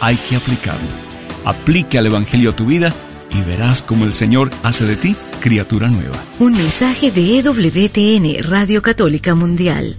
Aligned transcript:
hay 0.00 0.16
que 0.16 0.36
aplicarlo. 0.36 0.88
Aplica 1.44 1.98
el 1.98 2.06
Evangelio 2.06 2.50
a 2.50 2.56
tu 2.56 2.66
vida 2.66 2.92
y 3.30 3.42
verás 3.42 3.82
cómo 3.82 4.04
el 4.04 4.12
Señor 4.12 4.50
hace 4.62 4.84
de 4.84 4.96
ti 4.96 5.16
criatura 5.40 5.88
nueva. 5.88 6.16
Un 6.38 6.52
mensaje 6.52 7.10
de 7.10 7.38
EWTN, 7.38 8.48
Radio 8.48 8.82
Católica 8.82 9.34
Mundial. 9.34 9.96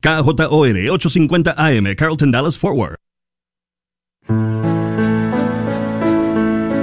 KJOR 0.00 0.90
850 0.90 1.54
AM, 1.56 1.94
Carlton 1.96 2.30
Dallas 2.30 2.58
Forward. 2.58 2.96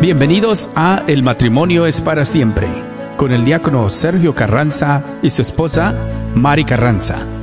Bienvenidos 0.02 0.68
a 0.75 1.04
El 1.07 1.23
matrimonio 1.23 1.86
es 1.86 2.02
para 2.02 2.25
siempre, 2.25 2.68
con 3.16 3.32
el 3.32 3.45
diácono 3.45 3.89
Sergio 3.89 4.36
Carranza 4.36 5.20
y 5.23 5.30
su 5.30 5.41
esposa 5.41 5.95
Mari 6.36 6.66
Carranza. 6.66 7.43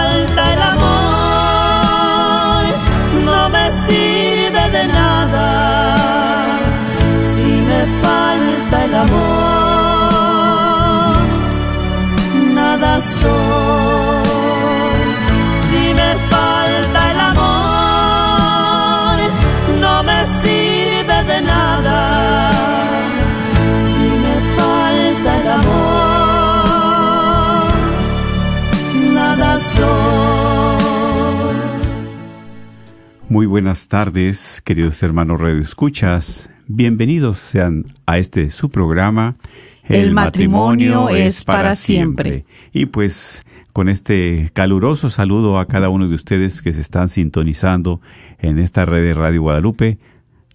amor, 9.01 9.60
Muy 33.31 33.45
buenas 33.45 33.87
tardes, 33.87 34.61
queridos 34.61 35.01
hermanos 35.03 35.39
Radio 35.39 35.61
Escuchas. 35.61 36.49
Bienvenidos 36.67 37.37
sean 37.37 37.85
a 38.05 38.17
este 38.17 38.49
su 38.49 38.69
programa. 38.69 39.35
El 39.85 40.11
matrimonio 40.11 41.07
es 41.07 41.45
para 41.45 41.75
siempre. 41.75 42.43
Y 42.73 42.87
pues 42.87 43.45
con 43.71 43.87
este 43.87 44.49
caluroso 44.51 45.09
saludo 45.09 45.59
a 45.59 45.67
cada 45.69 45.87
uno 45.87 46.09
de 46.09 46.15
ustedes 46.15 46.61
que 46.61 46.73
se 46.73 46.81
están 46.81 47.07
sintonizando 47.07 48.01
en 48.39 48.59
esta 48.59 48.83
red 48.83 49.01
de 49.01 49.13
Radio 49.13 49.43
Guadalupe, 49.43 49.97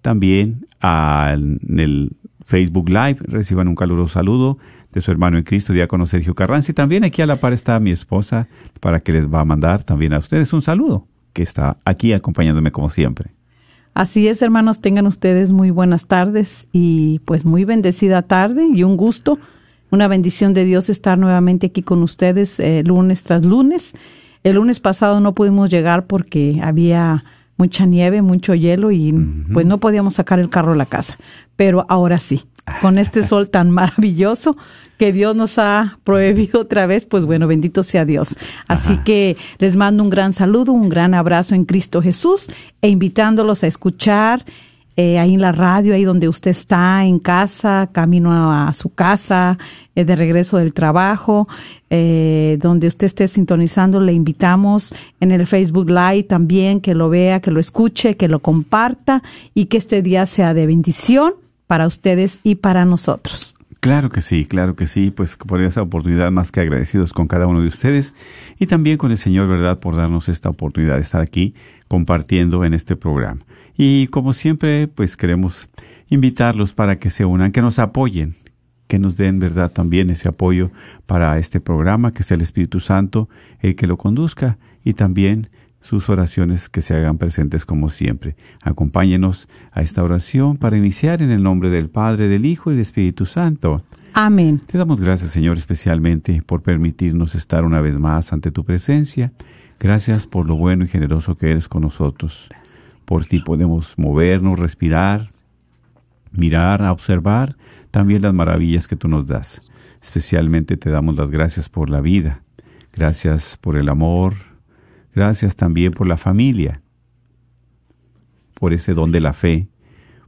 también 0.02 0.66
a- 0.82 1.32
en 1.34 1.80
el 1.80 2.12
Facebook 2.44 2.90
Live, 2.90 3.16
reciban 3.22 3.68
un 3.68 3.74
caluroso 3.74 4.12
saludo 4.12 4.58
de 4.92 5.00
su 5.00 5.10
hermano 5.10 5.38
en 5.38 5.44
Cristo, 5.44 5.72
diácono 5.72 6.04
Sergio 6.04 6.34
Carranza, 6.34 6.72
y 6.72 6.74
también 6.74 7.04
aquí 7.04 7.22
a 7.22 7.26
la 7.26 7.36
par 7.36 7.54
está 7.54 7.80
mi 7.80 7.90
esposa, 7.90 8.48
para 8.80 9.00
que 9.00 9.12
les 9.12 9.32
va 9.32 9.40
a 9.40 9.44
mandar 9.46 9.82
también 9.82 10.12
a 10.12 10.18
ustedes 10.18 10.52
un 10.52 10.60
saludo, 10.60 11.06
que 11.36 11.42
está 11.42 11.76
aquí 11.84 12.14
acompañándome 12.14 12.72
como 12.72 12.88
siempre. 12.88 13.30
Así 13.92 14.26
es, 14.26 14.40
hermanos, 14.40 14.80
tengan 14.80 15.06
ustedes 15.06 15.52
muy 15.52 15.70
buenas 15.70 16.06
tardes 16.06 16.66
y 16.72 17.20
pues 17.26 17.44
muy 17.44 17.64
bendecida 17.64 18.22
tarde 18.22 18.66
y 18.74 18.84
un 18.84 18.96
gusto, 18.96 19.38
una 19.90 20.08
bendición 20.08 20.54
de 20.54 20.64
Dios 20.64 20.88
estar 20.88 21.18
nuevamente 21.18 21.66
aquí 21.66 21.82
con 21.82 22.02
ustedes 22.02 22.58
eh, 22.58 22.82
lunes 22.86 23.22
tras 23.22 23.44
lunes. 23.44 23.94
El 24.44 24.54
lunes 24.56 24.80
pasado 24.80 25.20
no 25.20 25.34
pudimos 25.34 25.68
llegar 25.68 26.06
porque 26.06 26.58
había 26.62 27.24
mucha 27.58 27.84
nieve, 27.84 28.22
mucho 28.22 28.54
hielo 28.54 28.90
y 28.90 29.12
pues 29.52 29.66
no 29.66 29.76
podíamos 29.76 30.14
sacar 30.14 30.38
el 30.38 30.48
carro 30.48 30.72
a 30.72 30.76
la 30.76 30.86
casa, 30.86 31.18
pero 31.56 31.84
ahora 31.90 32.18
sí, 32.18 32.44
con 32.80 32.98
este 32.98 33.22
sol 33.22 33.48
tan 33.48 33.70
maravilloso 33.70 34.56
que 34.98 35.12
Dios 35.12 35.36
nos 35.36 35.58
ha 35.58 35.98
prohibido 36.04 36.60
otra 36.62 36.86
vez, 36.86 37.04
pues 37.04 37.24
bueno, 37.24 37.46
bendito 37.46 37.82
sea 37.82 38.04
Dios. 38.04 38.36
Así 38.66 38.96
que 38.98 39.36
les 39.58 39.76
mando 39.76 40.02
un 40.02 40.10
gran 40.10 40.32
saludo, 40.32 40.72
un 40.72 40.88
gran 40.88 41.14
abrazo 41.14 41.54
en 41.54 41.64
Cristo 41.64 42.00
Jesús 42.00 42.46
e 42.80 42.88
invitándolos 42.88 43.62
a 43.62 43.66
escuchar 43.66 44.44
eh, 44.98 45.18
ahí 45.18 45.34
en 45.34 45.42
la 45.42 45.52
radio, 45.52 45.92
ahí 45.92 46.04
donde 46.04 46.26
usted 46.26 46.50
está, 46.50 47.04
en 47.04 47.18
casa, 47.18 47.90
camino 47.92 48.32
a, 48.32 48.68
a 48.68 48.72
su 48.72 48.88
casa, 48.88 49.58
eh, 49.94 50.06
de 50.06 50.16
regreso 50.16 50.56
del 50.56 50.72
trabajo, 50.72 51.46
eh, 51.90 52.56
donde 52.62 52.86
usted 52.86 53.04
esté 53.04 53.28
sintonizando, 53.28 54.00
le 54.00 54.14
invitamos 54.14 54.94
en 55.20 55.32
el 55.32 55.46
Facebook 55.46 55.90
Live 55.90 56.22
también 56.22 56.80
que 56.80 56.94
lo 56.94 57.10
vea, 57.10 57.40
que 57.40 57.50
lo 57.50 57.60
escuche, 57.60 58.16
que 58.16 58.28
lo 58.28 58.40
comparta 58.40 59.22
y 59.52 59.66
que 59.66 59.76
este 59.76 60.00
día 60.00 60.24
sea 60.24 60.54
de 60.54 60.66
bendición 60.66 61.34
para 61.66 61.86
ustedes 61.86 62.38
y 62.42 62.56
para 62.56 62.84
nosotros. 62.84 63.56
Claro 63.80 64.10
que 64.10 64.20
sí, 64.20 64.46
claro 64.46 64.74
que 64.74 64.86
sí, 64.86 65.10
pues 65.10 65.36
por 65.36 65.62
esa 65.62 65.82
oportunidad 65.82 66.30
más 66.32 66.50
que 66.50 66.60
agradecidos 66.60 67.12
con 67.12 67.28
cada 67.28 67.46
uno 67.46 67.60
de 67.60 67.68
ustedes 67.68 68.14
y 68.58 68.66
también 68.66 68.96
con 68.96 69.10
el 69.10 69.18
Señor, 69.18 69.48
¿verdad?, 69.48 69.78
por 69.78 69.96
darnos 69.96 70.28
esta 70.28 70.48
oportunidad 70.48 70.96
de 70.96 71.02
estar 71.02 71.20
aquí 71.20 71.54
compartiendo 71.86 72.64
en 72.64 72.74
este 72.74 72.96
programa. 72.96 73.42
Y 73.76 74.08
como 74.08 74.32
siempre, 74.32 74.88
pues 74.88 75.16
queremos 75.16 75.68
invitarlos 76.08 76.72
para 76.72 76.98
que 76.98 77.10
se 77.10 77.24
unan, 77.24 77.52
que 77.52 77.62
nos 77.62 77.78
apoyen, 77.78 78.34
que 78.88 78.98
nos 78.98 79.16
den, 79.16 79.38
¿verdad?, 79.38 79.70
también 79.70 80.10
ese 80.10 80.28
apoyo 80.28 80.70
para 81.06 81.38
este 81.38 81.60
programa, 81.60 82.12
que 82.12 82.22
sea 82.22 82.36
el 82.36 82.42
Espíritu 82.42 82.80
Santo 82.80 83.28
el 83.60 83.76
que 83.76 83.86
lo 83.86 83.98
conduzca 83.98 84.58
y 84.82 84.94
también 84.94 85.48
sus 85.86 86.10
oraciones 86.10 86.68
que 86.68 86.82
se 86.82 86.96
hagan 86.96 87.16
presentes 87.16 87.64
como 87.64 87.90
siempre. 87.90 88.34
Acompáñenos 88.62 89.48
a 89.70 89.82
esta 89.82 90.02
oración 90.02 90.56
para 90.56 90.76
iniciar 90.76 91.22
en 91.22 91.30
el 91.30 91.44
nombre 91.44 91.70
del 91.70 91.88
Padre, 91.88 92.26
del 92.26 92.44
Hijo 92.44 92.70
y 92.70 92.74
del 92.74 92.82
Espíritu 92.82 93.24
Santo. 93.24 93.84
Amén. 94.12 94.58
Te 94.58 94.78
damos 94.78 95.00
gracias, 95.00 95.30
Señor, 95.30 95.56
especialmente 95.56 96.42
por 96.44 96.62
permitirnos 96.62 97.36
estar 97.36 97.64
una 97.64 97.80
vez 97.80 98.00
más 98.00 98.32
ante 98.32 98.50
tu 98.50 98.64
presencia. 98.64 99.32
Gracias 99.78 100.26
por 100.26 100.48
lo 100.48 100.56
bueno 100.56 100.84
y 100.84 100.88
generoso 100.88 101.36
que 101.36 101.52
eres 101.52 101.68
con 101.68 101.82
nosotros. 101.82 102.50
Por 103.04 103.26
ti 103.26 103.38
podemos 103.38 103.94
movernos, 103.96 104.58
respirar, 104.58 105.28
mirar, 106.32 106.82
observar 106.82 107.56
también 107.92 108.22
las 108.22 108.34
maravillas 108.34 108.88
que 108.88 108.96
tú 108.96 109.06
nos 109.06 109.28
das. 109.28 109.62
Especialmente 110.02 110.76
te 110.76 110.90
damos 110.90 111.16
las 111.16 111.30
gracias 111.30 111.68
por 111.68 111.90
la 111.90 112.00
vida. 112.00 112.42
Gracias 112.92 113.56
por 113.60 113.76
el 113.76 113.88
amor. 113.88 114.55
Gracias 115.16 115.56
también 115.56 115.94
por 115.94 116.06
la 116.06 116.18
familia. 116.18 116.82
Por 118.52 118.74
ese 118.74 118.92
don 118.92 119.12
de 119.12 119.20
la 119.20 119.32
fe. 119.32 119.66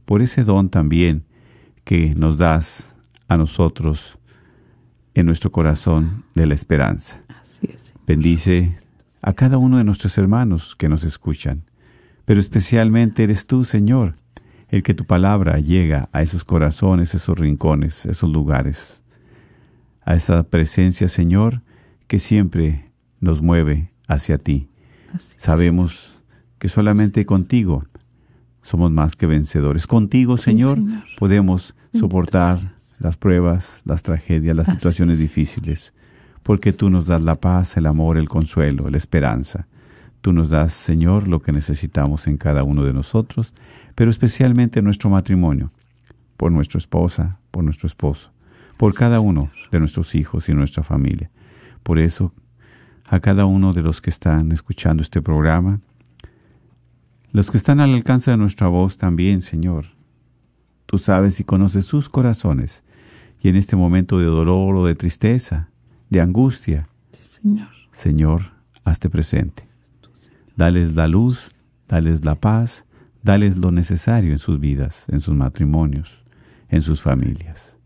Por 0.03 0.23
ese 0.23 0.43
don 0.43 0.69
también 0.69 1.25
que 1.83 2.15
nos 2.15 2.39
das 2.39 2.95
a 3.27 3.37
nosotros 3.37 4.17
en 5.13 5.27
nuestro 5.27 5.51
corazón 5.51 6.23
de 6.33 6.47
la 6.47 6.55
esperanza. 6.55 7.21
Así 7.39 7.69
es. 7.71 7.93
Bendice 8.07 8.79
a 9.21 9.33
cada 9.33 9.59
uno 9.59 9.77
de 9.77 9.83
nuestros 9.83 10.17
hermanos 10.17 10.75
que 10.75 10.89
nos 10.89 11.03
escuchan, 11.03 11.65
pero 12.25 12.39
especialmente 12.39 13.23
eres 13.23 13.45
tú, 13.45 13.65
Señor, 13.65 14.15
el 14.69 14.81
que 14.81 14.95
tu 14.95 15.05
palabra 15.05 15.59
llega 15.59 16.09
a 16.13 16.23
esos 16.23 16.43
corazones, 16.43 17.13
esos 17.13 17.37
rincones, 17.37 18.07
esos 18.07 18.31
lugares, 18.31 19.03
a 20.01 20.15
esa 20.15 20.41
presencia, 20.49 21.07
Señor, 21.09 21.61
que 22.07 22.17
siempre 22.17 22.89
nos 23.19 23.39
mueve 23.43 23.91
hacia 24.07 24.39
ti. 24.39 24.67
Así. 25.13 25.35
Sabemos 25.39 26.19
que 26.59 26.67
solamente 26.67 27.25
contigo 27.25 27.83
somos 28.61 28.91
más 28.91 29.15
que 29.15 29.25
vencedores. 29.25 29.87
Contigo, 29.87 30.37
Señor, 30.37 30.77
Señor. 30.77 31.03
podemos 31.17 31.75
soportar 31.93 32.75
las 32.99 33.17
pruebas, 33.17 33.81
las 33.85 34.03
tragedias, 34.03 34.55
las 34.55 34.67
situaciones 34.67 35.17
es. 35.17 35.21
difíciles, 35.21 35.93
porque 36.43 36.73
tú 36.73 36.89
nos 36.89 37.05
das 37.05 37.21
la 37.21 37.35
paz, 37.35 37.77
el 37.77 37.85
amor, 37.85 38.17
el 38.17 38.29
consuelo, 38.29 38.89
la 38.89 38.97
esperanza. 38.97 39.67
Tú 40.21 40.33
nos 40.33 40.49
das, 40.49 40.73
Señor, 40.73 41.27
lo 41.27 41.41
que 41.41 41.51
necesitamos 41.51 42.27
en 42.27 42.37
cada 42.37 42.63
uno 42.63 42.83
de 42.83 42.93
nosotros, 42.93 43.53
pero 43.95 44.11
especialmente 44.11 44.79
en 44.79 44.85
nuestro 44.85 45.09
matrimonio, 45.09 45.71
por 46.35 46.51
nuestra 46.51 46.77
esposa, 46.77 47.39
por 47.51 47.63
nuestro 47.63 47.87
esposo, 47.87 48.31
por 48.77 48.93
cada 48.93 49.21
uno 49.21 49.49
de 49.71 49.79
nuestros 49.79 50.13
hijos 50.15 50.49
y 50.49 50.53
nuestra 50.53 50.83
familia. 50.83 51.31
Por 51.83 51.99
eso, 51.99 52.33
a 53.09 53.19
cada 53.19 53.45
uno 53.45 53.73
de 53.73 53.81
los 53.81 54.01
que 54.01 54.09
están 54.09 54.51
escuchando 54.51 55.03
este 55.03 55.21
programa, 55.21 55.81
los 57.31 57.51
que 57.51 57.57
están 57.57 57.79
al 57.79 57.93
alcance 57.93 58.31
de 58.31 58.37
nuestra 58.37 58.67
voz 58.67 58.97
también, 58.97 59.41
Señor, 59.41 59.85
Tú 60.89 60.97
sabes 60.97 61.39
y 61.39 61.43
conoces 61.43 61.85
sus 61.85 62.09
corazones. 62.09 62.83
Y 63.43 63.49
en 63.49 63.55
este 63.55 63.75
momento 63.75 64.17
de 64.17 64.25
dolor 64.25 64.75
o 64.75 64.87
de 64.87 64.95
tristeza, 64.95 65.69
de 66.09 66.19
angustia, 66.19 66.89
Señor. 67.11 67.67
Señor, 67.91 68.41
hazte 68.83 69.07
presente. 69.07 69.67
Dales 70.55 70.95
la 70.95 71.07
luz, 71.07 71.53
dales 71.87 72.25
la 72.25 72.33
paz, 72.33 72.87
dales 73.21 73.55
lo 73.55 73.69
necesario 73.69 74.31
en 74.31 74.39
sus 74.39 74.59
vidas, 74.59 75.05
en 75.09 75.19
sus 75.19 75.35
matrimonios, 75.35 76.23
en 76.69 76.81
sus 76.81 77.03
familias. 77.03 77.77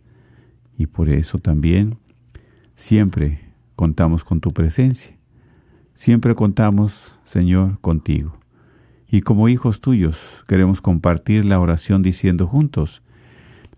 Y 0.77 0.85
por 0.85 1.09
eso 1.09 1.39
también 1.39 1.97
siempre 2.75 3.42
contamos 3.75 4.23
con 4.23 4.39
tu 4.39 4.53
presencia. 4.53 5.15
Siempre 5.95 6.35
contamos, 6.35 7.13
Señor, 7.25 7.79
contigo. 7.81 8.37
Y 9.07 9.21
como 9.21 9.47
hijos 9.47 9.79
tuyos 9.79 10.43
queremos 10.47 10.81
compartir 10.81 11.45
la 11.45 11.59
oración 11.59 12.01
diciendo 12.01 12.47
juntos, 12.47 13.03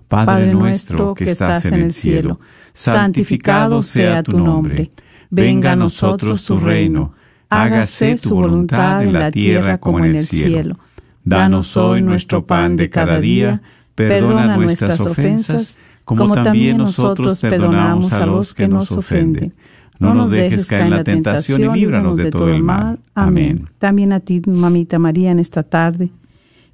Padre, 0.08 0.54
nuestro 0.54 1.14
que 1.14 1.26
estás 1.26 1.66
en 1.66 1.74
el 1.74 1.94
cielo, 1.94 2.40
santificado 2.74 3.82
sea 3.82 4.24
tu 4.24 4.40
nombre. 4.40 4.92
Venga 5.30 5.74
a 5.74 5.76
nosotros 5.76 6.46
tu 6.46 6.58
reino. 6.58 7.14
Hágase 7.50 8.16
tu 8.16 8.36
voluntad 8.36 9.04
en 9.04 9.14
la 9.14 9.32
tierra 9.32 9.78
como 9.78 10.00
en 10.00 10.16
el 10.16 10.26
cielo. 10.26 10.78
Danos 11.24 11.76
hoy 11.76 12.02
nuestro 12.02 12.46
pan 12.46 12.76
de 12.76 12.90
cada 12.90 13.20
día. 13.20 13.62
Perdona 13.96 14.58
nuestras 14.58 15.00
ofensas, 15.02 15.80
como 16.04 16.34
también 16.34 16.78
nosotros 16.78 17.42
perdonamos 17.42 18.14
a 18.14 18.26
los 18.26 18.54
que 18.54 18.68
nos 18.68 18.92
ofenden. 18.92 19.54
No 20.00 20.14
nos 20.14 20.32
dejes 20.32 20.66
caer 20.68 20.84
en 20.84 20.90
la 20.92 21.04
tentación 21.04 21.64
y 21.76 21.80
líbranos 21.80 22.18
de 22.18 22.32
todo 22.32 22.50
el 22.50 22.64
mal. 22.64 23.00
Amén. 23.14 23.70
También 23.80 24.14
a 24.14 24.20
ti, 24.20 24.42
mamita 24.46 25.00
María, 25.00 25.32
en 25.32 25.40
esta 25.40 25.64
tarde. 25.64 26.10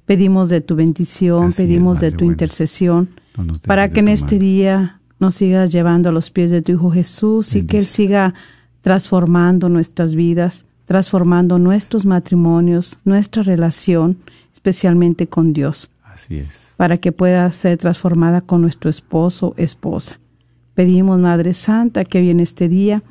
Pedimos 0.06 0.48
de 0.48 0.60
tu 0.60 0.74
bendición, 0.74 1.46
Así 1.46 1.62
es, 1.62 1.68
pedimos 1.68 2.00
de 2.00 2.10
tu 2.10 2.18
buena. 2.18 2.32
intercesión, 2.32 3.10
No 3.36 3.54
para 3.66 3.88
que 3.88 4.00
en 4.00 4.08
este 4.08 4.34
mano. 4.34 4.44
día 4.44 5.00
nos 5.20 5.34
sigas 5.34 5.70
llevando 5.70 6.08
a 6.08 6.12
los 6.12 6.30
pies 6.30 6.50
de 6.50 6.60
tu 6.62 6.72
Hijo 6.72 6.90
Jesús 6.90 7.54
y 7.54 7.64
que 7.64 7.78
Él 7.78 7.86
siga 7.86 8.34
transformando 8.80 9.68
nuestras 9.68 10.14
vidas, 10.16 10.64
transformando 10.86 11.58
nuestros 11.58 12.04
matrimonios, 12.04 12.98
nuestra 13.04 13.44
relación, 13.44 14.18
especialmente 14.52 15.28
con 15.28 15.52
Dios 15.52 15.90
Así 16.02 16.38
es. 16.38 16.74
para 16.76 16.98
que 16.98 17.12
pueda 17.12 17.50
ser 17.52 17.78
transformada 17.78 18.40
con 18.40 18.60
nuestro 18.60 18.90
esposo, 18.90 19.54
esposa. 19.56 20.18
Pedimos, 20.74 21.20
Madre 21.20 21.52
Santa, 21.54 22.04
que 22.04 22.18
hoy 22.18 22.30
en 22.30 22.40
este 22.40 22.68
día 22.68 23.02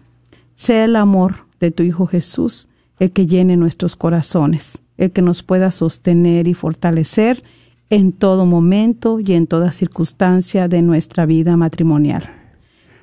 sea 0.56 0.86
el 0.86 0.95
amor 0.95 1.45
de 1.59 1.71
tu 1.71 1.83
Hijo 1.83 2.07
Jesús 2.07 2.68
el 3.01 3.12
que 3.12 3.25
llene 3.25 3.57
nuestros 3.57 3.95
corazones, 3.95 4.77
el 4.98 5.12
que 5.12 5.24
nos 5.24 5.42
pueda 5.42 5.71
sostener 5.71 6.48
y 6.48 6.53
fortalecer 6.53 7.42
en 7.89 8.12
todo 8.12 8.45
momento 8.45 9.19
y 9.19 9.33
en 9.33 9.48
toda 9.48 9.71
circunstancia 9.71 10.68
de 10.68 10.83
nuestra 10.83 11.25
vida 11.25 11.57
matrimonial. 11.57 12.30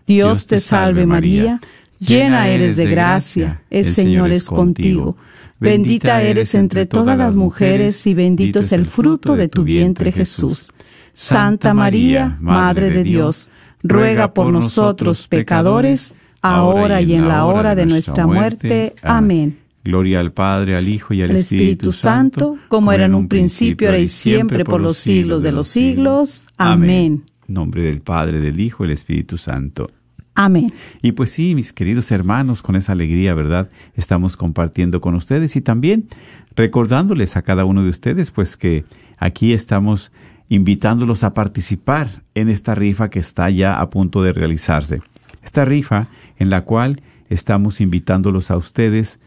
Dios 0.06 0.46
te 0.46 0.60
salve 0.60 1.04
María, 1.04 1.60
llena 1.98 2.48
eres 2.48 2.76
de 2.76 2.86
gracia, 2.86 3.62
el 3.70 3.84
Señor 3.84 4.30
es 4.30 4.46
contigo. 4.46 5.16
Bendita 5.58 6.22
eres 6.22 6.54
entre 6.54 6.86
todas 6.86 7.18
las 7.18 7.34
mujeres 7.34 8.06
y 8.06 8.14
bendito 8.14 8.60
es 8.60 8.70
el 8.70 8.86
fruto 8.86 9.34
de 9.34 9.48
tu 9.48 9.64
vientre 9.64 10.12
Jesús. 10.12 10.72
Santa 11.12 11.74
María, 11.74 12.38
Madre 12.40 12.90
de 12.90 13.02
Dios, 13.02 13.50
ruega 13.82 14.32
por 14.32 14.52
nosotros 14.52 15.26
pecadores, 15.26 16.14
ahora 16.42 17.02
y 17.02 17.14
en 17.14 17.28
la 17.28 17.44
hora 17.44 17.74
de 17.74 17.86
nuestra 17.86 18.26
muerte. 18.26 18.94
Amén. 19.02 19.58
Gloria 19.84 20.20
al 20.20 20.32
Padre, 20.32 20.76
al 20.76 20.88
Hijo 20.88 21.14
y 21.14 21.22
al 21.22 21.30
Espíritu, 21.30 21.54
Espíritu 21.54 21.92
Santo, 21.92 22.58
como 22.68 22.92
era 22.92 23.06
en 23.06 23.14
un 23.14 23.28
principio, 23.28 23.88
ahora 23.88 23.98
y 23.98 24.08
siempre, 24.08 24.64
por 24.64 24.80
los 24.80 24.98
siglos 24.98 25.42
de 25.42 25.52
los 25.52 25.68
siglos. 25.68 26.46
Amén. 26.58 27.24
En 27.48 27.54
nombre 27.54 27.82
del 27.82 28.02
Padre, 28.02 28.40
del 28.40 28.60
Hijo 28.60 28.84
y 28.84 28.88
del 28.88 28.94
Espíritu 28.94 29.38
Santo. 29.38 29.88
Amén. 30.34 30.72
Y 31.02 31.12
pues 31.12 31.30
sí, 31.30 31.54
mis 31.54 31.72
queridos 31.72 32.12
hermanos, 32.12 32.62
con 32.62 32.76
esa 32.76 32.92
alegría, 32.92 33.34
¿verdad? 33.34 33.70
Estamos 33.94 34.36
compartiendo 34.36 35.00
con 35.00 35.14
ustedes 35.14 35.56
y 35.56 35.60
también 35.60 36.06
recordándoles 36.54 37.36
a 37.36 37.42
cada 37.42 37.64
uno 37.64 37.82
de 37.82 37.90
ustedes, 37.90 38.30
pues 38.30 38.56
que 38.56 38.84
aquí 39.16 39.52
estamos 39.52 40.12
invitándolos 40.48 41.24
a 41.24 41.34
participar 41.34 42.22
en 42.34 42.48
esta 42.50 42.74
rifa 42.74 43.10
que 43.10 43.18
está 43.18 43.50
ya 43.50 43.80
a 43.80 43.90
punto 43.90 44.22
de 44.22 44.32
realizarse. 44.32 45.00
Esta 45.42 45.64
rifa 45.64 46.08
en 46.38 46.50
la 46.50 46.62
cual 46.62 47.02
estamos 47.28 47.80
invitándolos 47.80 48.50
a 48.50 48.56
ustedes 48.56 49.20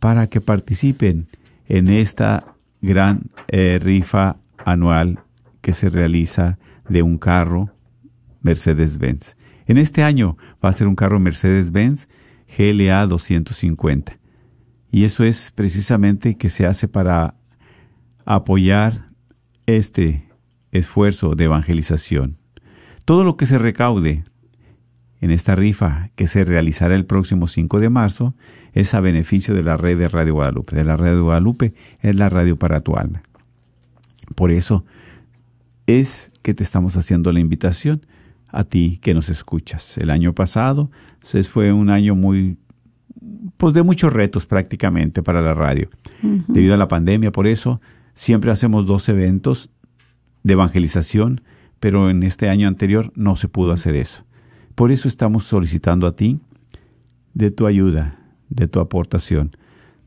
para 0.00 0.26
que 0.26 0.40
participen 0.40 1.28
en 1.66 1.88
esta 1.88 2.56
gran 2.82 3.30
eh, 3.48 3.78
rifa 3.80 4.36
anual 4.64 5.20
que 5.60 5.72
se 5.72 5.88
realiza 5.88 6.58
de 6.88 7.02
un 7.02 7.18
carro 7.18 7.70
Mercedes-Benz. 8.42 9.36
En 9.66 9.78
este 9.78 10.02
año 10.02 10.36
va 10.62 10.68
a 10.68 10.72
ser 10.72 10.86
un 10.86 10.96
carro 10.96 11.18
Mercedes-Benz 11.20 12.08
GLA 12.56 13.06
250. 13.06 14.18
Y 14.90 15.04
eso 15.04 15.24
es 15.24 15.50
precisamente 15.54 16.36
que 16.36 16.48
se 16.48 16.66
hace 16.66 16.86
para 16.86 17.34
apoyar 18.24 19.08
este 19.66 20.28
esfuerzo 20.70 21.34
de 21.34 21.44
evangelización. 21.44 22.36
Todo 23.04 23.24
lo 23.24 23.36
que 23.36 23.46
se 23.46 23.58
recaude 23.58 24.24
en 25.24 25.30
esta 25.30 25.56
rifa 25.56 26.10
que 26.16 26.26
se 26.26 26.44
realizará 26.44 26.94
el 26.94 27.06
próximo 27.06 27.48
5 27.48 27.80
de 27.80 27.88
marzo 27.88 28.34
es 28.74 28.92
a 28.92 29.00
beneficio 29.00 29.54
de 29.54 29.62
la 29.62 29.78
red 29.78 29.98
de 29.98 30.06
Radio 30.06 30.34
Guadalupe. 30.34 30.76
De 30.76 30.84
la 30.84 30.98
red 30.98 31.12
de 31.12 31.20
Guadalupe 31.20 31.72
es 32.00 32.14
la 32.14 32.28
radio 32.28 32.58
para 32.58 32.80
tu 32.80 32.96
alma. 32.96 33.22
Por 34.34 34.50
eso 34.50 34.84
es 35.86 36.30
que 36.42 36.52
te 36.52 36.62
estamos 36.62 36.98
haciendo 36.98 37.32
la 37.32 37.40
invitación 37.40 38.04
a 38.48 38.64
ti 38.64 38.98
que 39.00 39.14
nos 39.14 39.30
escuchas. 39.30 39.96
El 39.96 40.10
año 40.10 40.34
pasado 40.34 40.90
se 41.22 41.42
fue 41.42 41.72
un 41.72 41.88
año 41.88 42.14
muy 42.14 42.58
pues 43.56 43.72
de 43.72 43.82
muchos 43.82 44.12
retos 44.12 44.44
prácticamente 44.44 45.22
para 45.22 45.40
la 45.40 45.54
radio. 45.54 45.88
Debido 46.20 46.74
a 46.74 46.76
la 46.76 46.88
pandemia, 46.88 47.32
por 47.32 47.46
eso 47.46 47.80
siempre 48.12 48.50
hacemos 48.50 48.86
dos 48.86 49.08
eventos 49.08 49.70
de 50.42 50.52
evangelización, 50.52 51.40
pero 51.80 52.10
en 52.10 52.24
este 52.24 52.50
año 52.50 52.68
anterior 52.68 53.10
no 53.14 53.36
se 53.36 53.48
pudo 53.48 53.72
hacer 53.72 53.96
eso. 53.96 54.26
Por 54.74 54.90
eso 54.92 55.08
estamos 55.08 55.44
solicitando 55.44 56.06
a 56.06 56.16
ti 56.16 56.40
de 57.32 57.50
tu 57.50 57.66
ayuda, 57.66 58.18
de 58.48 58.66
tu 58.68 58.80
aportación. 58.80 59.56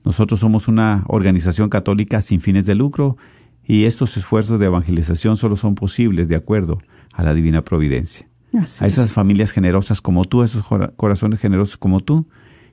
Nosotros 0.06 0.40
somos 0.40 0.68
una 0.68 1.04
organización 1.08 1.70
católica 1.70 2.22
sin 2.22 2.40
fines 2.42 2.66
de 2.66 2.76
lucro 2.76 3.18
y 3.66 3.86
estos 3.86 4.16
esfuerzos 4.18 4.60
de 4.60 4.66
evangelización 4.68 5.36
solo 5.38 5.56
son 5.58 5.76
posibles 5.76 6.28
de 6.30 6.36
acuerdo 6.36 6.78
a 7.14 7.24
la 7.24 7.34
divina 7.34 7.64
providencia. 7.64 8.28
Así 8.58 8.84
a 8.84 8.88
esas 8.88 9.08
es. 9.08 9.14
familias 9.14 9.52
generosas 9.52 10.00
como 10.02 10.24
tú, 10.26 10.42
a 10.42 10.46
esos 10.46 10.66
cora- 10.66 10.94
corazones 10.96 11.40
generosos 11.40 11.78
como 11.78 12.00
tú, 12.00 12.28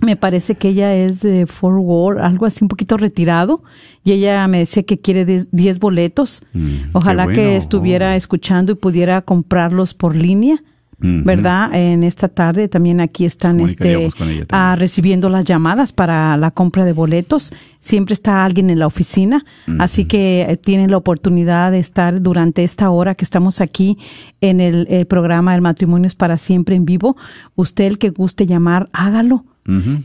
me 0.00 0.16
parece 0.16 0.54
que 0.56 0.68
ella 0.68 0.94
es 0.94 1.20
de 1.20 1.46
Fort 1.46 1.78
Worth, 1.80 2.18
algo 2.20 2.46
así 2.46 2.64
un 2.64 2.68
poquito 2.68 2.96
retirado, 2.96 3.62
y 4.04 4.12
ella 4.12 4.46
me 4.48 4.58
decía 4.58 4.82
que 4.84 4.98
quiere 4.98 5.24
10 5.24 5.78
boletos. 5.78 6.42
Mm, 6.54 6.76
Ojalá 6.94 7.26
que 7.28 7.56
estuviera 7.56 8.10
Oh. 8.12 8.14
escuchando 8.16 8.72
y 8.72 8.74
pudiera 8.74 9.20
comprarlos 9.22 9.94
por 9.94 10.16
línea. 10.16 10.62
¿Verdad? 11.02 11.74
En 11.74 12.04
esta 12.04 12.28
tarde 12.28 12.68
también 12.68 13.00
aquí 13.00 13.24
están 13.24 13.58
este, 13.60 14.08
ah, 14.50 14.76
recibiendo 14.78 15.28
las 15.28 15.44
llamadas 15.44 15.92
para 15.92 16.36
la 16.36 16.50
compra 16.52 16.84
de 16.84 16.92
boletos. 16.92 17.52
Siempre 17.80 18.12
está 18.12 18.44
alguien 18.44 18.70
en 18.70 18.78
la 18.78 18.86
oficina, 18.86 19.44
así 19.80 20.04
que 20.04 20.42
eh, 20.42 20.56
tienen 20.56 20.90
la 20.92 20.96
oportunidad 20.96 21.72
de 21.72 21.80
estar 21.80 22.22
durante 22.22 22.62
esta 22.62 22.90
hora 22.90 23.16
que 23.16 23.24
estamos 23.24 23.60
aquí 23.60 23.98
en 24.40 24.60
el, 24.60 24.86
el 24.88 25.06
programa 25.06 25.54
El 25.54 25.62
matrimonio 25.62 26.06
es 26.06 26.14
para 26.14 26.36
siempre 26.36 26.76
en 26.76 26.84
vivo. 26.84 27.16
Usted 27.56 27.84
el 27.84 27.98
que 27.98 28.10
guste 28.10 28.46
llamar, 28.46 28.88
hágalo. 28.92 29.44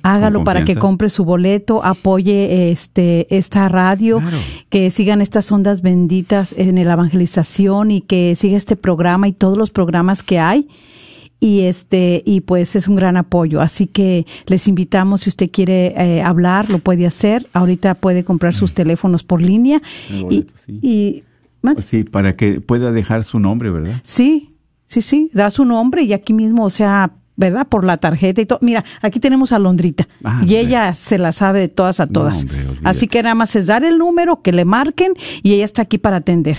Hágalo 0.04 0.44
para 0.44 0.64
que 0.66 0.76
compre 0.76 1.10
su 1.10 1.26
boleto, 1.26 1.84
apoye 1.84 2.72
este 2.72 3.28
esta 3.36 3.68
radio, 3.70 4.20
Claro. 4.20 4.38
que 4.70 4.92
sigan 4.92 5.22
estas 5.22 5.52
ondas 5.52 5.82
benditas 5.82 6.54
en 6.58 6.76
la 6.86 6.94
evangelización 6.94 7.92
y 7.92 8.02
que 8.02 8.36
siga 8.36 8.58
este 8.58 8.76
programa 8.76 9.28
y 9.28 9.34
todos 9.34 9.58
los 9.58 9.72
programas 9.72 10.22
que 10.24 10.40
hay 10.40 10.68
y 11.40 11.62
este 11.62 12.24
y 12.26 12.42
pues 12.42 12.76
es 12.76 12.88
un 12.88 12.96
gran 12.96 13.16
apoyo 13.16 13.62
así 13.62 13.86
que 13.86 14.26
les 14.48 14.68
invitamos 14.68 15.22
si 15.22 15.30
usted 15.30 15.52
quiere 15.52 15.94
eh, 15.96 16.22
hablar 16.24 16.68
lo 16.70 16.80
puede 16.80 17.06
hacer 17.06 17.46
ahorita 17.54 17.94
puede 17.96 18.24
comprar 18.24 18.56
sus 18.56 18.74
teléfonos 18.74 19.24
por 19.24 19.40
línea 19.42 19.80
y, 20.32 20.46
sí. 20.66 20.80
y- 20.82 21.24
¿mande? 21.62 21.84
Sí, 21.84 22.04
para 22.06 22.36
que 22.36 22.60
pueda 22.60 22.92
dejar 22.92 23.24
su 23.24 23.40
nombre, 23.40 23.70
¿verdad? 23.70 24.02
sí 24.04 24.50
sí 24.88 25.02
sí 25.04 25.30
da 25.34 25.52
su 25.52 25.64
nombre 25.66 26.02
y 26.04 26.14
aquí 26.14 26.34
mismo 26.34 26.64
o 26.66 26.70
sea 26.72 27.12
verdad 27.38 27.68
por 27.68 27.86
la 27.86 27.96
tarjeta 27.98 28.42
y 28.42 28.46
todo. 28.46 28.60
Mira 28.62 28.84
aquí 29.02 29.20
tenemos 29.22 29.52
a 29.54 29.60
Londrita. 29.60 30.08
Ah, 30.24 30.42
y 30.46 30.56
ella 30.58 30.94
se 30.94 31.18
la 31.18 31.32
sabe 31.32 31.60
de 31.60 31.68
todas 31.70 32.00
a 32.02 32.06
No, 32.08 32.12
todas. 32.12 32.42
hombre, 32.42 32.80
así 32.84 33.08
que 33.08 33.24
nada 33.24 33.36
más 33.36 33.56
es 33.56 33.68
dar 33.68 33.86
el 33.86 33.98
número 33.98 34.42
que 34.42 34.52
le 34.52 34.66
marquen 34.66 35.14
y 35.44 35.54
ella 35.54 35.64
está 35.66 35.84
aquí 35.84 35.98
para 35.98 36.18
atender. 36.18 36.58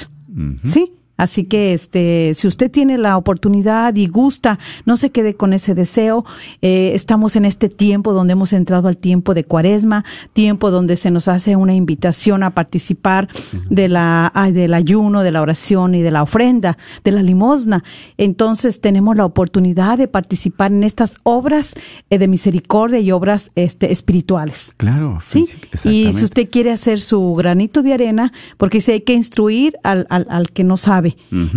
Sí, 0.62 0.92
así 1.18 1.44
que 1.44 1.74
este, 1.74 2.32
si 2.34 2.48
usted 2.48 2.70
tiene 2.70 2.96
la 2.96 3.18
oportunidad 3.18 3.94
y 3.94 4.06
gusta, 4.06 4.58
no 4.86 4.96
se 4.96 5.10
quede 5.10 5.34
con 5.34 5.52
ese 5.52 5.74
deseo. 5.74 6.24
Eh, 6.62 6.92
estamos 6.94 7.36
en 7.36 7.44
este 7.44 7.68
tiempo 7.68 8.14
donde 8.14 8.32
hemos 8.32 8.54
entrado 8.54 8.88
al 8.88 8.96
tiempo 8.96 9.34
de 9.34 9.44
Cuaresma, 9.44 10.04
tiempo 10.32 10.70
donde 10.70 10.96
se 10.96 11.10
nos 11.10 11.28
hace 11.28 11.56
una 11.56 11.74
invitación 11.74 12.42
a 12.42 12.50
participar 12.50 13.28
de 13.68 13.88
la 13.88 14.32
ay, 14.34 14.52
del 14.52 14.72
ayuno, 14.72 15.22
de 15.22 15.32
la 15.32 15.42
oración 15.42 15.94
y 15.94 16.02
de 16.02 16.10
la 16.10 16.22
ofrenda, 16.22 16.78
de 17.04 17.12
la 17.12 17.22
limosna. 17.22 17.84
Entonces 18.16 18.80
tenemos 18.80 19.16
la 19.16 19.24
oportunidad 19.24 19.98
de 19.98 20.08
participar 20.08 20.72
en 20.72 20.84
estas 20.84 21.14
obras 21.24 21.74
eh, 22.10 22.18
de 22.18 22.28
misericordia 22.28 23.00
y 23.00 23.12
obras 23.12 23.50
este, 23.54 23.92
espirituales. 23.92 24.72
Claro, 24.76 25.18
Sí, 25.22 25.44
y 25.84 26.12
si 26.12 26.24
usted 26.24 26.48
quiere 26.48 26.70
hacer 26.70 27.00
su 27.00 27.34
granito 27.34 27.82
de 27.82 27.92
arena, 27.92 28.32
porque 28.56 28.80
si 28.80 28.92
hay 28.92 29.00
que 29.00 29.12
instruir 29.12 29.76
al, 29.82 30.06
al, 30.10 30.26
al 30.30 30.50
que 30.50 30.64
no 30.64 30.76
sabe. 30.76 31.07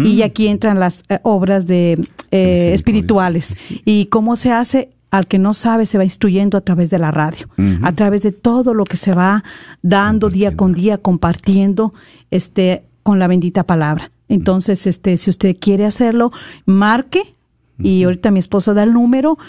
Y 0.03 0.21
aquí 0.21 0.47
entran 0.47 0.79
las 0.79 1.03
eh, 1.09 1.19
obras 1.23 1.67
de 1.67 1.99
eh, 2.31 2.71
espirituales. 2.73 3.55
Y 3.85 4.05
cómo 4.05 4.35
se 4.35 4.51
hace 4.51 4.89
al 5.11 5.27
que 5.27 5.39
no 5.39 5.53
sabe 5.53 5.85
se 5.85 5.97
va 5.97 6.05
instruyendo 6.05 6.57
a 6.57 6.61
través 6.61 6.89
de 6.89 6.97
la 6.97 7.11
radio, 7.11 7.47
a 7.81 7.91
través 7.91 8.21
de 8.21 8.31
todo 8.31 8.73
lo 8.73 8.85
que 8.85 8.95
se 8.95 9.13
va 9.13 9.43
dando 9.81 10.29
día 10.29 10.55
con 10.55 10.73
día, 10.73 10.97
compartiendo 10.97 11.91
este 12.31 12.85
con 13.03 13.19
la 13.19 13.27
bendita 13.27 13.63
palabra. 13.63 14.11
Entonces, 14.29 14.87
este, 14.87 15.17
si 15.17 15.29
usted 15.29 15.57
quiere 15.59 15.85
hacerlo, 15.85 16.31
marque. 16.65 17.35
Y 17.83 18.03
ahorita 18.03 18.29
mi 18.29 18.39
esposo 18.39 18.75
da 18.75 18.83
el 18.83 18.93
número, 18.93 19.39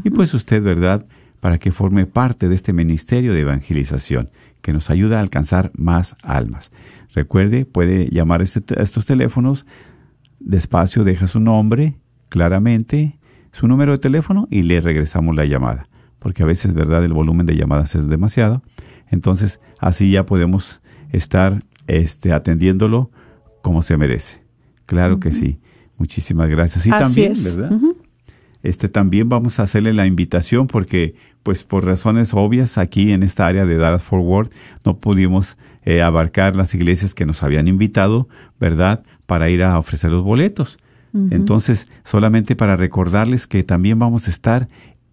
Y 0.04 0.10
pues 0.10 0.34
usted, 0.34 0.62
¿verdad? 0.62 1.04
Para 1.40 1.58
que 1.58 1.70
forme 1.70 2.06
parte 2.06 2.48
de 2.48 2.54
este 2.54 2.72
ministerio 2.72 3.32
de 3.32 3.40
evangelización 3.40 4.30
que 4.62 4.72
nos 4.72 4.90
ayuda 4.90 5.18
a 5.18 5.20
alcanzar 5.20 5.70
más 5.74 6.16
almas. 6.22 6.72
Recuerde, 7.14 7.64
puede 7.64 8.08
llamar 8.10 8.40
a, 8.40 8.44
este- 8.44 8.78
a 8.78 8.82
estos 8.82 9.06
teléfonos, 9.06 9.66
despacio 10.40 11.04
deja 11.04 11.26
su 11.26 11.40
nombre, 11.40 11.94
claramente, 12.28 13.18
su 13.52 13.66
número 13.66 13.92
de 13.92 13.98
teléfono 13.98 14.46
y 14.50 14.62
le 14.62 14.80
regresamos 14.80 15.34
la 15.34 15.44
llamada. 15.44 15.88
Porque 16.18 16.42
a 16.42 16.46
veces, 16.46 16.74
¿verdad?, 16.74 17.04
el 17.04 17.12
volumen 17.12 17.46
de 17.46 17.56
llamadas 17.56 17.94
es 17.94 18.08
demasiado. 18.08 18.62
Entonces, 19.10 19.60
así 19.78 20.10
ya 20.10 20.26
podemos 20.26 20.80
estar 21.12 21.62
este, 21.86 22.32
atendiéndolo 22.32 23.10
como 23.62 23.82
se 23.82 23.96
merece. 23.96 24.42
Claro 24.86 25.20
que 25.20 25.32
sí. 25.32 25.58
Muchísimas 25.98 26.48
gracias. 26.48 26.86
Y 26.86 26.90
Así 26.90 27.00
también, 27.02 27.32
es. 27.32 27.56
¿verdad? 27.56 27.76
Este 28.62 28.88
también 28.88 29.28
vamos 29.28 29.60
a 29.60 29.64
hacerle 29.64 29.92
la 29.92 30.06
invitación 30.06 30.66
porque, 30.66 31.14
pues, 31.42 31.62
por 31.64 31.84
razones 31.84 32.34
obvias, 32.34 32.78
aquí 32.78 33.12
en 33.12 33.22
esta 33.22 33.46
área 33.46 33.66
de 33.66 33.76
Dallas 33.76 34.02
Fort 34.02 34.24
Worth 34.24 34.52
no 34.84 34.98
pudimos 34.98 35.56
eh, 35.84 36.02
abarcar 36.02 36.56
las 36.56 36.74
iglesias 36.74 37.14
que 37.14 37.24
nos 37.24 37.42
habían 37.42 37.68
invitado, 37.68 38.28
¿verdad?, 38.58 39.02
para 39.26 39.48
ir 39.48 39.62
a 39.62 39.78
ofrecer 39.78 40.10
los 40.10 40.24
boletos. 40.24 40.78
Entonces, 41.30 41.90
solamente 42.04 42.54
para 42.54 42.76
recordarles 42.76 43.46
que 43.46 43.64
también 43.64 43.98
vamos 43.98 44.28
a 44.28 44.30
estar 44.30 44.68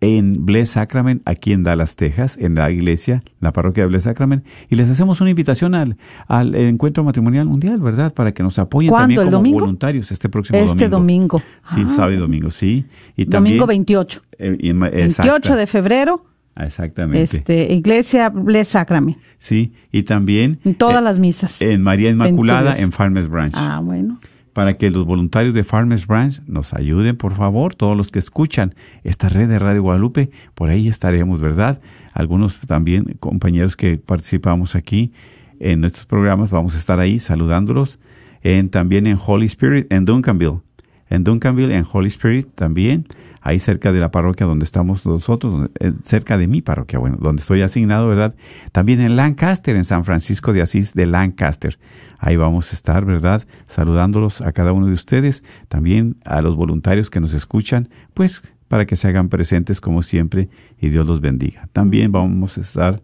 en 0.05 0.45
Bless 0.45 0.69
Sacrament, 0.71 1.21
aquí 1.25 1.51
en 1.51 1.63
Dallas, 1.63 1.95
Texas, 1.95 2.37
en 2.39 2.55
la 2.55 2.69
iglesia, 2.69 3.23
la 3.39 3.51
parroquia 3.51 3.83
de 3.83 3.89
Bless 3.89 4.03
Sacrament, 4.03 4.45
y 4.69 4.75
les 4.75 4.89
hacemos 4.89 5.19
una 5.21 5.29
invitación 5.31 5.73
al, 5.73 5.97
al 6.27 6.53
encuentro 6.55 7.03
matrimonial 7.03 7.45
mundial, 7.47 7.79
¿verdad?, 7.79 8.13
para 8.13 8.33
que 8.33 8.43
nos 8.43 8.59
apoyen 8.59 8.93
también 8.93 9.19
¿El 9.19 9.25
como 9.25 9.37
domingo? 9.37 9.59
voluntarios 9.61 10.11
este 10.11 10.29
próximo 10.29 10.59
Este 10.59 10.89
domingo. 10.89 11.41
Sí, 11.63 11.81
Ah. 11.85 11.89
sábado 11.89 12.13
y 12.13 12.17
domingo, 12.17 12.51
sí. 12.51 12.85
Y 13.15 13.25
Domingo 13.25 13.65
también, 13.65 13.67
28. 13.67 14.21
eh, 14.37 14.57
y 14.59 14.73
ma- 14.73 14.89
28 14.89 15.05
exacta- 15.23 15.55
de 15.55 15.67
febrero, 15.67 16.25
Exactamente. 16.55 17.37
este, 17.37 17.73
Iglesia 17.73 18.29
Bless 18.29 18.69
Sacrament, 18.69 19.17
Sí, 19.37 19.73
y 19.91 20.03
también 20.03 20.59
en 20.63 20.75
todas 20.75 21.01
eh, 21.01 21.03
las 21.03 21.19
misas. 21.19 21.61
en 21.61 21.81
María 21.83 22.09
Inmaculada 22.09 22.71
Dios. 22.73 22.79
en 22.83 22.91
Farmers 22.91 23.27
Branch. 23.29 23.53
ah, 23.55 23.81
bueno. 23.83 24.19
Para 24.55 24.75
que 24.75 24.89
los 24.89 25.05
voluntarios 25.05 25.53
de 25.53 25.65
Farmers 25.65 26.07
Branch 26.07 26.41
nos 26.47 26.73
ayuden, 26.73 27.17
por 27.17 27.33
favor, 27.33 27.75
todos 27.75 27.97
los 27.97 28.09
que 28.09 28.19
escuchan 28.19 28.73
esta 29.03 29.27
red 29.27 29.49
de 29.49 29.59
Radio 29.59 29.81
Guadalupe, 29.81 30.29
por 30.53 30.69
ahí 30.69 30.87
estaremos, 30.87 31.41
¿verdad? 31.41 31.81
Algunos 32.13 32.61
también 32.61 33.17
compañeros 33.19 33.75
que 33.75 33.97
participamos 33.97 34.77
aquí 34.77 35.11
en 35.59 35.81
nuestros 35.81 36.05
programas, 36.05 36.51
vamos 36.51 36.73
a 36.75 36.77
estar 36.77 37.01
ahí 37.01 37.19
saludándolos. 37.19 37.99
En, 38.43 38.69
también 38.69 39.07
en 39.07 39.17
Holy 39.21 39.47
Spirit, 39.47 39.91
en 39.91 40.05
Duncanville. 40.05 40.61
En 41.09 41.25
Duncanville, 41.25 41.75
en 41.75 41.83
Holy 41.91 42.07
Spirit 42.07 42.47
también, 42.55 43.07
ahí 43.41 43.59
cerca 43.59 43.91
de 43.91 43.99
la 43.99 44.09
parroquia 44.09 44.45
donde 44.45 44.63
estamos 44.63 45.05
nosotros, 45.05 45.69
eh, 45.81 45.91
cerca 46.03 46.37
de 46.37 46.47
mi 46.47 46.61
parroquia, 46.61 46.97
bueno, 46.97 47.17
donde 47.19 47.41
estoy 47.41 47.61
asignado, 47.61 48.07
¿verdad? 48.07 48.35
También 48.71 49.01
en 49.01 49.17
Lancaster, 49.17 49.75
en 49.75 49.83
San 49.83 50.05
Francisco 50.05 50.53
de 50.53 50.61
Asís 50.61 50.93
de 50.93 51.07
Lancaster. 51.07 51.77
Ahí 52.19 52.35
vamos 52.35 52.71
a 52.71 52.75
estar, 52.75 53.05
¿verdad? 53.05 53.45
Saludándolos 53.65 54.41
a 54.41 54.51
cada 54.51 54.71
uno 54.73 54.87
de 54.87 54.93
ustedes, 54.93 55.43
también 55.67 56.17
a 56.25 56.41
los 56.41 56.55
voluntarios 56.55 57.09
que 57.09 57.19
nos 57.19 57.33
escuchan, 57.33 57.89
pues 58.13 58.53
para 58.67 58.85
que 58.85 58.95
se 58.95 59.07
hagan 59.07 59.29
presentes 59.29 59.79
como 59.81 60.01
siempre 60.01 60.49
y 60.79 60.89
Dios 60.89 61.05
los 61.07 61.21
bendiga. 61.21 61.69
También 61.71 62.11
vamos 62.11 62.57
a 62.57 62.61
estar 62.61 63.01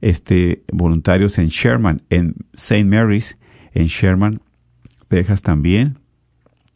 este, 0.00 0.62
voluntarios 0.72 1.38
en 1.38 1.46
Sherman, 1.46 2.02
en 2.10 2.34
St. 2.54 2.84
Mary's, 2.84 3.38
en 3.72 3.86
Sherman, 3.86 4.40
Texas 5.08 5.42
también, 5.42 5.98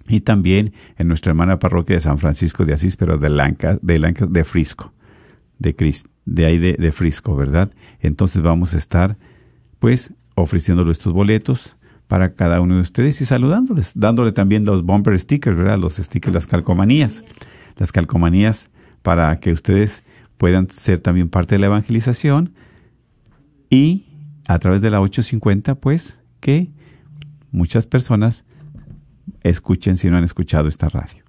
y 0.07 0.21
también 0.21 0.75
en 0.99 1.09
nuestra 1.09 1.31
hermana 1.31 1.59
parroquia 1.59 1.97
de 1.97 2.01
San 2.01 2.19
Francisco 2.19 2.65
de 2.67 2.75
Asís, 2.75 2.97
pero 2.97 3.17
de 3.17 3.31
Lanca, 3.31 3.79
de, 3.81 3.99
Lanca, 3.99 4.27
de 4.27 4.45
Frisco, 4.45 4.93
de, 5.59 5.75
Cris- 5.75 6.07
de 6.27 6.45
ahí 6.45 6.59
de, 6.59 6.75
de 6.75 6.93
Frisco, 6.93 7.35
¿verdad? 7.35 7.71
Entonces 8.01 8.43
vamos 8.43 8.75
a 8.75 8.79
estar, 8.79 9.17
pues, 9.79 10.13
ofreciéndole 10.35 10.93
estos 10.93 11.13
boletos 11.13 11.77
para 12.09 12.35
cada 12.35 12.61
uno 12.61 12.77
de 12.77 12.83
ustedes 12.83 13.21
y 13.21 13.25
saludándoles, 13.25 13.93
dándole 13.95 14.33
también 14.33 14.65
los 14.65 14.85
bumper 14.85 15.19
stickers, 15.19 15.57
¿verdad? 15.57 15.79
Los 15.79 15.97
stickers, 15.97 16.35
las 16.35 16.47
calcomanías, 16.47 17.25
las 17.77 17.93
calcomanías 17.93 18.71
para 19.03 19.41
que 19.41 19.53
ustedes 19.53 20.05
puedan 20.37 20.69
ser 20.69 20.99
también 20.99 21.29
parte 21.29 21.55
de 21.55 21.61
la 21.61 21.67
evangelización 21.67 22.53
y 23.71 24.07
a 24.47 24.59
través 24.59 24.81
de 24.83 24.91
la 24.91 25.01
850, 25.01 25.77
pues, 25.77 26.21
que 26.41 26.71
muchas 27.51 27.87
personas 27.87 28.45
escuchen 29.43 29.97
si 29.97 30.11
no 30.11 30.19
han 30.19 30.25
escuchado 30.25 30.69
esta 30.69 30.89
radio. 30.89 31.24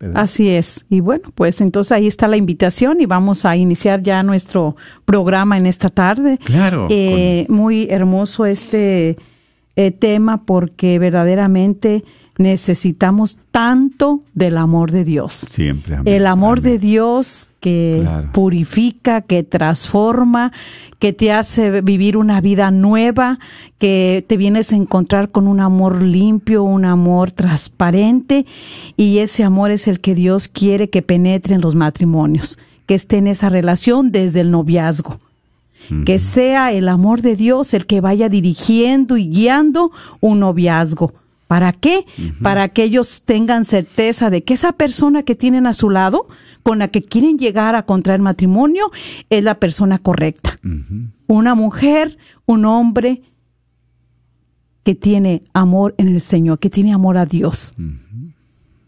¿Verdad? 0.00 0.22
Así 0.22 0.50
es. 0.50 0.84
Y 0.88 1.00
bueno, 1.00 1.30
pues 1.34 1.60
entonces 1.60 1.92
ahí 1.92 2.06
está 2.06 2.26
la 2.26 2.36
invitación 2.36 3.00
y 3.00 3.06
vamos 3.06 3.44
a 3.44 3.56
iniciar 3.56 4.02
ya 4.02 4.22
nuestro 4.22 4.74
programa 5.04 5.56
en 5.56 5.66
esta 5.66 5.90
tarde. 5.90 6.38
Claro, 6.38 6.88
Eh, 6.90 7.46
Muy 7.48 7.86
hermoso 7.90 8.46
este 8.46 9.16
eh, 9.76 9.90
tema 9.92 10.44
porque 10.44 10.98
verdaderamente 10.98 12.04
necesitamos 12.38 13.36
tanto 13.50 14.22
del 14.34 14.56
amor 14.56 14.90
de 14.92 15.04
Dios. 15.04 15.46
Siempre. 15.50 15.96
amén, 15.96 16.12
El 16.14 16.26
amor 16.26 16.58
amén. 16.60 16.72
de 16.72 16.78
Dios 16.78 17.48
que 17.60 17.98
Claro. 18.02 18.32
purifica, 18.32 19.20
que 19.20 19.42
transforma, 19.42 20.52
que 20.98 21.12
te 21.12 21.32
hace 21.32 21.82
vivir 21.82 22.16
una 22.16 22.40
vida 22.40 22.70
nueva, 22.70 23.38
que 23.78 24.24
te 24.26 24.36
vienes 24.36 24.72
a 24.72 24.76
encontrar 24.76 25.30
con 25.30 25.46
un 25.46 25.60
amor 25.60 26.00
limpio, 26.02 26.62
un 26.62 26.84
amor 26.86 27.30
transparente 27.32 28.46
y 28.96 29.18
ese 29.18 29.44
amor 29.44 29.70
es 29.70 29.86
el 29.88 30.00
que 30.00 30.14
Dios 30.14 30.48
quiere 30.48 30.88
que 30.88 31.02
penetre 31.02 31.54
en 31.54 31.60
los 31.60 31.74
matrimonios, 31.74 32.58
que 32.86 32.94
esté 32.94 33.18
en 33.18 33.26
esa 33.26 33.50
relación 33.50 34.10
desde 34.12 34.40
el 34.40 34.50
noviazgo. 34.50 35.18
Que 36.04 36.20
sea 36.20 36.72
el 36.72 36.88
amor 36.88 37.20
de 37.20 37.34
Dios 37.34 37.74
el 37.74 37.84
que 37.86 38.00
vaya 38.00 38.28
dirigiendo 38.28 39.16
y 39.16 39.28
guiando 39.28 39.90
un 40.20 40.38
noviazgo. 40.38 41.12
¿Para 41.50 41.72
qué? 41.72 42.06
Para 42.42 42.68
que 42.68 42.84
ellos 42.84 43.22
tengan 43.24 43.64
certeza 43.64 44.30
de 44.30 44.44
que 44.44 44.54
esa 44.54 44.70
persona 44.70 45.24
que 45.24 45.34
tienen 45.34 45.66
a 45.66 45.74
su 45.74 45.90
lado, 45.90 46.28
con 46.62 46.78
la 46.78 46.86
que 46.86 47.02
quieren 47.02 47.38
llegar 47.38 47.74
a 47.74 47.82
contraer 47.82 48.20
matrimonio, 48.20 48.92
es 49.30 49.42
la 49.42 49.56
persona 49.56 49.98
correcta. 49.98 50.56
Una 51.26 51.56
mujer, 51.56 52.18
un 52.46 52.66
hombre 52.66 53.22
que 54.84 54.94
tiene 54.94 55.42
amor 55.52 55.96
en 55.98 56.06
el 56.06 56.20
Señor, 56.20 56.60
que 56.60 56.70
tiene 56.70 56.92
amor 56.92 57.18
a 57.18 57.26
Dios. 57.26 57.72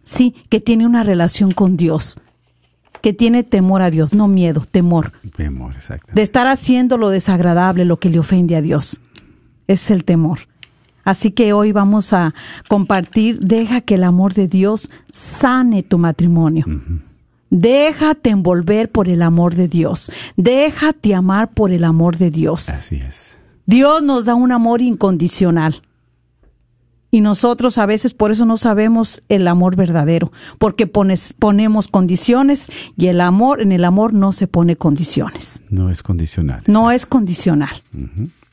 Sí, 0.04 0.32
que 0.48 0.60
tiene 0.60 0.86
una 0.86 1.02
relación 1.02 1.50
con 1.50 1.76
Dios, 1.76 2.16
que 3.00 3.12
tiene 3.12 3.42
temor 3.42 3.82
a 3.82 3.90
Dios, 3.90 4.14
no 4.14 4.28
miedo, 4.28 4.62
temor 4.70 5.12
Temor, 5.36 5.74
exacto. 5.74 6.12
de 6.14 6.22
estar 6.22 6.46
haciendo 6.46 6.96
lo 6.96 7.10
desagradable, 7.10 7.84
lo 7.84 7.98
que 7.98 8.08
le 8.08 8.20
ofende 8.20 8.54
a 8.54 8.62
Dios. 8.62 9.00
Es 9.66 9.90
el 9.90 10.04
temor. 10.04 10.51
Así 11.04 11.30
que 11.32 11.52
hoy 11.52 11.72
vamos 11.72 12.12
a 12.12 12.34
compartir, 12.68 13.40
deja 13.40 13.80
que 13.80 13.94
el 13.96 14.04
amor 14.04 14.34
de 14.34 14.46
Dios 14.48 14.88
sane 15.12 15.82
tu 15.82 15.98
matrimonio. 15.98 16.64
Déjate 17.50 18.30
envolver 18.30 18.90
por 18.90 19.08
el 19.08 19.20
amor 19.22 19.54
de 19.54 19.68
Dios. 19.68 20.10
Déjate 20.36 21.14
amar 21.14 21.50
por 21.52 21.70
el 21.70 21.84
amor 21.84 22.16
de 22.16 22.30
Dios. 22.30 22.68
Así 22.70 22.96
es. 22.96 23.36
Dios 23.66 24.02
nos 24.02 24.24
da 24.24 24.34
un 24.34 24.52
amor 24.52 24.80
incondicional. 24.80 25.82
Y 27.10 27.20
nosotros 27.20 27.76
a 27.76 27.84
veces 27.84 28.14
por 28.14 28.30
eso 28.30 28.46
no 28.46 28.56
sabemos 28.56 29.20
el 29.28 29.46
amor 29.46 29.76
verdadero, 29.76 30.32
porque 30.58 30.86
pones- 30.86 31.34
ponemos 31.38 31.88
condiciones 31.88 32.70
y 32.96 33.08
el 33.08 33.20
amor, 33.20 33.60
en 33.60 33.70
el 33.72 33.84
amor 33.84 34.14
no 34.14 34.32
se 34.32 34.46
pone 34.46 34.76
condiciones. 34.76 35.60
No 35.68 35.90
es 35.90 36.02
condicional. 36.02 36.62
No 36.66 36.90
es 36.90 37.04
condicional. 37.04 37.82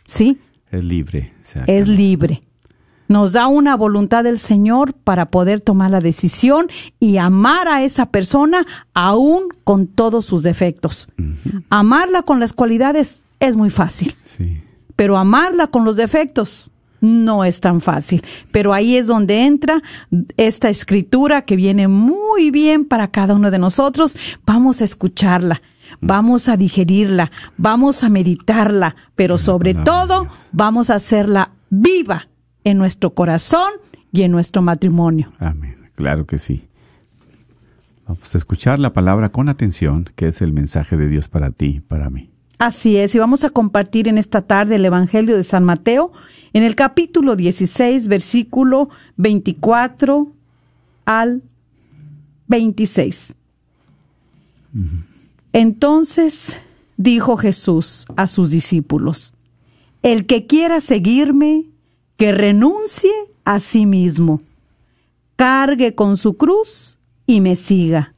¿Sí? 0.03 0.39
Es 0.71 0.83
libre. 0.83 1.31
Es 1.67 1.87
libre. 1.87 2.41
Nos 3.07 3.31
da 3.31 3.47
una 3.47 3.75
voluntad 3.75 4.23
del 4.23 4.37
Señor 4.37 4.93
para 4.93 5.31
poder 5.31 5.61
tomar 5.61 5.89
la 5.89 5.99
decisión 5.99 6.67
y 6.99 7.17
amar 7.17 7.67
a 7.67 7.83
esa 7.83 8.05
persona 8.07 8.65
aún 8.93 9.45
con 9.63 9.87
todos 9.87 10.25
sus 10.25 10.43
defectos. 10.43 11.07
Amarla 11.71 12.21
con 12.21 12.39
las 12.39 12.53
cualidades 12.53 13.23
es 13.39 13.55
muy 13.55 13.71
fácil, 13.71 14.15
Sí. 14.21 14.61
pero 14.95 15.17
amarla 15.17 15.67
con 15.67 15.85
los 15.85 15.95
defectos 15.95 16.69
no 17.01 17.45
es 17.45 17.61
tan 17.61 17.81
fácil. 17.81 18.21
Pero 18.51 18.73
ahí 18.73 18.95
es 18.97 19.07
donde 19.07 19.45
entra 19.45 19.81
esta 20.37 20.69
escritura 20.69 21.43
que 21.43 21.55
viene 21.55 21.87
muy 21.87 22.51
bien 22.51 22.85
para 22.85 23.09
cada 23.09 23.33
uno 23.33 23.49
de 23.49 23.57
nosotros. 23.57 24.17
Vamos 24.45 24.81
a 24.81 24.83
escucharla. 24.83 25.61
Vamos 26.01 26.49
a 26.49 26.57
digerirla, 26.57 27.31
vamos 27.57 28.03
a 28.03 28.09
meditarla, 28.09 28.95
pero 29.15 29.37
sobre 29.37 29.73
todo 29.73 30.27
vamos 30.51 30.89
a 30.89 30.95
hacerla 30.95 31.51
viva 31.69 32.27
en 32.63 32.77
nuestro 32.77 33.13
corazón 33.13 33.69
y 34.11 34.23
en 34.23 34.31
nuestro 34.31 34.61
matrimonio. 34.61 35.31
Amén. 35.39 35.75
Claro 35.95 36.25
que 36.25 36.39
sí. 36.39 36.67
Vamos 38.07 38.33
a 38.33 38.37
escuchar 38.37 38.79
la 38.79 38.93
palabra 38.93 39.29
con 39.29 39.49
atención, 39.49 40.05
que 40.15 40.29
es 40.29 40.41
el 40.41 40.51
mensaje 40.51 40.97
de 40.97 41.07
Dios 41.07 41.27
para 41.27 41.51
ti, 41.51 41.81
para 41.87 42.09
mí. 42.09 42.31
Así 42.57 42.97
es, 42.97 43.15
y 43.15 43.19
vamos 43.19 43.43
a 43.43 43.51
compartir 43.51 44.07
en 44.07 44.17
esta 44.17 44.41
tarde 44.41 44.75
el 44.75 44.85
Evangelio 44.85 45.37
de 45.37 45.43
San 45.43 45.63
Mateo 45.63 46.11
en 46.53 46.63
el 46.63 46.75
capítulo 46.75 47.35
16, 47.35 48.07
versículo 48.07 48.89
24 49.17 50.33
al 51.05 51.43
26. 52.47 53.35
Entonces 55.53 56.59
dijo 56.97 57.37
Jesús 57.37 58.05
a 58.15 58.27
sus 58.27 58.49
discípulos, 58.49 59.33
el 60.03 60.25
que 60.25 60.45
quiera 60.45 60.81
seguirme, 60.81 61.65
que 62.17 62.31
renuncie 62.31 63.11
a 63.45 63.59
sí 63.59 63.85
mismo, 63.85 64.39
cargue 65.35 65.95
con 65.95 66.17
su 66.17 66.37
cruz 66.37 66.97
y 67.25 67.41
me 67.41 67.55
siga. 67.55 68.13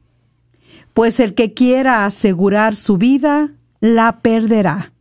Pues 0.94 1.20
el 1.20 1.34
que 1.36 1.54
quiera 1.54 2.06
asegurar 2.06 2.76
su 2.76 2.98
vida, 2.98 3.54
la 3.80 4.20
perderá. 4.22 4.92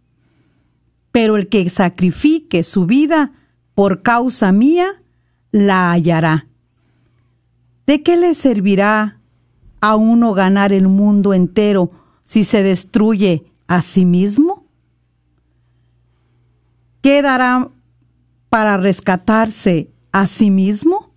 Pero 1.10 1.36
el 1.36 1.48
que 1.48 1.68
sacrifique 1.68 2.62
su 2.62 2.86
vida 2.86 3.32
por 3.74 4.02
causa 4.02 4.52
mía, 4.52 5.02
la 5.50 5.90
hallará. 5.90 6.46
¿De 7.86 8.02
qué 8.02 8.16
le 8.16 8.34
servirá 8.34 9.18
a 9.80 9.96
uno 9.96 10.32
ganar 10.32 10.72
el 10.72 10.86
mundo 10.86 11.34
entero 11.34 11.88
si 12.24 12.44
se 12.44 12.62
destruye 12.62 13.44
a 13.66 13.82
sí 13.82 14.04
mismo? 14.04 14.66
¿Qué 17.02 17.22
dará 17.22 17.68
para 18.48 18.76
rescatarse 18.76 19.90
a 20.12 20.26
sí 20.26 20.50
mismo? 20.50 21.12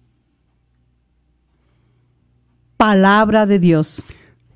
Palabra 2.77 3.45
de 3.45 3.59
Dios, 3.59 4.03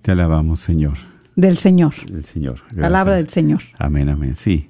Te 0.01 0.11
alabamos, 0.11 0.59
Señor. 0.59 0.97
del 1.35 1.57
Señor. 1.57 1.93
El 2.09 2.23
Señor. 2.23 2.61
Palabra 2.75 3.15
del. 3.15 3.29
Señor. 3.29 3.61
Amén, 3.77 4.09
amén. 4.09 4.35
Sí. 4.35 4.69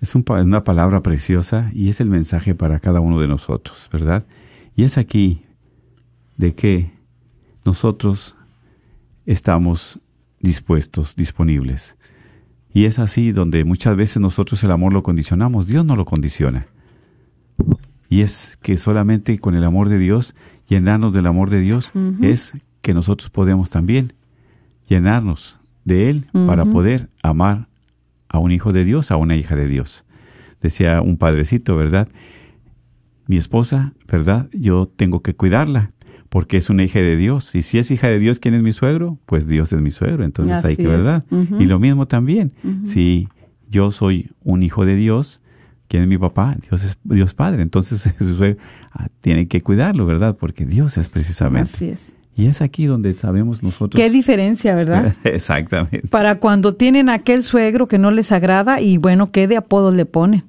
Es 0.00 0.14
un 0.14 0.24
una 0.28 0.62
palabra 0.64 1.02
preciosa 1.02 1.70
y 1.72 1.88
es 1.88 2.00
el 2.00 2.08
mensaje 2.10 2.54
para 2.54 2.80
cada 2.80 3.00
uno 3.00 3.20
de 3.20 3.28
nosotros, 3.28 3.88
¿verdad? 3.92 4.24
Y 4.74 4.84
es 4.84 4.98
aquí 4.98 5.42
de 6.36 6.54
que 6.54 6.90
nosotros 7.64 8.36
estamos 9.24 9.98
dispuestos, 10.46 11.16
disponibles. 11.16 11.98
Y 12.72 12.84
es 12.84 12.98
así 12.98 13.32
donde 13.32 13.64
muchas 13.64 13.96
veces 13.96 14.18
nosotros 14.18 14.62
el 14.62 14.70
amor 14.70 14.92
lo 14.92 15.02
condicionamos, 15.02 15.66
Dios 15.66 15.84
no 15.84 15.96
lo 15.96 16.04
condiciona. 16.04 16.68
Y 18.08 18.20
es 18.20 18.56
que 18.62 18.76
solamente 18.76 19.38
con 19.38 19.56
el 19.56 19.64
amor 19.64 19.88
de 19.88 19.98
Dios, 19.98 20.34
llenarnos 20.68 21.12
del 21.12 21.26
amor 21.26 21.50
de 21.50 21.60
Dios, 21.60 21.90
es 22.22 22.56
que 22.80 22.94
nosotros 22.94 23.30
podemos 23.30 23.70
también 23.70 24.12
llenarnos 24.88 25.58
de 25.84 26.08
Él 26.10 26.26
para 26.46 26.64
poder 26.64 27.08
amar 27.22 27.68
a 28.28 28.38
un 28.38 28.52
hijo 28.52 28.72
de 28.72 28.84
Dios, 28.84 29.10
a 29.10 29.16
una 29.16 29.34
hija 29.34 29.56
de 29.56 29.66
Dios. 29.66 30.04
Decía 30.60 31.00
un 31.00 31.16
padrecito, 31.16 31.76
¿verdad? 31.76 32.08
Mi 33.26 33.36
esposa, 33.36 33.94
¿verdad? 34.06 34.48
Yo 34.52 34.86
tengo 34.86 35.22
que 35.22 35.34
cuidarla 35.34 35.90
porque 36.28 36.56
es 36.56 36.70
una 36.70 36.84
hija 36.84 36.98
de 36.98 37.16
Dios. 37.16 37.54
Y 37.54 37.62
si 37.62 37.78
es 37.78 37.90
hija 37.90 38.08
de 38.08 38.18
Dios, 38.18 38.38
¿quién 38.38 38.54
es 38.54 38.62
mi 38.62 38.72
suegro? 38.72 39.18
Pues 39.26 39.46
Dios 39.46 39.72
es 39.72 39.80
mi 39.80 39.90
suegro. 39.90 40.24
Entonces 40.24 40.64
hay 40.64 40.74
Así 40.74 40.76
que, 40.76 40.82
es. 40.82 40.88
¿verdad? 40.88 41.24
Y 41.58 41.66
lo 41.66 41.78
mismo 41.78 42.06
también. 42.06 42.52
Si 42.84 43.28
yo 43.68 43.90
soy 43.90 44.30
un 44.42 44.62
hijo 44.62 44.84
de 44.84 44.96
Dios, 44.96 45.40
¿quién 45.88 46.02
es 46.02 46.08
mi 46.08 46.18
papá? 46.18 46.56
Dios 46.68 46.84
es 46.84 46.98
Dios 47.04 47.34
Padre. 47.34 47.62
Entonces 47.62 48.12
su 48.18 48.34
suegro 48.34 48.60
ah, 48.92 49.08
tiene 49.20 49.48
que 49.48 49.62
cuidarlo, 49.62 50.06
¿verdad? 50.06 50.36
Porque 50.38 50.64
Dios 50.64 50.96
es 50.98 51.08
precisamente. 51.08 51.62
Así 51.62 51.88
es. 51.88 52.14
Y 52.36 52.48
es 52.48 52.60
aquí 52.60 52.84
donde 52.84 53.14
sabemos 53.14 53.62
nosotros. 53.62 53.98
Qué 53.98 54.10
diferencia, 54.10 54.74
¿verdad? 54.74 55.16
Exactamente. 55.24 56.06
Para 56.08 56.38
cuando 56.38 56.74
tienen 56.74 57.08
aquel 57.08 57.42
suegro 57.42 57.88
que 57.88 57.98
no 57.98 58.10
les 58.10 58.30
agrada 58.30 58.82
y 58.82 58.98
bueno, 58.98 59.32
qué 59.32 59.48
de 59.48 59.56
apodos 59.56 59.94
le 59.94 60.04
ponen. 60.04 60.44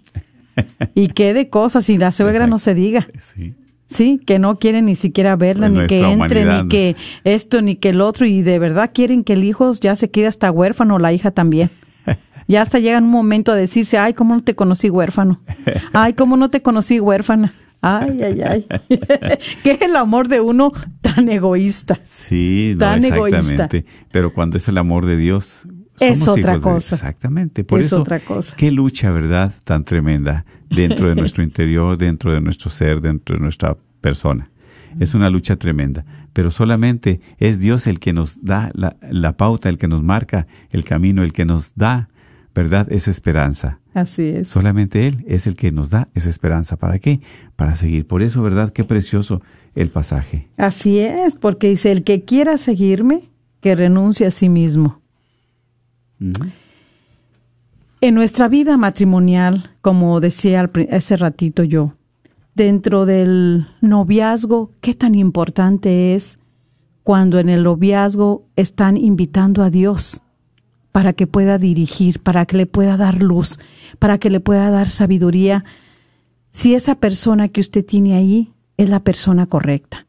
Y 0.95 1.09
qué 1.09 1.35
de 1.35 1.49
cosas, 1.49 1.87
y 1.87 1.99
la 1.99 2.11
suegra 2.11 2.47
no 2.47 2.57
se 2.57 2.73
diga. 2.73 3.07
Sí. 3.19 3.53
Sí, 3.89 4.19
que 4.25 4.37
no 4.37 4.57
quieren 4.57 4.85
ni 4.85 4.95
siquiera 4.95 5.35
verla, 5.37 5.69
Pues 5.69 5.81
ni 5.81 5.87
que 5.87 5.99
entre, 6.01 6.41
humanidad, 6.41 6.63
ni 6.63 6.69
que 6.69 6.95
esto, 7.23 7.61
ni 7.61 7.75
que 7.77 7.89
el 7.89 8.01
otro, 8.01 8.25
y 8.25 8.41
de 8.41 8.59
verdad 8.59 8.91
quieren 8.93 9.23
que 9.23 9.33
el 9.33 9.43
hijo 9.45 9.71
ya 9.79 9.95
se 9.95 10.09
quede 10.11 10.27
hasta 10.27 10.51
huérfano, 10.51 10.99
la 10.99 11.13
hija 11.13 11.31
también. 11.31 11.69
Ya 12.49 12.61
hasta 12.61 12.79
llega 12.79 12.97
un 12.99 13.09
momento 13.09 13.51
a 13.51 13.55
decirse, 13.55 13.97
ay, 13.97 14.13
¿cómo 14.13 14.33
no 14.33 14.41
te 14.41 14.55
conocí 14.55 14.89
huérfano? 14.89 15.41
Ay, 15.91 16.13
¿cómo 16.13 16.37
no 16.37 16.49
te 16.49 16.61
conocí 16.61 16.97
huérfana? 17.01 17.53
Ay, 17.81 18.21
ay, 18.23 18.41
ay. 18.41 18.65
que 19.63 19.71
es 19.71 19.81
el 19.81 19.95
amor 19.97 20.29
de 20.29 20.39
uno 20.39 20.71
tan 21.01 21.27
egoísta. 21.27 21.99
Sí, 22.05 22.71
no, 22.75 22.79
Tan 22.79 23.03
egoísta. 23.03 23.39
exactamente. 23.39 23.85
Pero 24.11 24.33
cuando 24.33 24.55
es 24.57 24.67
el 24.69 24.77
amor 24.77 25.05
de 25.05 25.17
Dios, 25.17 25.67
Es 25.99 26.27
otra 26.27 26.53
de- 26.55 26.61
cosa. 26.61 26.95
exactamente. 26.95 27.63
Por 27.63 27.79
Es 27.79 27.87
eso, 27.87 28.01
otra 28.01 28.19
cosa. 28.19 28.55
qué 28.55 28.71
lucha, 28.71 29.11
¿verdad? 29.11 29.53
Tan 29.63 29.83
tremenda 29.83 30.45
dentro 30.69 31.09
de 31.09 31.15
nuestro 31.21 31.43
interior, 31.43 31.97
dentro 31.97 32.33
de 32.33 32.41
nuestro 32.41 32.69
ser, 32.69 33.01
dentro 33.01 33.35
de 33.35 33.41
nuestra 33.41 33.77
persona. 34.01 34.49
Es 34.99 35.13
una 35.13 35.29
lucha 35.29 35.57
tremenda, 35.57 36.05
pero 36.33 36.49
solamente 36.49 37.19
es 37.37 37.59
Dios 37.59 37.87
el 37.87 37.99
que 37.99 38.13
nos 38.13 38.43
da 38.43 38.71
la, 38.73 38.95
la 39.11 39.35
pauta, 39.37 39.69
el 39.69 39.77
que 39.77 39.87
nos 39.87 40.01
marca 40.01 40.47
el 40.71 40.83
camino, 40.83 41.23
el 41.23 41.33
que 41.33 41.45
nos 41.45 41.73
da, 41.75 42.09
¿verdad?, 42.55 42.91
esa 42.91 43.11
esperanza. 43.11 43.79
Así 43.93 44.23
es. 44.29 44.47
Solamente 44.47 45.07
Él 45.07 45.23
es 45.27 45.45
el 45.45 45.55
que 45.55 45.71
nos 45.71 45.89
da 45.89 46.07
esa 46.15 46.29
esperanza. 46.29 46.77
¿Para 46.77 46.99
qué? 46.99 47.19
Para 47.55 47.75
seguir. 47.75 48.07
Por 48.07 48.21
eso, 48.23 48.41
¿verdad? 48.41 48.71
Qué 48.71 48.83
precioso 48.83 49.41
el 49.75 49.89
pasaje. 49.89 50.47
Así 50.57 50.99
es, 50.99 51.35
porque 51.35 51.69
dice, 51.69 51.91
el 51.91 52.03
que 52.03 52.23
quiera 52.23 52.57
seguirme, 52.57 53.29
que 53.61 53.75
renuncie 53.75 54.25
a 54.27 54.31
sí 54.31 54.49
mismo. 54.49 55.01
En 58.01 58.15
nuestra 58.15 58.47
vida 58.47 58.77
matrimonial, 58.77 59.71
como 59.81 60.19
decía 60.19 60.69
hace 60.91 61.17
ratito 61.17 61.63
yo, 61.63 61.93
dentro 62.55 63.05
del 63.05 63.67
noviazgo, 63.81 64.71
qué 64.81 64.93
tan 64.93 65.15
importante 65.15 66.15
es 66.15 66.37
cuando 67.03 67.39
en 67.39 67.49
el 67.49 67.63
noviazgo 67.63 68.45
están 68.55 68.97
invitando 68.97 69.63
a 69.63 69.69
Dios 69.69 70.21
para 70.91 71.13
que 71.13 71.27
pueda 71.27 71.57
dirigir, 71.57 72.19
para 72.21 72.45
que 72.45 72.57
le 72.57 72.65
pueda 72.65 72.97
dar 72.97 73.21
luz, 73.21 73.59
para 73.99 74.17
que 74.17 74.29
le 74.29 74.39
pueda 74.39 74.71
dar 74.71 74.89
sabiduría, 74.89 75.63
si 76.49 76.73
esa 76.73 76.95
persona 76.95 77.49
que 77.49 77.61
usted 77.61 77.85
tiene 77.85 78.15
ahí 78.15 78.51
es 78.77 78.89
la 78.89 78.99
persona 79.01 79.45
correcta. 79.45 80.07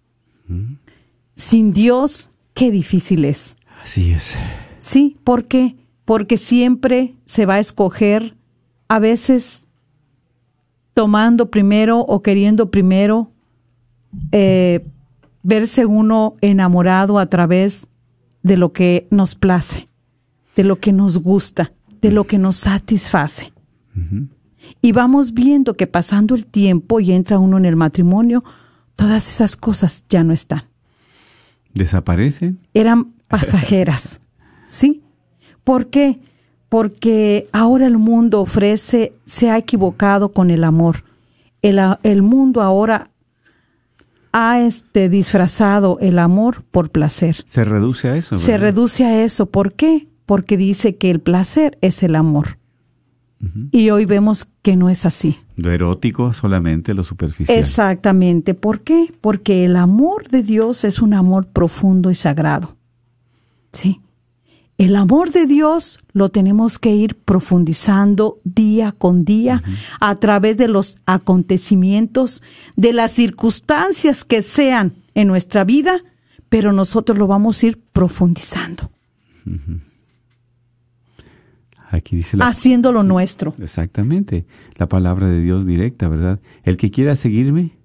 Sin 1.36 1.72
Dios, 1.72 2.30
qué 2.54 2.70
difícil 2.70 3.26
es. 3.26 3.56
Así 3.82 4.12
es. 4.12 4.34
Sí, 4.78 5.18
¿por 5.24 5.44
qué? 5.44 5.76
Porque 6.08 6.38
siempre 6.38 7.16
se 7.26 7.44
va 7.44 7.56
a 7.56 7.58
escoger, 7.58 8.34
a 8.88 8.98
veces 8.98 9.66
tomando 10.94 11.50
primero 11.50 12.00
o 12.00 12.22
queriendo 12.22 12.70
primero 12.70 13.30
eh, 14.32 14.86
verse 15.42 15.84
uno 15.84 16.36
enamorado 16.40 17.18
a 17.18 17.26
través 17.26 17.88
de 18.42 18.56
lo 18.56 18.72
que 18.72 19.06
nos 19.10 19.34
place, 19.34 19.90
de 20.56 20.64
lo 20.64 20.80
que 20.80 20.94
nos 20.94 21.18
gusta, 21.18 21.74
de 22.00 22.10
lo 22.10 22.24
que 22.24 22.38
nos 22.38 22.56
satisface. 22.56 23.52
Y 24.80 24.92
vamos 24.92 25.34
viendo 25.34 25.74
que 25.74 25.86
pasando 25.86 26.34
el 26.34 26.46
tiempo 26.46 27.00
y 27.00 27.12
entra 27.12 27.38
uno 27.38 27.58
en 27.58 27.66
el 27.66 27.76
matrimonio, 27.76 28.42
todas 28.96 29.28
esas 29.28 29.58
cosas 29.58 30.04
ya 30.08 30.24
no 30.24 30.32
están 30.32 30.62
¿Desaparecen? 31.74 32.60
eran 32.72 33.12
pasajeras. 33.28 34.20
¿Sí? 34.68 35.02
¿Por 35.68 35.88
qué? 35.88 36.18
Porque 36.70 37.46
ahora 37.52 37.86
el 37.86 37.98
mundo 37.98 38.40
ofrece, 38.40 39.12
se 39.26 39.50
ha 39.50 39.58
equivocado 39.58 40.32
con 40.32 40.48
el 40.48 40.64
amor. 40.64 41.04
El, 41.60 41.78
el 42.04 42.22
mundo 42.22 42.62
ahora 42.62 43.10
ha 44.32 44.62
este, 44.62 45.10
disfrazado 45.10 45.98
el 46.00 46.18
amor 46.20 46.64
por 46.70 46.88
placer. 46.88 47.44
Se 47.44 47.66
reduce 47.66 48.08
a 48.08 48.16
eso. 48.16 48.36
Se 48.36 48.56
reduce 48.56 49.04
a 49.04 49.22
eso. 49.22 49.44
¿Por 49.44 49.74
qué? 49.74 50.08
Porque 50.24 50.56
dice 50.56 50.96
que 50.96 51.10
el 51.10 51.20
placer 51.20 51.76
es 51.82 52.02
el 52.02 52.16
amor. 52.16 52.58
Y 53.70 53.90
hoy 53.90 54.06
vemos 54.06 54.48
que 54.62 54.74
no 54.74 54.88
es 54.88 55.04
así. 55.04 55.36
Lo 55.56 55.70
erótico 55.70 56.32
solamente, 56.32 56.94
lo 56.94 57.04
superficial. 57.04 57.58
Exactamente. 57.58 58.54
¿Por 58.54 58.80
qué? 58.80 59.12
Porque 59.20 59.66
el 59.66 59.76
amor 59.76 60.28
de 60.28 60.42
Dios 60.42 60.84
es 60.84 61.02
un 61.02 61.12
amor 61.12 61.46
profundo 61.46 62.10
y 62.10 62.14
sagrado. 62.14 62.74
Sí. 63.70 64.00
El 64.78 64.94
amor 64.94 65.32
de 65.32 65.46
Dios 65.46 65.98
lo 66.12 66.28
tenemos 66.28 66.78
que 66.78 66.94
ir 66.94 67.16
profundizando 67.16 68.38
día 68.44 68.92
con 68.92 69.24
día 69.24 69.60
a 70.00 70.14
través 70.14 70.56
de 70.56 70.68
los 70.68 70.98
acontecimientos, 71.04 72.44
de 72.76 72.92
las 72.92 73.10
circunstancias 73.10 74.24
que 74.24 74.40
sean 74.40 74.94
en 75.14 75.26
nuestra 75.26 75.64
vida, 75.64 76.04
pero 76.48 76.72
nosotros 76.72 77.18
lo 77.18 77.26
vamos 77.26 77.60
a 77.62 77.66
ir 77.66 77.80
profundizando, 77.92 78.90
Aquí 81.90 82.16
dice 82.16 82.36
la, 82.36 82.48
haciéndolo 82.48 83.02
nuestro. 83.02 83.54
Exactamente. 83.58 84.46
La 84.76 84.88
palabra 84.90 85.26
de 85.26 85.40
Dios 85.40 85.66
directa, 85.66 86.06
¿verdad? 86.08 86.38
El 86.62 86.76
que 86.76 86.90
quiera 86.90 87.16
seguirme, 87.16 87.77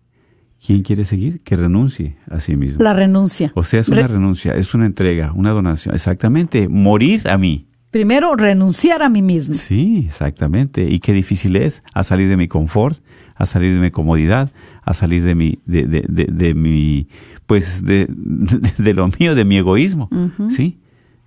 ¿quién 0.66 0.82
quiere 0.84 1.04
seguir? 1.04 1.42
Que 1.42 1.56
renuncie 1.58 2.16
a 2.30 2.40
sí 2.40 2.56
mismo. 2.56 2.84
La 2.84 2.94
renuncia. 2.94 3.52
o 3.56 3.64
sea, 3.64 3.80
es 3.82 3.90
una 3.90 4.04
Re- 4.04 4.08
renuncia, 4.14 4.54
es 4.56 4.74
una 4.74 4.86
entrega, 4.86 5.32
una 5.34 5.52
donación. 5.52 5.94
Exactamente. 5.96 6.68
Morir 6.70 7.28
a 7.30 7.38
mí. 7.38 7.68
primero, 7.92 8.36
renunciar 8.36 9.02
a 9.04 9.10
mí 9.10 9.22
mismo. 9.22 9.56
Sí, 9.56 10.04
exactamente. 10.08 10.84
Y 10.90 11.00
qué 11.00 11.14
difícil 11.14 11.56
es 11.56 11.84
a 11.94 12.04
salir 12.04 12.28
de 12.30 12.38
mi 12.38 12.48
confort, 12.48 13.00
a 13.36 13.46
salir 13.46 13.74
de 13.74 13.80
mi 13.80 13.92
comodidad, 13.92 14.52
a 14.84 14.94
salir 14.94 15.24
de 15.24 15.36
mi, 15.36 15.60
de, 15.66 15.84
de, 15.86 16.04
de, 16.08 16.26
de 16.26 16.54
mi, 16.56 17.08
pues, 17.46 17.84
de, 17.84 18.08
de, 18.10 18.72
de 18.78 18.94
lo 18.94 19.08
mío, 19.20 19.36
de 19.36 19.46
mi 19.46 19.58
egoísmo. 19.58 20.10
Sí, 20.50 20.80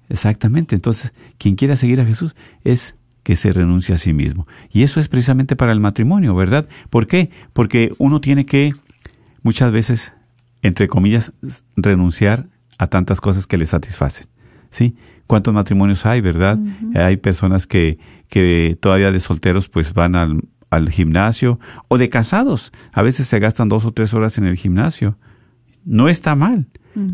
exactamente. 0.09 0.75
Entonces, 0.75 1.13
quien 1.39 1.55
quiera 1.57 1.77
seguir 1.77 2.01
a 2.01 2.05
Jesús 2.07 2.35
es 2.65 2.97
que 3.23 3.35
se 3.37 3.53
renuncie 3.53 3.95
a 3.95 3.99
sí 3.99 4.13
mismo. 4.13 4.47
Y 4.73 4.83
eso 4.83 5.01
es 5.01 5.09
precisamente 5.09 5.57
para 5.57 5.73
el 5.73 5.81
matrimonio, 5.81 6.35
¿verdad? 6.35 6.69
¿Por 6.91 7.07
qué? 7.09 7.31
Porque 7.53 7.93
uno 7.99 8.21
tiene 8.21 8.47
que 8.47 8.73
muchas 9.47 9.71
veces, 9.71 10.13
entre 10.63 10.89
comillas, 10.89 11.33
renunciar 11.77 12.49
a 12.79 12.89
tantas 12.89 13.21
cosas 13.21 13.47
que 13.47 13.57
le 13.57 13.65
satisfacen. 13.65 14.27
¿Sí? 14.71 14.97
¿Cuántos 15.29 15.55
matrimonios 15.55 16.05
hay, 16.05 16.21
verdad? 16.21 16.59
Hay 16.97 17.17
personas 17.17 17.69
que, 17.69 18.01
que 18.29 18.77
todavía 18.81 19.13
de 19.13 19.21
solteros 19.21 19.69
pues 19.69 19.95
van 19.95 20.17
al, 20.17 20.41
al 20.69 20.91
gimnasio 20.91 21.61
o 21.87 21.97
de 21.97 22.09
casados. 22.09 22.73
A 22.93 23.03
veces 23.03 23.29
se 23.29 23.39
gastan 23.39 23.69
dos 23.69 23.85
o 23.85 23.93
tres 23.93 24.15
horas 24.15 24.37
en 24.37 24.47
el 24.47 24.57
gimnasio. 24.57 25.17
No 25.85 26.09
está 26.09 26.35
mal, 26.35 26.67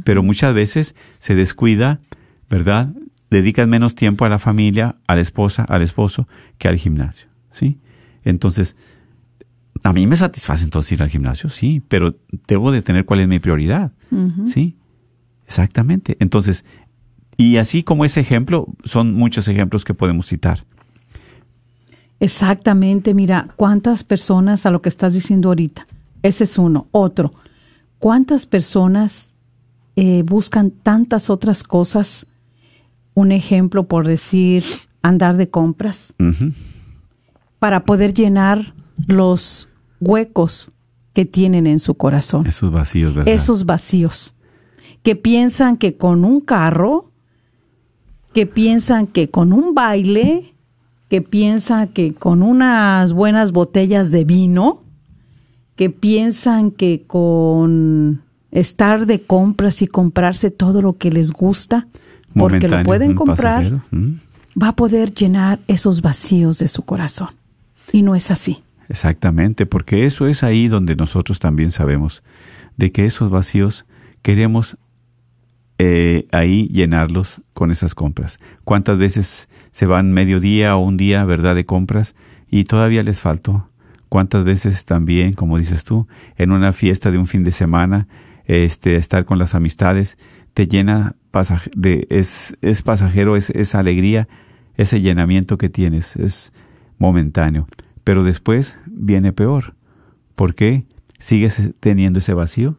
pero 0.02 0.22
muchas 0.22 0.54
veces 0.54 0.96
se 1.18 1.34
descuida, 1.34 2.00
¿verdad? 2.48 2.94
Dedican 3.28 3.68
menos 3.68 3.94
tiempo 3.94 4.24
a 4.24 4.30
la 4.30 4.38
familia, 4.38 4.96
a 5.06 5.16
la 5.16 5.20
esposa, 5.20 5.64
al 5.64 5.82
esposo, 5.82 6.26
que 6.56 6.68
al 6.68 6.78
gimnasio. 6.78 7.28
¿Sí? 7.50 7.78
Entonces, 8.24 8.74
a 9.84 9.92
mí 9.92 10.06
me 10.06 10.16
satisface 10.16 10.64
entonces 10.64 10.92
ir 10.92 11.02
al 11.02 11.10
gimnasio, 11.10 11.50
sí, 11.50 11.82
pero 11.88 12.14
debo 12.46 12.70
de 12.70 12.82
tener 12.82 13.04
cuál 13.04 13.20
es 13.20 13.28
mi 13.28 13.38
prioridad, 13.38 13.92
¿sí? 14.46 14.76
Exactamente. 15.46 16.16
Entonces, 16.20 16.64
y 17.36 17.56
así 17.56 17.82
como 17.82 18.04
ese 18.04 18.20
ejemplo, 18.20 18.68
son 18.84 19.14
muchos 19.14 19.48
ejemplos 19.48 19.84
que 19.84 19.94
podemos 19.94 20.26
citar. 20.26 20.64
Exactamente, 22.20 23.14
mira, 23.14 23.46
cuántas 23.56 24.04
personas 24.04 24.64
a 24.64 24.70
lo 24.70 24.80
que 24.80 24.88
estás 24.88 25.14
diciendo 25.14 25.48
ahorita. 25.48 25.86
Ese 26.22 26.44
es 26.44 26.56
uno. 26.56 26.86
Otro, 26.92 27.32
cuántas 27.98 28.46
personas 28.46 29.32
eh, 29.96 30.22
buscan 30.24 30.70
tantas 30.70 31.30
otras 31.30 31.64
cosas. 31.64 32.26
Un 33.14 33.32
ejemplo, 33.32 33.88
por 33.88 34.06
decir, 34.06 34.64
andar 35.02 35.36
de 35.36 35.50
compras, 35.50 36.14
para 37.58 37.84
poder 37.84 38.14
llenar 38.14 38.72
los 39.06 39.68
huecos 40.02 40.70
que 41.12 41.24
tienen 41.24 41.66
en 41.66 41.78
su 41.78 41.94
corazón. 41.94 42.46
Esos 42.46 42.72
vacíos, 42.72 43.14
¿verdad? 43.14 43.32
Esos 43.32 43.64
vacíos. 43.66 44.34
Que 45.02 45.16
piensan 45.16 45.76
que 45.76 45.96
con 45.96 46.24
un 46.24 46.40
carro, 46.40 47.10
que 48.32 48.46
piensan 48.46 49.06
que 49.06 49.30
con 49.30 49.52
un 49.52 49.74
baile, 49.74 50.54
que 51.08 51.22
piensan 51.22 51.88
que 51.88 52.14
con 52.14 52.42
unas 52.42 53.12
buenas 53.12 53.52
botellas 53.52 54.10
de 54.10 54.24
vino, 54.24 54.82
que 55.76 55.90
piensan 55.90 56.70
que 56.70 57.04
con 57.06 58.22
estar 58.50 59.06
de 59.06 59.22
compras 59.22 59.82
y 59.82 59.86
comprarse 59.86 60.50
todo 60.50 60.82
lo 60.82 60.96
que 60.96 61.10
les 61.10 61.32
gusta, 61.32 61.88
porque 62.34 62.68
lo 62.68 62.82
pueden 62.82 63.14
comprar, 63.14 63.82
va 64.60 64.68
a 64.68 64.76
poder 64.76 65.12
llenar 65.12 65.58
esos 65.68 66.00
vacíos 66.00 66.58
de 66.58 66.68
su 66.68 66.82
corazón. 66.82 67.30
Y 67.92 68.02
no 68.02 68.14
es 68.14 68.30
así. 68.30 68.62
Exactamente, 68.88 69.66
porque 69.66 70.06
eso 70.06 70.26
es 70.26 70.42
ahí 70.42 70.68
donde 70.68 70.96
nosotros 70.96 71.38
también 71.38 71.70
sabemos 71.70 72.22
de 72.76 72.92
que 72.92 73.06
esos 73.06 73.30
vacíos 73.30 73.86
queremos 74.22 74.76
eh, 75.78 76.26
ahí 76.30 76.68
llenarlos 76.68 77.42
con 77.54 77.70
esas 77.70 77.94
compras. 77.94 78.38
¿Cuántas 78.64 78.98
veces 78.98 79.48
se 79.72 79.86
van 79.86 80.12
mediodía 80.12 80.76
o 80.76 80.80
un 80.80 80.96
día, 80.96 81.24
verdad, 81.24 81.54
de 81.54 81.66
compras 81.66 82.14
y 82.48 82.64
todavía 82.64 83.02
les 83.02 83.20
faltó? 83.20 83.68
¿Cuántas 84.08 84.44
veces 84.44 84.84
también, 84.84 85.32
como 85.32 85.58
dices 85.58 85.84
tú, 85.84 86.06
en 86.36 86.52
una 86.52 86.72
fiesta 86.72 87.10
de 87.10 87.18
un 87.18 87.26
fin 87.26 87.44
de 87.44 87.52
semana, 87.52 88.08
este, 88.44 88.96
estar 88.96 89.24
con 89.24 89.38
las 89.38 89.54
amistades, 89.54 90.18
te 90.54 90.66
llena 90.66 91.16
de, 91.74 92.06
es, 92.10 92.56
es 92.60 92.82
pasajero, 92.82 93.36
es, 93.36 93.50
esa 93.50 93.78
alegría, 93.78 94.28
ese 94.76 95.00
llenamiento 95.00 95.56
que 95.56 95.70
tienes, 95.70 96.16
es 96.16 96.52
momentáneo. 96.98 97.66
Pero 98.04 98.24
después 98.24 98.78
viene 98.86 99.32
peor. 99.32 99.74
¿Por 100.34 100.54
qué? 100.54 100.84
Sigues 101.18 101.72
teniendo 101.80 102.18
ese 102.18 102.34
vacío. 102.34 102.76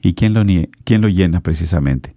¿Y 0.00 0.14
quién 0.14 0.34
lo, 0.34 0.42
quién 0.84 1.00
lo 1.00 1.08
llena 1.08 1.40
precisamente? 1.40 2.14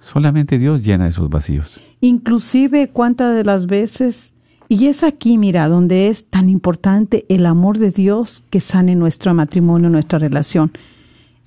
Solamente 0.00 0.58
Dios 0.58 0.82
llena 0.82 1.08
esos 1.08 1.28
vacíos. 1.28 1.80
Inclusive 2.00 2.88
cuántas 2.88 3.34
de 3.34 3.44
las 3.44 3.66
veces, 3.66 4.32
y 4.68 4.86
es 4.86 5.02
aquí, 5.02 5.36
mira, 5.36 5.68
donde 5.68 6.08
es 6.08 6.26
tan 6.26 6.48
importante 6.48 7.26
el 7.28 7.44
amor 7.44 7.78
de 7.78 7.90
Dios 7.90 8.44
que 8.48 8.60
sane 8.60 8.94
nuestro 8.94 9.34
matrimonio, 9.34 9.90
nuestra 9.90 10.18
relación. 10.18 10.72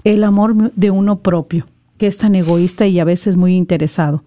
el 0.04 0.24
amor 0.24 0.72
de 0.74 0.92
uno 0.92 1.20
propio, 1.20 1.68
que 1.98 2.08
es 2.08 2.18
tan 2.18 2.36
egoísta 2.36 2.88
y 2.88 3.00
a 3.00 3.04
veces 3.04 3.36
muy 3.36 3.56
interesado. 3.56 4.24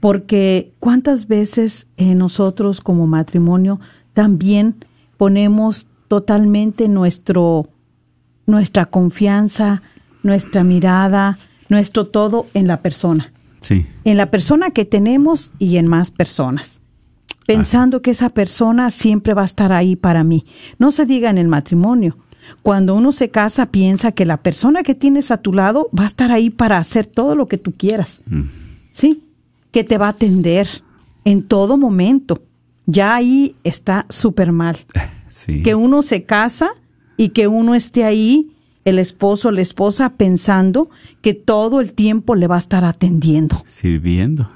Porque 0.00 0.72
cuántas 0.78 1.26
veces 1.26 1.86
eh, 1.96 2.14
nosotros 2.14 2.80
como 2.80 3.06
matrimonio 3.06 3.80
también 4.16 4.76
ponemos 5.18 5.86
totalmente 6.08 6.88
nuestro, 6.88 7.68
nuestra 8.46 8.86
confianza, 8.86 9.82
nuestra 10.22 10.64
mirada, 10.64 11.36
nuestro 11.68 12.06
todo 12.06 12.46
en 12.54 12.66
la 12.66 12.78
persona. 12.78 13.30
Sí. 13.60 13.84
En 14.04 14.16
la 14.16 14.30
persona 14.30 14.70
que 14.70 14.86
tenemos 14.86 15.50
y 15.58 15.76
en 15.76 15.86
más 15.86 16.10
personas. 16.10 16.80
Pensando 17.46 18.00
que 18.00 18.12
esa 18.12 18.30
persona 18.30 18.88
siempre 18.88 19.34
va 19.34 19.42
a 19.42 19.44
estar 19.44 19.70
ahí 19.70 19.96
para 19.96 20.24
mí. 20.24 20.46
No 20.78 20.92
se 20.92 21.04
diga 21.04 21.28
en 21.28 21.36
el 21.36 21.48
matrimonio. 21.48 22.16
Cuando 22.62 22.94
uno 22.94 23.12
se 23.12 23.28
casa, 23.28 23.66
piensa 23.66 24.12
que 24.12 24.24
la 24.24 24.38
persona 24.38 24.82
que 24.82 24.94
tienes 24.94 25.30
a 25.30 25.42
tu 25.42 25.52
lado 25.52 25.90
va 25.96 26.04
a 26.04 26.06
estar 26.06 26.32
ahí 26.32 26.48
para 26.48 26.78
hacer 26.78 27.04
todo 27.04 27.36
lo 27.36 27.48
que 27.48 27.58
tú 27.58 27.72
quieras. 27.72 28.22
Mm. 28.24 28.44
Sí, 28.90 29.24
que 29.72 29.84
te 29.84 29.98
va 29.98 30.06
a 30.06 30.10
atender 30.10 30.66
en 31.26 31.42
todo 31.42 31.76
momento. 31.76 32.40
Ya 32.86 33.14
ahí 33.14 33.56
está 33.64 34.06
súper 34.08 34.52
mal. 34.52 34.78
Sí. 35.28 35.62
Que 35.62 35.74
uno 35.74 36.00
se 36.00 36.22
casa 36.24 36.70
y 37.18 37.30
que 37.30 37.46
uno 37.46 37.74
esté 37.74 38.04
ahí, 38.04 38.52
el 38.86 38.98
esposo 38.98 39.48
o 39.48 39.50
la 39.50 39.60
esposa, 39.60 40.14
pensando 40.14 40.88
que 41.20 41.34
todo 41.34 41.82
el 41.82 41.92
tiempo 41.92 42.34
le 42.34 42.46
va 42.46 42.54
a 42.54 42.58
estar 42.58 42.86
atendiendo. 42.86 43.62
Sirviendo. 43.66 44.48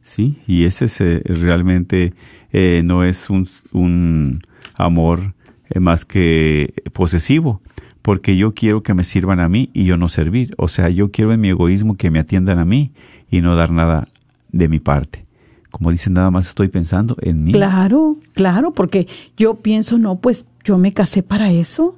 Sí, 0.00 0.38
y 0.46 0.64
ese 0.64 0.86
es, 0.86 1.00
eh, 1.02 1.20
realmente 1.26 2.14
eh, 2.52 2.80
no 2.84 3.04
es 3.04 3.28
un, 3.28 3.46
un 3.72 4.40
amor 4.76 5.34
eh, 5.68 5.80
más 5.80 6.06
que 6.06 6.72
posesivo, 6.94 7.60
porque 8.00 8.36
yo 8.38 8.54
quiero 8.54 8.82
que 8.82 8.94
me 8.94 9.04
sirvan 9.04 9.40
a 9.40 9.50
mí 9.50 9.68
y 9.74 9.84
yo 9.84 9.98
no 9.98 10.08
servir. 10.08 10.54
O 10.56 10.68
sea, 10.68 10.88
yo 10.88 11.10
quiero 11.10 11.34
en 11.34 11.40
mi 11.42 11.50
egoísmo 11.50 11.96
que 11.96 12.10
me 12.10 12.20
atiendan 12.20 12.58
a 12.58 12.64
mí 12.64 12.92
y 13.30 13.42
no 13.42 13.54
dar 13.54 13.70
nada 13.70 14.08
de 14.50 14.68
mi 14.68 14.80
parte. 14.80 15.27
Como 15.70 15.90
dicen, 15.90 16.14
nada 16.14 16.30
más 16.30 16.48
estoy 16.48 16.68
pensando 16.68 17.16
en 17.20 17.44
mí. 17.44 17.52
Claro, 17.52 18.16
claro, 18.32 18.72
porque 18.72 19.06
yo 19.36 19.54
pienso, 19.54 19.98
no, 19.98 20.16
pues 20.16 20.46
yo 20.64 20.78
me 20.78 20.92
casé 20.92 21.22
para 21.22 21.52
eso, 21.52 21.96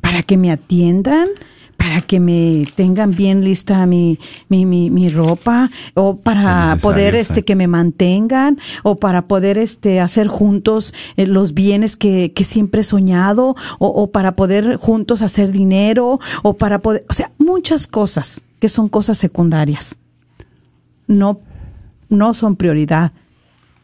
para 0.00 0.22
que 0.22 0.36
me 0.36 0.50
atiendan, 0.50 1.28
para 1.76 2.00
que 2.00 2.18
me 2.18 2.66
tengan 2.74 3.14
bien 3.14 3.44
lista 3.44 3.86
mi, 3.86 4.18
mi, 4.48 4.66
mi, 4.66 4.90
mi 4.90 5.08
ropa, 5.08 5.70
o 5.94 6.16
para 6.16 6.76
poder 6.80 7.14
este 7.14 7.44
que 7.44 7.54
me 7.54 7.66
mantengan, 7.66 8.58
o 8.82 8.96
para 8.96 9.26
poder 9.26 9.58
este 9.58 10.00
hacer 10.00 10.26
juntos 10.26 10.94
eh, 11.16 11.26
los 11.26 11.54
bienes 11.54 11.96
que, 11.96 12.32
que 12.32 12.44
siempre 12.44 12.80
he 12.80 12.84
soñado, 12.84 13.54
o, 13.78 13.88
o 13.88 14.10
para 14.10 14.34
poder 14.34 14.76
juntos 14.76 15.22
hacer 15.22 15.52
dinero, 15.52 16.18
o 16.42 16.54
para 16.54 16.80
poder, 16.80 17.04
o 17.08 17.12
sea, 17.12 17.30
muchas 17.38 17.86
cosas 17.86 18.42
que 18.60 18.68
son 18.68 18.88
cosas 18.88 19.18
secundarias. 19.18 19.98
No, 21.06 21.38
no 22.08 22.34
son 22.34 22.56
prioridad 22.56 23.12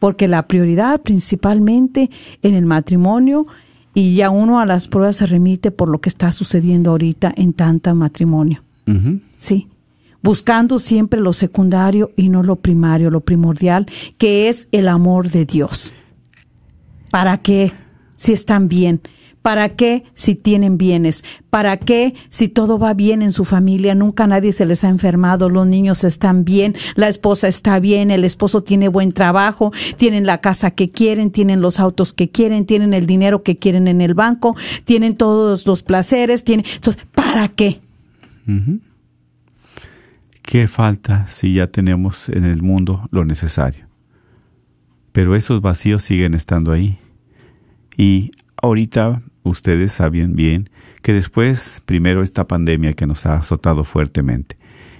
porque 0.01 0.27
la 0.27 0.47
prioridad 0.47 1.03
principalmente 1.03 2.09
en 2.41 2.55
el 2.55 2.65
matrimonio 2.65 3.45
y 3.93 4.15
ya 4.15 4.31
uno 4.31 4.59
a 4.59 4.65
las 4.65 4.87
pruebas 4.87 5.17
se 5.17 5.27
remite 5.27 5.69
por 5.69 5.89
lo 5.89 6.01
que 6.01 6.09
está 6.09 6.31
sucediendo 6.31 6.89
ahorita 6.89 7.31
en 7.37 7.53
tanta 7.53 7.93
matrimonio. 7.93 8.63
Sí. 9.35 9.67
Buscando 10.23 10.79
siempre 10.79 11.21
lo 11.21 11.33
secundario 11.33 12.09
y 12.17 12.29
no 12.29 12.41
lo 12.41 12.55
primario, 12.55 13.11
lo 13.11 13.21
primordial, 13.21 13.85
que 14.17 14.49
es 14.49 14.67
el 14.71 14.87
amor 14.87 15.29
de 15.29 15.45
Dios. 15.45 15.93
¿Para 17.11 17.37
qué? 17.37 17.71
Si 18.15 18.33
están 18.33 18.67
bien. 18.67 19.01
¿Para 19.41 19.69
qué 19.69 20.03
si 20.13 20.35
tienen 20.35 20.77
bienes? 20.77 21.23
¿Para 21.49 21.77
qué 21.77 22.13
si 22.29 22.47
todo 22.47 22.77
va 22.77 22.93
bien 22.93 23.21
en 23.21 23.31
su 23.31 23.43
familia? 23.43 23.95
Nunca 23.95 24.27
nadie 24.27 24.53
se 24.53 24.65
les 24.65 24.83
ha 24.83 24.89
enfermado, 24.89 25.49
los 25.49 25.65
niños 25.65 26.03
están 26.03 26.45
bien, 26.45 26.75
la 26.95 27.07
esposa 27.07 27.47
está 27.47 27.79
bien, 27.79 28.11
el 28.11 28.23
esposo 28.23 28.61
tiene 28.63 28.87
buen 28.87 29.11
trabajo, 29.11 29.71
tienen 29.97 30.25
la 30.25 30.39
casa 30.39 30.71
que 30.71 30.91
quieren, 30.91 31.31
tienen 31.31 31.61
los 31.61 31.79
autos 31.79 32.13
que 32.13 32.29
quieren, 32.29 32.65
tienen 32.65 32.93
el 32.93 33.07
dinero 33.07 33.41
que 33.41 33.57
quieren 33.57 33.87
en 33.87 34.01
el 34.01 34.13
banco, 34.13 34.55
tienen 34.85 35.15
todos 35.15 35.65
los 35.65 35.83
placeres, 35.83 36.43
tienen... 36.43 36.65
¿para 37.15 37.47
qué? 37.47 37.79
¿Qué 40.41 40.67
falta 40.67 41.27
si 41.27 41.53
ya 41.53 41.67
tenemos 41.67 42.29
en 42.29 42.45
el 42.45 42.61
mundo 42.61 43.07
lo 43.11 43.25
necesario? 43.25 43.87
Pero 45.11 45.35
esos 45.35 45.61
vacíos 45.61 46.03
siguen 46.03 46.33
estando 46.33 46.71
ahí. 46.71 46.99
Y 47.97 48.31
ahorita 48.61 49.21
ustedes 49.43 49.91
saben 49.91 50.35
bien 50.35 50.69
que 51.01 51.13
después, 51.13 51.81
primero 51.85 52.21
esta 52.21 52.47
pandemia 52.47 52.93
que 52.93 53.07
nos 53.07 53.25
ha 53.25 53.35
azotado 53.35 53.83
fuertemente 53.83 54.57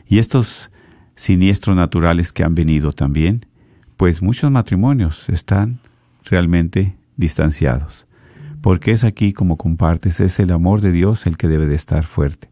y 0.08 0.20
estos 0.20 0.72
siniestros 1.16 1.76
naturales 1.76 2.34
que 2.34 2.44
han 2.44 2.56
venido 2.56 2.92
también, 2.92 3.46
pues 3.98 4.22
muchos 4.22 4.50
matrimonios 4.50 5.30
están 5.30 5.80
realmente 6.26 6.96
distanciados. 7.18 8.08
Porque 8.62 8.92
es 8.92 9.04
aquí 9.04 9.34
como 9.34 9.58
compartes, 9.58 10.20
es 10.20 10.40
el 10.40 10.52
amor 10.52 10.82
de 10.82 10.92
Dios 10.92 11.26
el 11.28 11.38
que 11.38 11.48
debe 11.48 11.68
de 11.68 11.76
estar 11.76 12.04
fuerte. 12.04 12.50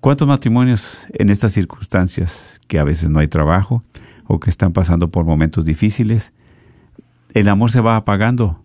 ¿Cuántos 0.00 0.28
matrimonios 0.28 1.06
en 1.12 1.28
estas 1.28 1.52
circunstancias, 1.52 2.60
que 2.68 2.78
a 2.78 2.84
veces 2.84 3.10
no 3.10 3.18
hay 3.18 3.28
trabajo 3.28 3.82
o 4.26 4.38
que 4.38 4.50
están 4.50 4.72
pasando 4.72 5.10
por 5.10 5.24
momentos 5.24 5.64
difíciles, 5.64 6.32
el 7.34 7.48
amor 7.48 7.70
se 7.70 7.80
va 7.80 7.96
apagando? 7.96 8.62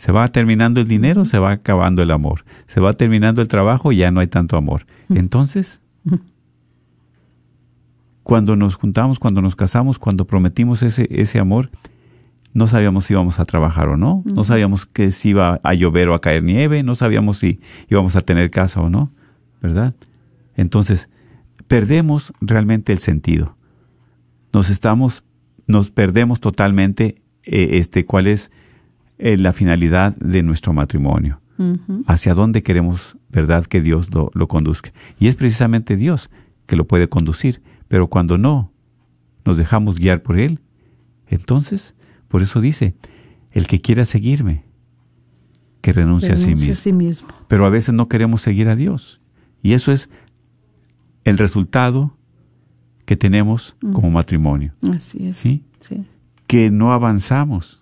Se 0.00 0.12
va 0.12 0.26
terminando 0.28 0.80
el 0.80 0.88
dinero, 0.88 1.26
se 1.26 1.38
va 1.38 1.50
acabando 1.50 2.02
el 2.02 2.10
amor. 2.10 2.46
Se 2.66 2.80
va 2.80 2.94
terminando 2.94 3.42
el 3.42 3.48
trabajo, 3.48 3.92
ya 3.92 4.10
no 4.10 4.20
hay 4.20 4.28
tanto 4.28 4.56
amor. 4.56 4.86
Entonces, 5.10 5.82
cuando 8.22 8.56
nos 8.56 8.76
juntamos, 8.76 9.18
cuando 9.18 9.42
nos 9.42 9.56
casamos, 9.56 9.98
cuando 9.98 10.26
prometimos 10.26 10.82
ese, 10.82 11.06
ese 11.10 11.38
amor, 11.38 11.68
no 12.54 12.66
sabíamos 12.66 13.04
si 13.04 13.12
íbamos 13.12 13.40
a 13.40 13.44
trabajar 13.44 13.90
o 13.90 13.98
no, 13.98 14.22
no 14.24 14.42
sabíamos 14.42 14.86
que 14.86 15.10
si 15.10 15.28
iba 15.28 15.60
a 15.62 15.74
llover 15.74 16.08
o 16.08 16.14
a 16.14 16.22
caer 16.22 16.44
nieve, 16.44 16.82
no 16.82 16.94
sabíamos 16.94 17.36
si 17.36 17.60
íbamos 17.90 18.16
a 18.16 18.22
tener 18.22 18.50
casa 18.50 18.80
o 18.80 18.88
no, 18.88 19.12
¿verdad? 19.60 19.94
Entonces, 20.56 21.10
perdemos 21.68 22.32
realmente 22.40 22.94
el 22.94 23.00
sentido. 23.00 23.54
Nos 24.54 24.70
estamos, 24.70 25.24
nos 25.66 25.90
perdemos 25.90 26.40
totalmente 26.40 27.16
eh, 27.42 27.68
este, 27.72 28.06
cuál 28.06 28.28
es 28.28 28.50
eh, 29.20 29.36
la 29.36 29.52
finalidad 29.52 30.16
de 30.16 30.42
nuestro 30.42 30.72
matrimonio. 30.72 31.40
Hacia 32.06 32.32
dónde 32.32 32.62
queremos, 32.62 33.18
¿verdad?, 33.28 33.66
que 33.66 33.82
Dios 33.82 34.14
lo, 34.14 34.30
lo 34.32 34.48
conduzca. 34.48 34.94
Y 35.18 35.28
es 35.28 35.36
precisamente 35.36 35.98
Dios 35.98 36.30
que 36.64 36.74
lo 36.74 36.86
puede 36.86 37.10
conducir. 37.10 37.60
Pero 37.86 38.08
cuando 38.08 38.38
no 38.38 38.72
nos 39.44 39.58
dejamos 39.58 39.98
guiar 39.98 40.22
por 40.22 40.38
Él, 40.38 40.60
entonces, 41.26 41.94
por 42.28 42.40
eso 42.40 42.62
dice, 42.62 42.94
el 43.50 43.66
que 43.66 43.82
quiera 43.82 44.06
seguirme, 44.06 44.64
que 45.82 45.92
renuncie, 45.92 46.32
a 46.32 46.38
sí 46.38 46.52
mismo. 46.52 46.72
a 46.72 46.76
sí 46.76 46.92
mismo. 46.94 47.28
Pero 47.48 47.66
a 47.66 47.70
veces 47.70 47.94
no 47.94 48.08
queremos 48.08 48.40
seguir 48.40 48.68
a 48.68 48.76
Dios. 48.76 49.20
Y 49.62 49.74
eso 49.74 49.92
es 49.92 50.08
el 51.24 51.36
resultado 51.36 52.16
que 53.04 53.16
tenemos 53.16 53.76
como 53.92 54.10
matrimonio. 54.10 54.72
Así 54.90 55.26
es. 55.26 55.36
¿Sí? 55.36 55.64
sí. 55.78 56.06
Que 56.46 56.70
no 56.70 56.92
avanzamos, 56.92 57.79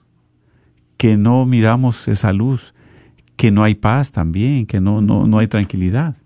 que 0.99 1.17
no 1.17 1.47
miramos 1.47 2.09
esa 2.09 2.33
luz, 2.35 2.75
que 3.37 3.51
no 3.51 3.65
hay 3.65 3.77
paz 3.77 4.13
también, 4.13 4.67
que 4.67 4.81
no, 4.81 5.01
no, 5.01 5.27
no 5.27 5.39
hay 5.39 5.47
tranquilidad. 5.47 6.17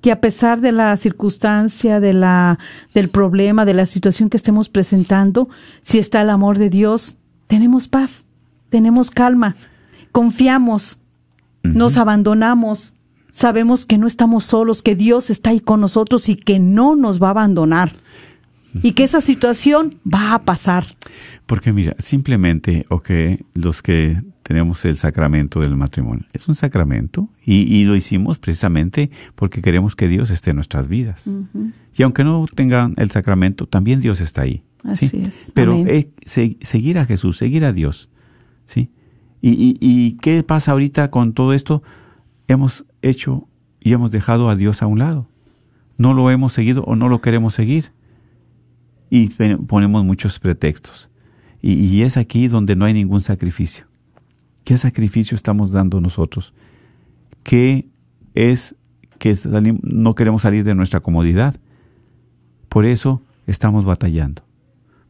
que 0.00 0.10
a 0.10 0.20
pesar 0.20 0.60
de 0.60 0.72
la 0.72 0.96
circunstancia, 0.96 2.00
de 2.00 2.12
la, 2.14 2.58
del 2.94 3.08
problema, 3.08 3.64
de 3.64 3.74
la 3.74 3.86
situación 3.86 4.30
que 4.30 4.36
estemos 4.36 4.68
presentando, 4.68 5.48
si 5.82 5.98
está 5.98 6.22
el 6.22 6.30
amor 6.30 6.58
de 6.58 6.70
Dios, 6.70 7.18
tenemos 7.46 7.88
paz, 7.88 8.26
tenemos 8.70 9.10
calma, 9.10 9.56
confiamos, 10.10 10.98
nos 11.62 11.96
abandonamos, 11.98 12.94
sabemos 13.30 13.84
que 13.86 13.98
no 13.98 14.06
estamos 14.06 14.44
solos, 14.44 14.82
que 14.82 14.96
Dios 14.96 15.30
está 15.30 15.50
ahí 15.50 15.60
con 15.60 15.80
nosotros 15.80 16.28
y 16.28 16.36
que 16.36 16.58
no 16.58 16.96
nos 16.96 17.22
va 17.22 17.28
a 17.28 17.30
abandonar. 17.30 17.92
Y 18.82 18.92
que 18.92 19.02
esa 19.04 19.20
situación 19.20 19.96
va 20.06 20.34
a 20.34 20.42
pasar. 20.44 20.86
Porque 21.46 21.72
mira, 21.72 21.94
simplemente, 21.98 22.86
ok, 22.88 23.10
los 23.54 23.82
que 23.82 24.22
tenemos 24.42 24.84
el 24.84 24.96
sacramento 24.96 25.60
del 25.60 25.76
matrimonio, 25.76 26.24
es 26.32 26.48
un 26.48 26.54
sacramento 26.54 27.28
y, 27.44 27.62
y 27.74 27.84
lo 27.84 27.94
hicimos 27.96 28.38
precisamente 28.38 29.10
porque 29.34 29.60
queremos 29.62 29.94
que 29.96 30.08
Dios 30.08 30.30
esté 30.30 30.50
en 30.50 30.56
nuestras 30.56 30.88
vidas. 30.88 31.28
Y 31.96 32.02
aunque 32.02 32.24
no 32.24 32.46
tengan 32.54 32.94
el 32.96 33.10
sacramento, 33.10 33.66
también 33.66 34.00
Dios 34.00 34.20
está 34.20 34.42
ahí. 34.42 34.62
¿sí? 34.96 35.06
Así 35.06 35.22
es. 35.26 35.52
Pero 35.54 35.76
eh, 35.86 36.10
se- 36.24 36.56
seguir 36.62 36.98
a 36.98 37.04
Jesús, 37.06 37.36
seguir 37.38 37.64
a 37.64 37.72
Dios, 37.72 38.08
¿sí? 38.66 38.90
Y, 39.40 39.50
y, 39.50 39.76
¿Y 39.80 40.12
qué 40.18 40.42
pasa 40.42 40.72
ahorita 40.72 41.10
con 41.10 41.32
todo 41.34 41.52
esto? 41.52 41.82
Hemos 42.48 42.84
hecho 43.02 43.48
y 43.80 43.92
hemos 43.92 44.10
dejado 44.10 44.48
a 44.48 44.56
Dios 44.56 44.82
a 44.82 44.86
un 44.86 44.98
lado. 45.00 45.28
No 45.98 46.14
lo 46.14 46.30
hemos 46.30 46.52
seguido 46.52 46.82
o 46.84 46.96
no 46.96 47.08
lo 47.08 47.20
queremos 47.20 47.54
seguir. 47.54 47.90
Y 49.14 49.28
ponemos 49.66 50.04
muchos 50.04 50.38
pretextos. 50.38 51.10
Y, 51.60 51.74
y 51.74 52.02
es 52.02 52.16
aquí 52.16 52.48
donde 52.48 52.76
no 52.76 52.86
hay 52.86 52.94
ningún 52.94 53.20
sacrificio. 53.20 53.84
¿Qué 54.64 54.76
sacrificio 54.78 55.34
estamos 55.34 55.70
dando 55.70 56.00
nosotros? 56.00 56.54
¿Qué 57.42 57.88
es 58.34 58.74
que 59.22 59.36
no 59.82 60.16
queremos 60.16 60.42
salir 60.42 60.64
de 60.64 60.74
nuestra 60.74 60.98
comodidad. 60.98 61.54
Por 62.68 62.84
eso 62.84 63.22
estamos 63.46 63.84
batallando. 63.84 64.42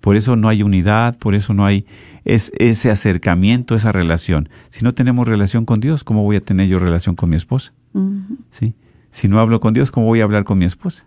Por 0.03 0.17
eso 0.17 0.37
no 0.37 0.51
hay 0.51 0.63
unidad, 0.63 1.17
por 1.17 1.35
eso 1.35 1.55
no 1.55 1.65
hay 1.65 1.87
es, 2.27 2.53
ese 2.59 2.91
acercamiento, 2.91 3.75
esa 3.75 3.91
relación. 3.91 4.51
Si 4.69 4.85
no 4.85 4.93
tenemos 4.93 5.27
relación 5.27 5.65
con 5.65 5.81
Dios, 5.81 6.05
¿cómo 6.05 6.25
voy 6.25 6.37
a 6.37 6.45
tener 6.45 6.69
yo 6.69 6.79
relación 6.79 7.17
con 7.17 7.31
mi 7.31 7.37
esposa? 7.37 7.73
¿Sí? 8.51 8.75
Si 9.13 9.29
no 9.29 9.41
hablo 9.41 9.61
con 9.61 9.73
Dios, 9.73 9.91
¿cómo 9.91 10.07
voy 10.07 10.21
a 10.21 10.25
hablar 10.25 10.45
con 10.45 10.59
mi 10.59 10.67
esposa? 10.67 11.07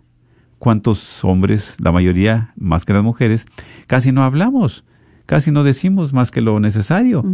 ¿Cuántos 0.58 1.24
hombres, 1.24 1.76
la 1.80 1.92
mayoría 1.92 2.52
más 2.56 2.84
que 2.84 2.92
las 2.92 3.02
mujeres, 3.02 3.46
casi 3.86 4.12
no 4.12 4.22
hablamos? 4.22 4.84
Casi 5.26 5.50
no 5.50 5.64
decimos 5.64 6.12
más 6.12 6.30
que 6.30 6.40
lo 6.40 6.60
necesario. 6.60 7.24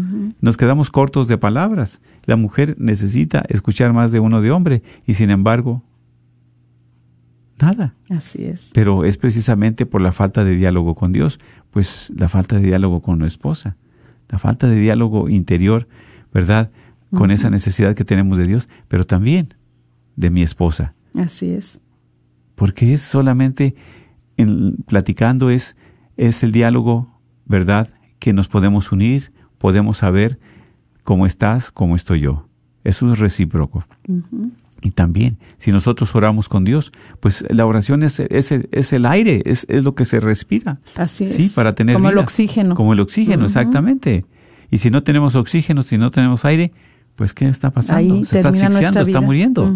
Nos 0.41 0.57
quedamos 0.57 0.91
cortos 0.91 1.29
de 1.29 1.37
palabras. 1.37 2.01
La 2.25 2.37
mujer 2.37 2.75
necesita 2.79 3.45
escuchar 3.49 3.93
más 3.93 4.13
de 4.13 4.21
uno 4.21 4.41
de 4.41 4.51
hombre 4.51 4.83
y 5.07 5.15
sin 5.15 5.31
embargo, 5.31 5.83
nada. 7.61 7.95
Así 8.09 8.45
es. 8.45 8.71
Pero 8.75 9.05
es 9.05 9.19
precisamente 9.19 9.85
por 9.85 10.01
la 10.01 10.13
falta 10.13 10.43
de 10.43 10.57
diálogo 10.57 10.95
con 10.95 11.13
Dios, 11.13 11.39
pues 11.71 12.11
la 12.17 12.31
falta 12.31 12.57
de 12.57 12.63
diálogo 12.63 13.03
con 13.03 13.19
la 13.19 13.27
esposa, 13.27 13.77
la 14.31 14.39
falta 14.39 14.69
de 14.69 14.77
diálogo 14.77 15.29
interior, 15.29 15.87
¿verdad? 16.33 16.71
Con 17.15 17.31
esa 17.31 17.51
necesidad 17.51 17.95
que 17.95 18.07
tenemos 18.07 18.39
de 18.39 18.47
Dios, 18.47 18.71
pero 18.89 19.05
también 19.05 19.55
de 20.17 20.31
mi 20.31 20.43
esposa, 20.43 20.95
Así 21.15 21.51
es. 21.51 21.83
Porque 22.55 22.93
es 22.93 23.01
solamente 23.03 23.75
en, 24.37 24.77
platicando 24.87 25.51
es 25.51 25.77
es 26.17 26.43
el 26.43 26.53
diálogo, 26.53 27.09
¿verdad? 27.47 27.89
Que 28.19 28.33
nos 28.33 28.49
podemos 28.49 28.93
unir, 28.93 29.33
podemos 29.59 29.99
saber 29.99 30.39
cómo 31.05 31.27
estás, 31.27 31.71
cómo 31.71 31.97
estoy 31.97 32.21
yo. 32.21 32.47
Eso 32.85 33.11
es 33.13 33.19
recíproco. 33.19 33.85
Y 34.83 34.91
también, 34.91 35.39
si 35.59 35.71
nosotros 35.73 36.15
oramos 36.15 36.49
con 36.49 36.65
Dios, 36.65 36.93
pues 37.21 37.45
la 37.49 37.65
oración 37.67 38.03
es, 38.03 38.19
es, 38.21 38.51
el- 38.53 38.69
es 38.73 38.93
el 38.93 39.07
aire, 39.07 39.43
es, 39.47 39.65
es 39.69 39.85
lo 39.85 39.95
que 39.95 40.05
se 40.05 40.19
respira. 40.21 40.81
Así 40.97 41.29
Sí, 41.29 41.45
es. 41.45 41.55
para 41.55 41.73
tener 41.75 41.95
Como 41.95 42.11
el 42.11 42.19
oxígeno. 42.19 42.75
Como 42.75 42.93
el 42.93 43.01
oxígeno, 43.01 43.47
exactamente. 43.47 44.25
Y 44.71 44.79
si 44.79 44.91
no 44.91 45.03
tenemos 45.05 45.37
oxígeno, 45.37 45.83
si 45.83 45.99
no 45.99 46.11
tenemos 46.11 46.45
aire, 46.45 46.73
pues 47.15 47.33
¿qué 47.33 47.49
está 47.49 47.71
pasando? 47.71 48.15
Ahí 48.17 48.25
se 48.25 48.37
está 48.37 48.49
asfixiando, 48.49 49.01
está 49.01 49.21
muriendo. 49.21 49.73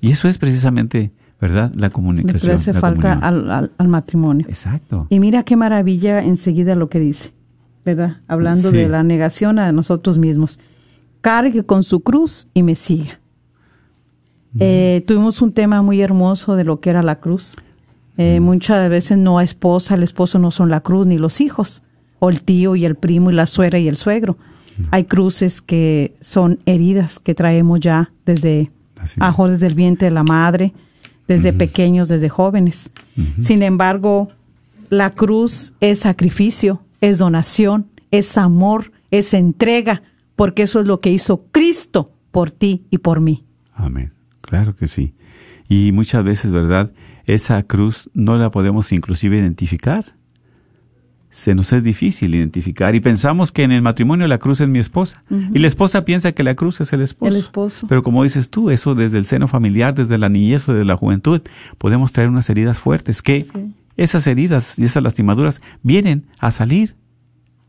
Y 0.00 0.10
eso 0.12 0.28
es 0.28 0.38
precisamente, 0.38 1.12
¿verdad? 1.40 1.72
La 1.74 1.86
Le 1.88 1.92
comunicación. 1.92 2.54
hace 2.56 2.72
la 2.72 2.80
falta 2.80 3.12
al, 3.14 3.50
al- 3.50 3.72
al 3.78 3.88
matrimonio. 3.88 4.46
Exacto. 4.48 5.06
Y 5.10 5.20
mira 5.20 5.42
qué 5.44 5.56
maravilla 5.56 6.20
enseguida 6.22 6.74
lo 6.74 6.88
que 6.88 6.98
dice, 7.00 7.32
¿verdad? 7.84 8.18
Hablando 8.26 8.70
Sí. 8.70 8.76
de 8.76 8.88
la 8.88 9.02
negación 9.02 9.58
a 9.58 9.70
nosotros 9.72 10.18
mismos. 10.18 10.58
Cargue 11.20 11.64
con 11.64 11.82
su 11.82 12.00
cruz 12.00 12.48
y 12.54 12.62
me 12.62 12.74
siga. 12.74 13.20
Eh, 14.60 15.04
tuvimos 15.06 15.42
un 15.42 15.52
tema 15.52 15.82
muy 15.82 16.00
hermoso 16.00 16.56
de 16.56 16.64
lo 16.64 16.80
que 16.80 16.90
era 16.90 17.02
la 17.02 17.20
cruz. 17.20 17.54
Eh, 18.16 18.40
Muchas 18.40 18.88
veces 18.88 19.16
no 19.18 19.38
a 19.38 19.44
esposa, 19.44 19.94
el 19.94 20.02
esposo 20.02 20.38
no 20.38 20.50
son 20.50 20.70
la 20.70 20.80
cruz 20.80 21.06
ni 21.06 21.18
los 21.18 21.40
hijos, 21.40 21.82
o 22.18 22.30
el 22.30 22.42
tío 22.42 22.74
y 22.74 22.84
el 22.84 22.96
primo 22.96 23.30
y 23.30 23.34
la 23.34 23.46
suegra 23.46 23.78
y 23.78 23.86
el 23.88 23.96
suegro. 23.96 24.36
Hay 24.90 25.04
cruces 25.04 25.60
que 25.60 26.16
son 26.20 26.58
heridas 26.66 27.18
que 27.20 27.34
traemos 27.34 27.80
ya 27.80 28.12
desde 28.26 28.70
ajo 29.20 29.48
desde 29.48 29.66
el 29.68 29.74
vientre 29.74 30.06
de 30.06 30.10
la 30.14 30.22
madre, 30.24 30.72
desde 31.28 31.52
pequeños, 31.52 32.08
desde 32.08 32.28
jóvenes. 32.28 32.90
Sin 33.40 33.62
embargo, 33.62 34.30
la 34.88 35.10
cruz 35.10 35.74
es 35.80 36.00
sacrificio, 36.00 36.82
es 37.00 37.18
donación, 37.18 37.86
es 38.10 38.36
amor, 38.38 38.90
es 39.10 39.34
entrega, 39.34 40.02
porque 40.34 40.62
eso 40.62 40.80
es 40.80 40.86
lo 40.86 41.00
que 41.00 41.10
hizo 41.10 41.44
Cristo 41.52 42.10
por 42.30 42.50
ti 42.50 42.86
y 42.90 42.98
por 42.98 43.20
mí. 43.20 43.44
Amén. 43.74 44.12
Claro 44.40 44.74
que 44.74 44.86
sí. 44.86 45.14
Y 45.68 45.92
muchas 45.92 46.24
veces, 46.24 46.50
¿verdad? 46.50 46.92
Esa 47.26 47.62
cruz 47.62 48.08
no 48.14 48.36
la 48.36 48.50
podemos 48.50 48.90
inclusive 48.92 49.36
identificar. 49.36 50.16
Se 51.30 51.54
nos 51.54 51.72
es 51.74 51.82
difícil 51.82 52.34
identificar 52.34 52.94
y 52.94 53.00
pensamos 53.00 53.52
que 53.52 53.62
en 53.62 53.70
el 53.70 53.82
matrimonio 53.82 54.26
la 54.26 54.38
cruz 54.38 54.60
es 54.62 54.68
mi 54.68 54.78
esposa. 54.78 55.22
Y 55.30 55.58
la 55.58 55.66
esposa 55.66 56.04
piensa 56.04 56.32
que 56.32 56.42
la 56.42 56.54
cruz 56.54 56.80
es 56.80 56.92
el 56.94 57.02
esposo. 57.02 57.30
El 57.30 57.36
esposo. 57.38 57.86
Pero 57.86 58.02
como 58.02 58.22
dices 58.24 58.48
tú, 58.48 58.70
eso 58.70 58.94
desde 58.94 59.18
el 59.18 59.24
seno 59.26 59.46
familiar, 59.46 59.94
desde 59.94 60.16
la 60.16 60.28
niñez 60.30 60.68
o 60.68 60.72
desde 60.72 60.86
la 60.86 60.96
juventud, 60.96 61.42
podemos 61.76 62.12
traer 62.12 62.30
unas 62.30 62.48
heridas 62.48 62.78
fuertes 62.80 63.20
que 63.20 63.42
Sí. 63.44 63.74
esas 63.98 64.26
heridas 64.26 64.78
y 64.78 64.84
esas 64.84 65.02
lastimaduras 65.02 65.60
vienen 65.82 66.24
a 66.38 66.50
salir, 66.50 66.96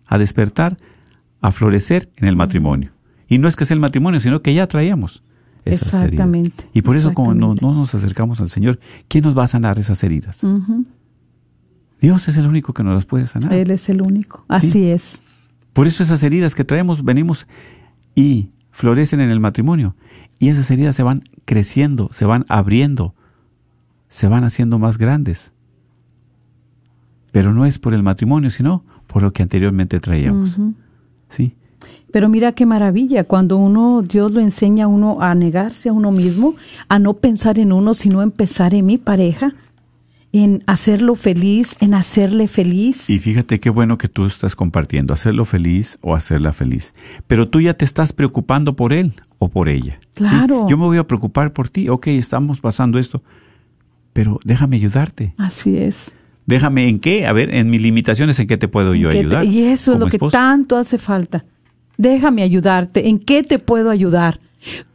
a 0.08 0.18
despertar, 0.18 0.78
a 1.42 1.52
florecer 1.52 2.10
en 2.16 2.28
el 2.30 2.36
matrimonio. 2.38 2.92
Y 3.28 3.38
no 3.40 3.48
es 3.50 3.56
que 3.58 3.66
sea 3.66 3.76
el 3.76 3.82
matrimonio, 3.82 4.20
sino 4.22 4.42
que 4.42 4.54
ya 4.54 4.68
traíamos 4.68 5.22
esas 5.66 5.94
heridas. 5.94 6.04
Exactamente, 6.06 6.64
Y 6.74 6.82
por 6.82 6.96
eso 6.96 7.14
como 7.14 7.34
no, 7.36 7.56
nos 7.56 7.94
acercamos 7.94 8.40
al 8.40 8.50
Señor, 8.50 8.80
¿quién 9.10 9.26
nos 9.26 9.38
va 9.38 9.44
a 9.44 9.48
sanar 9.48 9.78
esas 9.78 10.02
heridas? 10.04 10.40
Dios 12.02 12.28
es 12.28 12.38
el 12.38 12.48
único 12.48 12.74
que 12.74 12.84
nos 12.84 12.96
las 12.96 13.06
puede 13.06 13.28
sanar. 13.28 13.54
Él 13.54 13.72
es 13.72 13.90
el 13.90 14.02
único. 14.02 14.46
Así 14.48 14.90
es. 14.90 15.22
Por 15.74 15.88
eso 15.88 16.04
esas 16.04 16.24
heridas 16.24 16.56
que 16.56 16.64
traemos, 16.64 17.04
venimos 17.04 17.48
y 18.16 18.50
florecen 18.72 19.20
en 19.20 19.30
el 19.30 19.40
matrimonio. 19.40 19.96
Y 20.40 20.50
esas 20.50 20.72
heridas 20.72 20.96
se 20.96 21.04
van 21.04 21.24
creciendo, 21.46 22.10
se 22.14 22.26
van 22.26 22.46
abriendo, 22.48 23.14
se 24.08 24.28
van 24.28 24.44
haciendo 24.44 24.80
más 24.80 24.98
grandes. 24.98 25.52
Pero 27.32 27.54
no 27.54 27.66
es 27.66 27.78
por 27.80 27.94
el 27.94 28.04
matrimonio, 28.04 28.50
sino 28.50 28.84
por 29.08 29.22
lo 29.22 29.34
que 29.34 29.44
anteriormente 29.44 30.00
traíamos. 30.00 30.58
¿Sí? 31.30 31.56
Pero 32.12 32.28
mira 32.28 32.54
qué 32.54 32.66
maravilla, 32.66 33.24
cuando 33.24 33.58
uno, 33.58 34.02
Dios 34.02 34.32
lo 34.32 34.40
enseña 34.40 34.86
a 34.86 34.88
uno 34.88 35.22
a 35.22 35.36
negarse 35.36 35.90
a 35.90 35.94
uno 35.94 36.12
mismo, 36.12 36.56
a 36.88 36.98
no 36.98 37.14
pensar 37.16 37.60
en 37.60 37.72
uno, 37.72 37.94
sino 37.94 38.28
pensar 38.32 38.74
en 38.74 38.86
mi 38.88 38.98
pareja, 38.98 39.54
en 40.32 40.64
hacerlo 40.68 41.16
feliz, 41.16 41.76
en 41.80 41.94
hacerle 41.94 42.48
feliz. 42.48 43.10
Y 43.10 43.18
fíjate 43.20 43.60
qué 43.60 43.70
bueno 43.70 43.98
que 43.98 44.08
tú 44.08 44.26
estás 44.26 44.56
compartiendo, 44.56 45.14
hacerlo 45.14 45.44
feliz 45.46 45.98
o 46.02 46.16
hacerla 46.16 46.52
feliz. 46.54 46.94
Pero 47.28 47.48
tú 47.50 47.62
ya 47.62 47.74
te 47.74 47.84
estás 47.86 48.14
preocupando 48.14 48.76
por 48.76 48.94
él 48.94 49.14
o 49.40 49.50
por 49.50 49.70
ella. 49.70 50.00
¿sí? 50.16 50.24
Claro. 50.26 50.68
Yo 50.70 50.78
me 50.78 50.86
voy 50.86 50.98
a 50.98 51.08
preocupar 51.08 51.52
por 51.54 51.70
ti. 51.70 51.90
Ok, 51.90 52.08
estamos 52.08 52.62
pasando 52.62 53.00
esto. 53.00 53.24
Pero 54.14 54.40
déjame 54.44 54.76
ayudarte. 54.76 55.34
Así 55.38 55.78
es. 55.78 56.16
Déjame 56.46 56.88
en 56.90 57.00
qué, 57.00 57.26
a 57.28 57.34
ver, 57.34 57.54
en 57.54 57.70
mis 57.70 57.82
limitaciones, 57.82 58.40
en 58.40 58.48
qué 58.48 58.58
te 58.58 58.68
puedo 58.68 58.96
yo 58.96 59.12
te- 59.12 59.20
ayudar. 59.20 59.46
y 59.46 59.64
eso 59.64 59.94
es 59.94 60.00
lo 60.00 60.08
que 60.08 60.18
tanto 60.18 60.78
hace 60.78 60.98
falta. 60.98 61.46
Déjame 61.98 62.42
ayudarte. 62.44 63.08
¿En 63.10 63.20
qué 63.20 63.44
te 63.44 63.60
puedo 63.60 63.90
ayudar? 63.90 64.40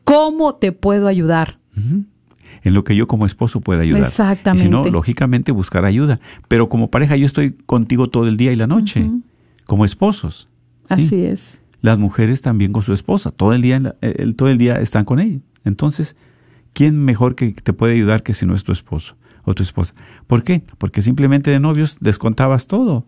¿Cómo 0.05 0.55
te 0.57 0.73
puedo 0.73 1.07
ayudar? 1.09 1.59
En 2.65 2.75
lo 2.75 2.83
que 2.83 2.97
yo 2.97 3.07
como 3.07 3.27
esposo 3.27 3.61
pueda 3.61 3.83
ayudar. 3.83 4.03
Exactamente. 4.03 4.65
Y 4.65 4.67
si 4.67 4.71
no, 4.71 4.85
lógicamente 4.85 5.53
buscar 5.53 5.85
ayuda. 5.85 6.19
Pero 6.49 6.69
como 6.69 6.91
pareja 6.91 7.15
yo 7.17 7.27
estoy 7.27 7.53
contigo 7.67 8.09
todo 8.09 8.27
el 8.27 8.37
día 8.37 8.53
y 8.53 8.57
la 8.57 8.67
noche. 8.67 9.09
Como 9.67 9.85
esposos. 9.85 10.49
¿sí? 10.89 10.95
Así 10.95 11.25
es. 11.25 11.61
Las 11.83 11.99
mujeres 11.99 12.41
también 12.43 12.73
con 12.73 12.83
su 12.83 12.93
esposa. 12.95 13.31
Todo 13.31 13.53
el 13.53 13.61
día, 13.63 13.77
en 13.77 13.83
la- 13.85 13.97
eh, 14.01 14.15
el- 14.19 14.35
todo 14.35 14.49
el 14.49 14.57
día 14.59 14.81
están 14.81 15.05
con 15.05 15.21
ella. 15.21 15.39
Entonces, 15.65 16.17
¿quién 16.73 16.99
mejor 17.05 17.35
que 17.37 17.53
te 17.53 17.73
puede 17.75 17.93
ayudar 17.95 18.23
que 18.23 18.33
si 18.33 18.47
no 18.47 18.55
es 18.55 18.65
tu 18.65 18.73
esposo 18.73 19.17
o 19.45 19.55
tu 19.55 19.63
esposa? 19.63 19.93
¿Por 20.27 20.43
qué? 20.43 20.63
Porque 20.79 21.03
simplemente 21.03 21.51
de 21.51 21.61
novios 21.61 21.99
les 22.01 22.17
contabas 22.19 22.67
todo. 22.67 23.07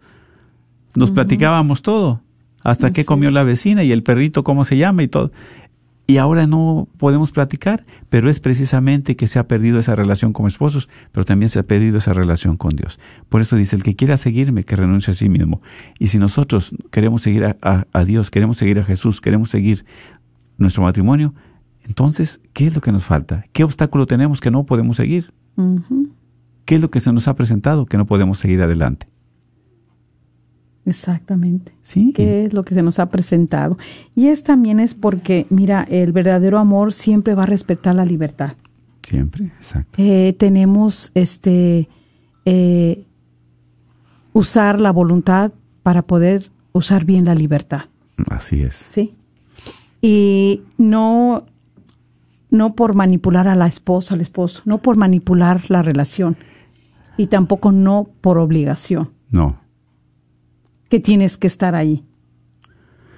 Nos 0.94 1.10
platicábamos 1.10 1.80
todo. 1.82 2.20
Hasta 2.62 2.92
qué 2.92 3.04
comió 3.04 3.28
es. 3.28 3.34
la 3.34 3.42
vecina 3.44 3.84
y 3.84 3.92
el 3.92 4.02
perrito 4.02 4.42
cómo 4.44 4.64
se 4.64 4.76
llama 4.76 5.02
y 5.02 5.08
todo. 5.08 5.30
Y 6.08 6.18
ahora 6.18 6.46
no 6.46 6.86
podemos 6.98 7.32
platicar, 7.32 7.84
pero 8.08 8.30
es 8.30 8.38
precisamente 8.38 9.16
que 9.16 9.26
se 9.26 9.40
ha 9.40 9.48
perdido 9.48 9.80
esa 9.80 9.96
relación 9.96 10.32
como 10.32 10.46
esposos, 10.46 10.88
pero 11.10 11.24
también 11.24 11.48
se 11.48 11.58
ha 11.58 11.64
perdido 11.64 11.98
esa 11.98 12.12
relación 12.12 12.56
con 12.56 12.76
Dios. 12.76 13.00
Por 13.28 13.40
eso 13.40 13.56
dice, 13.56 13.74
el 13.74 13.82
que 13.82 13.96
quiera 13.96 14.16
seguirme, 14.16 14.62
que 14.62 14.76
renuncie 14.76 15.10
a 15.10 15.14
sí 15.14 15.28
mismo. 15.28 15.62
Y 15.98 16.06
si 16.08 16.18
nosotros 16.18 16.74
queremos 16.92 17.22
seguir 17.22 17.44
a, 17.44 17.56
a- 17.60 17.86
a 17.92 18.04
Dios, 18.04 18.30
queremos 18.30 18.56
seguir 18.56 18.78
a 18.78 18.84
Jesús, 18.84 19.20
queremos 19.20 19.50
seguir 19.50 19.84
nuestro 20.58 20.84
matrimonio, 20.84 21.34
entonces, 21.84 22.40
¿qué 22.52 22.66
es 22.68 22.74
lo 22.74 22.80
que 22.80 22.92
nos 22.92 23.04
falta? 23.04 23.44
¿Qué 23.52 23.64
obstáculo 23.64 24.06
tenemos 24.06 24.40
que 24.40 24.50
no 24.52 24.64
podemos 24.64 24.96
seguir? 24.96 25.32
¿Qué 26.64 26.76
es 26.76 26.80
lo 26.80 26.90
que 26.90 27.00
se 27.00 27.12
nos 27.12 27.26
ha 27.28 27.34
presentado 27.34 27.86
que 27.86 27.96
no 27.96 28.06
podemos 28.06 28.38
seguir 28.38 28.62
adelante? 28.62 29.08
Exactamente. 30.86 31.72
Sí. 31.82 32.12
¿Qué 32.14 32.46
es 32.46 32.52
lo 32.52 32.64
que 32.64 32.74
se 32.74 32.82
nos 32.82 32.98
ha 32.98 33.10
presentado? 33.10 33.76
Y 34.14 34.28
es 34.28 34.44
también 34.44 34.80
es 34.80 34.94
porque, 34.94 35.46
mira, 35.50 35.86
el 35.90 36.12
verdadero 36.12 36.58
amor 36.58 36.92
siempre 36.92 37.34
va 37.34 37.42
a 37.42 37.46
respetar 37.46 37.94
la 37.94 38.04
libertad. 38.04 38.52
Siempre, 39.02 39.46
exacto. 39.46 40.00
Eh, 40.02 40.34
tenemos 40.38 41.10
este 41.14 41.88
eh, 42.44 43.04
usar 44.32 44.80
la 44.80 44.92
voluntad 44.92 45.52
para 45.82 46.02
poder 46.02 46.50
usar 46.72 47.04
bien 47.04 47.24
la 47.24 47.34
libertad, 47.34 47.82
Así 48.28 48.62
es. 48.62 48.74
¿sí? 48.74 49.14
Y 50.00 50.62
no 50.78 51.44
no 52.50 52.74
por 52.74 52.94
manipular 52.94 53.48
a 53.48 53.56
la 53.56 53.66
esposa, 53.66 54.14
al 54.14 54.20
esposo, 54.20 54.62
no 54.64 54.78
por 54.78 54.96
manipular 54.96 55.70
la 55.70 55.82
relación 55.82 56.36
y 57.16 57.26
tampoco 57.26 57.72
no 57.72 58.08
por 58.20 58.38
obligación, 58.38 59.10
No, 59.30 59.58
que 60.88 61.00
tienes 61.00 61.36
que 61.36 61.46
estar 61.46 61.74
ahí, 61.74 62.04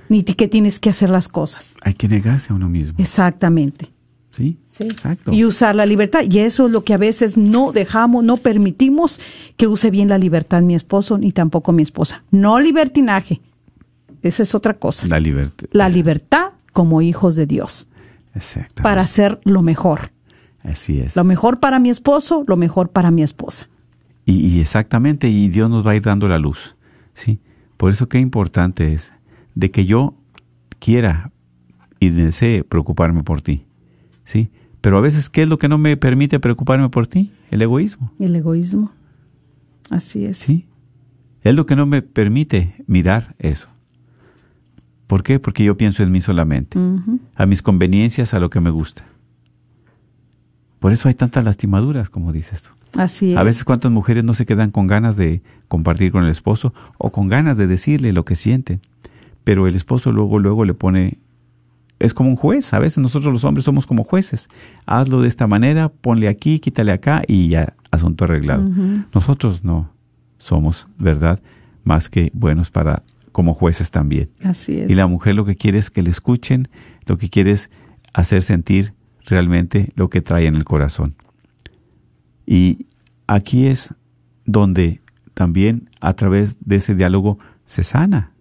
ni 0.09 0.23
que 0.23 0.49
tienes 0.49 0.79
que 0.81 0.91
hacer 0.91 1.11
las 1.11 1.29
cosas. 1.29 1.75
hay 1.83 1.95
que 1.95 2.09
negarse 2.09 2.53
a 2.53 2.57
uno 2.57 2.69
mismo. 2.69 2.95
Exactamente. 2.99 3.93
Sí, 4.31 4.57
Sí. 4.67 4.85
exacto. 4.85 5.33
Y 5.33 5.45
usar 5.45 5.75
la 5.75 5.85
libertad. 5.85 6.21
Y 6.31 6.39
eso 6.39 6.67
es 6.67 6.73
lo 6.73 6.83
que 6.83 6.95
a 6.95 6.99
veces 6.99 7.37
no 7.37 7.73
dejamos, 7.73 8.25
no 8.25 8.37
permitimos 8.37 9.21
que 9.57 9.67
use 9.67 9.91
bien 9.91 10.09
la 10.09 10.19
libertad 10.19 10.63
mi 10.63 10.75
esposo 10.77 11.19
ni 11.19 11.33
tampoco 11.33 11.73
mi 11.73 11.83
esposa. 11.83 12.23
No 12.31 12.61
libertinaje. 12.61 13.41
Esa 14.23 14.43
es 14.45 14.55
otra 14.55 14.75
cosa. 14.75 15.09
La 15.09 15.19
libertad. 15.19 15.67
La 15.73 15.89
libertad 15.89 16.53
como 16.73 17.03
hijos 17.03 17.35
de 17.35 17.47
Dios. 17.47 17.89
Exactamente. 18.35 18.83
Para 18.83 19.01
hacer 19.01 19.41
lo 19.45 19.63
mejor. 19.63 20.13
Así 20.63 21.01
es. 21.01 21.17
Lo 21.17 21.25
mejor 21.25 21.59
para 21.59 21.79
mi 21.81 21.91
esposo, 21.91 22.45
lo 22.47 22.57
mejor 22.57 22.91
para 22.91 23.11
mi 23.11 23.23
esposa. 23.23 23.69
Y, 24.25 24.35
y 24.47 24.61
exactamente, 24.61 25.29
y 25.29 25.49
Dios 25.49 25.69
nos 25.71 25.85
va 25.87 25.93
a 25.93 25.97
ir 25.97 26.03
dando 26.03 26.29
la 26.29 26.39
luz. 26.39 26.77
¿sí? 27.15 27.41
Por 27.79 27.91
eso 27.91 28.09
qué 28.09 28.19
importante 28.19 28.93
es 28.93 29.15
de 29.55 29.71
que 29.71 29.87
yo 29.87 30.15
quiera 30.79 31.33
y 32.01 32.11
desee 32.11 32.65
preocuparme 32.65 33.23
por 33.23 33.41
ti. 33.41 33.65
¿sí? 34.25 34.51
Pero 34.83 34.99
a 34.99 35.01
veces, 35.01 35.31
¿qué 35.31 35.45
es 35.45 35.49
lo 35.49 35.59
que 35.59 35.69
no 35.69 35.79
me 35.79 35.97
permite 35.97 36.39
preocuparme 36.39 36.91
por 36.91 37.07
ti? 37.07 37.33
El 37.51 37.63
egoísmo. 37.63 38.13
El 38.19 38.37
egoísmo. 38.37 38.93
Así 39.91 40.27
es. 40.27 40.39
¿sí? 40.39 40.67
Es 41.43 41.55
lo 41.55 41.67
que 41.67 41.77
no 41.77 41.87
me 41.87 42.03
permite 42.03 42.75
mirar 42.87 43.35
eso. 43.39 43.69
¿Por 45.07 45.23
qué? 45.23 45.41
Porque 45.41 45.65
yo 45.65 45.77
pienso 45.77 46.03
en 46.03 46.13
mí 46.13 46.21
solamente, 46.21 46.79
a 47.35 47.47
mis 47.47 47.63
conveniencias, 47.63 48.35
a 48.35 48.41
lo 48.41 48.51
que 48.51 48.61
me 48.61 48.69
gusta. 48.69 49.07
Por 50.81 50.93
eso 50.93 51.09
hay 51.09 51.15
tantas 51.15 51.45
lastimaduras, 51.45 52.11
como 52.11 52.33
dices 52.33 52.65
tú. 52.65 52.71
Así 52.97 53.33
es. 53.33 53.39
A 53.39 53.43
veces 53.43 53.65
cuántas 53.65 53.91
mujeres 53.93 54.25
no 54.25 54.35
se 54.35 54.47
quedan 54.47 54.71
con 54.71 54.87
ganas 54.87 55.17
de 55.17 55.43
compartir 55.69 56.13
con 56.13 56.25
el 56.25 56.31
esposo 56.31 56.73
o 56.97 57.11
con 57.11 57.29
ganas 57.29 57.57
de 57.57 57.67
decirle 57.67 58.13
lo 58.13 58.25
que 58.25 58.35
sienten, 58.35 58.81
pero 59.45 59.67
el 59.67 59.75
esposo 59.75 60.13
luego 60.13 60.39
luego 60.39 60.65
le 60.65 60.75
pone 60.75 61.19
es 61.99 62.15
como 62.15 62.31
un 62.31 62.37
juez, 62.37 62.73
a 62.75 62.79
veces 62.79 62.99
nosotros 62.99 63.33
los 63.33 63.45
hombres 63.45 63.65
somos 63.65 63.87
como 63.87 64.05
jueces. 64.05 64.49
Hazlo 64.87 65.21
de 65.21 65.29
esta 65.29 65.47
manera, 65.47 65.89
ponle 65.89 66.29
aquí, 66.29 66.61
quítale 66.61 66.93
acá 66.93 67.23
y 67.27 67.49
ya 67.49 67.75
asunto 67.91 68.25
arreglado. 68.25 68.69
Nosotros 69.13 69.65
no 69.65 69.91
somos, 70.39 70.87
¿verdad? 70.99 71.41
Más 71.83 72.09
que 72.09 72.31
buenos 72.35 72.71
para 72.71 73.03
como 73.33 73.55
jueces 73.55 73.91
también. 73.91 74.31
Así 74.43 74.79
es. 74.79 74.91
Y 74.91 74.95
la 74.95 75.07
mujer 75.07 75.35
lo 75.35 75.45
que 75.45 75.57
quiere 75.57 75.79
es 75.79 75.91
que 75.91 76.03
le 76.03 76.11
escuchen, 76.11 76.69
lo 77.07 77.19
que 77.19 77.29
quiere 77.29 77.51
es 77.53 77.71
hacer 78.13 78.43
sentir 78.43 78.95
realmente 79.27 79.93
lo 79.97 80.09
que 80.09 80.21
trae 80.21 80.47
en 80.47 80.55
el 80.55 80.65
corazón. 80.65 81.15
Y 82.51 82.87
aquí 83.27 83.67
es 83.67 83.95
donde 84.47 85.01
también 85.35 85.91
a 86.01 86.15
través 86.15 86.57
de 86.65 86.77
ese 86.77 86.95
diálogo 86.95 87.39
se 87.67 87.83
sana. 87.83 88.33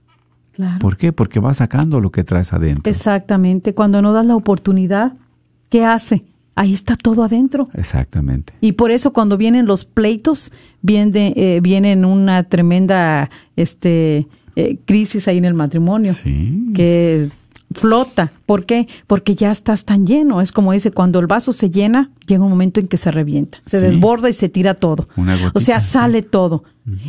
Claro. 0.54 0.80
¿Por 0.80 0.96
qué? 0.96 1.12
Porque 1.12 1.40
va 1.42 1.54
sacando 1.54 2.00
lo 2.00 2.10
que 2.12 2.24
traes 2.24 2.54
adentro. 2.54 2.90
Exactamente. 2.90 3.74
Cuando 3.74 4.02
no 4.02 4.14
das 4.14 4.26
la 4.26 4.36
oportunidad, 4.36 5.14
¿qué 5.70 5.84
hace? 5.84 6.24
Ahí 6.56 6.74
está 6.74 6.96
todo 6.96 7.24
adentro. 7.24 7.68
Exactamente. 7.74 8.54
Y 8.62 8.72
por 8.72 8.90
eso 8.92 9.12
cuando 9.14 9.38
vienen 9.38 9.66
los 9.68 9.84
pleitos, 9.86 10.52
viene, 10.82 11.34
eh, 11.36 11.60
vienen 11.62 12.06
una 12.06 12.44
tremenda 12.44 13.30
este, 13.56 14.28
eh, 14.56 14.80
crisis 14.86 15.28
ahí 15.28 15.38
en 15.38 15.46
el 15.46 15.54
matrimonio. 15.54 16.14
Sí. 16.14 16.72
Que 16.74 17.20
es- 17.20 17.47
flota. 17.72 18.32
¿Por 18.46 18.66
qué? 18.66 18.88
Porque 19.08 19.36
ya 19.36 19.52
estás 19.52 19.84
tan 19.86 20.08
lleno. 20.08 20.40
Es 20.42 20.52
como 20.52 20.72
dice, 20.72 20.92
cuando 20.92 21.20
el 21.20 21.28
vaso 21.28 21.52
se 21.52 21.70
llena, 21.70 22.12
llega 22.26 22.44
un 22.44 22.50
momento 22.50 22.80
en 22.80 22.88
que 22.88 22.98
se 22.98 23.12
revienta. 23.12 23.60
Se 23.66 23.80
Sí. 23.80 23.86
desborda 23.86 24.30
y 24.30 24.34
se 24.34 24.50
tira 24.50 24.74
todo. 24.74 25.08
O 25.54 25.60
sea, 25.60 25.80
sí. 25.80 25.92
sale 25.92 26.22
todo. 26.22 26.64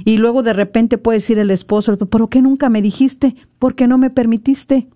Y 0.05 0.17
luego 0.19 0.43
de 0.43 0.53
repente 0.53 0.99
puede 0.99 1.19
decir 1.19 1.39
el 1.39 1.51
esposo, 1.53 1.97
¿pero 1.97 2.29
qué 2.29 2.43
nunca 2.43 2.69
me 2.69 2.83
dijiste? 2.83 3.37
¿Por 3.61 3.77
qué 3.77 3.87
no 3.87 3.97
me 3.99 4.11
permitiste? 4.11 4.89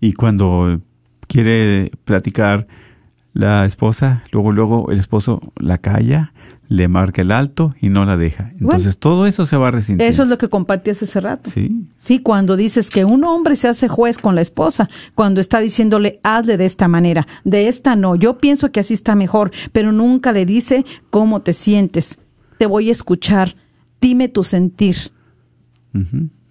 Y 0.00 0.12
cuando 0.14 0.80
quiere 1.28 1.92
platicar 2.04 2.66
la 3.32 3.64
esposa, 3.64 4.22
luego 4.32 4.52
luego 4.52 4.90
el 4.90 4.98
esposo 4.98 5.40
la 5.56 5.78
calla, 5.78 6.32
le 6.70 6.86
marca 6.86 7.22
el 7.22 7.32
alto 7.32 7.74
y 7.80 7.88
no 7.88 8.04
la 8.04 8.16
deja. 8.16 8.52
Entonces 8.60 8.96
todo 8.96 9.26
eso 9.26 9.44
se 9.44 9.56
va 9.56 9.72
resintiendo. 9.72 10.08
Eso 10.08 10.22
es 10.22 10.28
lo 10.28 10.38
que 10.38 10.48
compartías 10.48 11.02
hace 11.02 11.20
rato. 11.20 11.50
Sí. 11.50 11.84
Sí, 11.96 12.20
cuando 12.20 12.56
dices 12.56 12.90
que 12.90 13.04
un 13.04 13.24
hombre 13.24 13.56
se 13.56 13.66
hace 13.66 13.88
juez 13.88 14.18
con 14.18 14.36
la 14.36 14.40
esposa, 14.40 14.88
cuando 15.16 15.40
está 15.40 15.58
diciéndole, 15.58 16.20
hazle 16.22 16.56
de 16.56 16.66
esta 16.66 16.86
manera, 16.86 17.26
de 17.42 17.66
esta 17.66 17.96
no, 17.96 18.14
yo 18.14 18.38
pienso 18.38 18.70
que 18.70 18.78
así 18.78 18.94
está 18.94 19.16
mejor, 19.16 19.50
pero 19.72 19.90
nunca 19.90 20.30
le 20.30 20.46
dice 20.46 20.84
cómo 21.10 21.42
te 21.42 21.54
sientes. 21.54 22.20
Te 22.56 22.66
voy 22.66 22.88
a 22.88 22.92
escuchar, 22.92 23.54
dime 24.00 24.28
tu 24.28 24.44
sentir, 24.44 24.96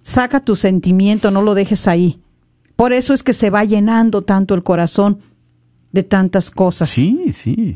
saca 0.01 0.43
tu 0.43 0.57
sentimiento, 0.57 1.32
no 1.32 1.41
lo 1.41 1.53
dejes 1.53 1.88
ahí. 1.88 2.19
Por 2.75 2.91
eso 2.91 3.13
es 3.13 3.23
que 3.23 3.34
se 3.34 3.49
va 3.49 3.63
llenando 3.63 4.23
tanto 4.23 4.53
el 4.53 4.63
corazón 4.63 5.19
de 5.91 6.03
tantas 6.03 6.51
cosas, 6.51 6.89
Sí, 6.89 7.31
sí. 7.33 7.75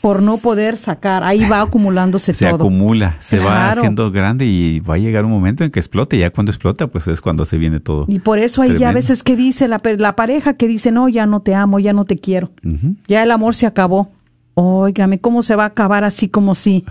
por 0.00 0.22
no 0.22 0.38
poder 0.38 0.78
sacar, 0.78 1.22
ahí 1.24 1.46
va 1.46 1.60
acumulándose 1.60 2.32
Se 2.34 2.46
todo. 2.46 2.54
acumula, 2.64 3.16
se 3.20 3.38
va 3.38 3.70
haciendo 3.72 4.10
grande 4.10 4.46
y 4.46 4.80
va 4.80 4.94
a 4.94 4.98
llegar 4.98 5.26
un 5.26 5.30
momento 5.30 5.62
en 5.62 5.70
que 5.70 5.78
explote. 5.78 6.16
Ya 6.18 6.30
cuando 6.30 6.50
explota, 6.52 6.86
pues 6.86 7.06
es 7.08 7.20
cuando 7.20 7.44
se 7.44 7.58
viene 7.58 7.80
todo. 7.80 8.06
Y 8.08 8.18
por 8.20 8.38
eso 8.38 8.62
hay 8.62 8.78
ya 8.78 8.88
a 8.88 8.92
veces 8.92 9.22
que 9.22 9.36
dice 9.36 9.68
la, 9.68 9.80
la 9.98 10.16
pareja 10.16 10.54
que 10.54 10.68
dice, 10.68 10.90
no, 10.90 11.08
ya 11.10 11.26
no 11.26 11.40
te 11.40 11.54
amo, 11.54 11.78
ya 11.78 11.92
no 11.92 12.06
te 12.06 12.16
quiero. 12.16 12.50
Ya 13.06 13.22
el 13.22 13.30
amor 13.30 13.54
se 13.54 13.66
acabó. 13.66 14.10
Óigame, 14.54 15.20
¿cómo 15.20 15.42
se 15.42 15.54
va 15.54 15.64
a 15.64 15.66
acabar 15.68 16.04
así 16.04 16.28
como 16.28 16.54
si? 16.54 16.84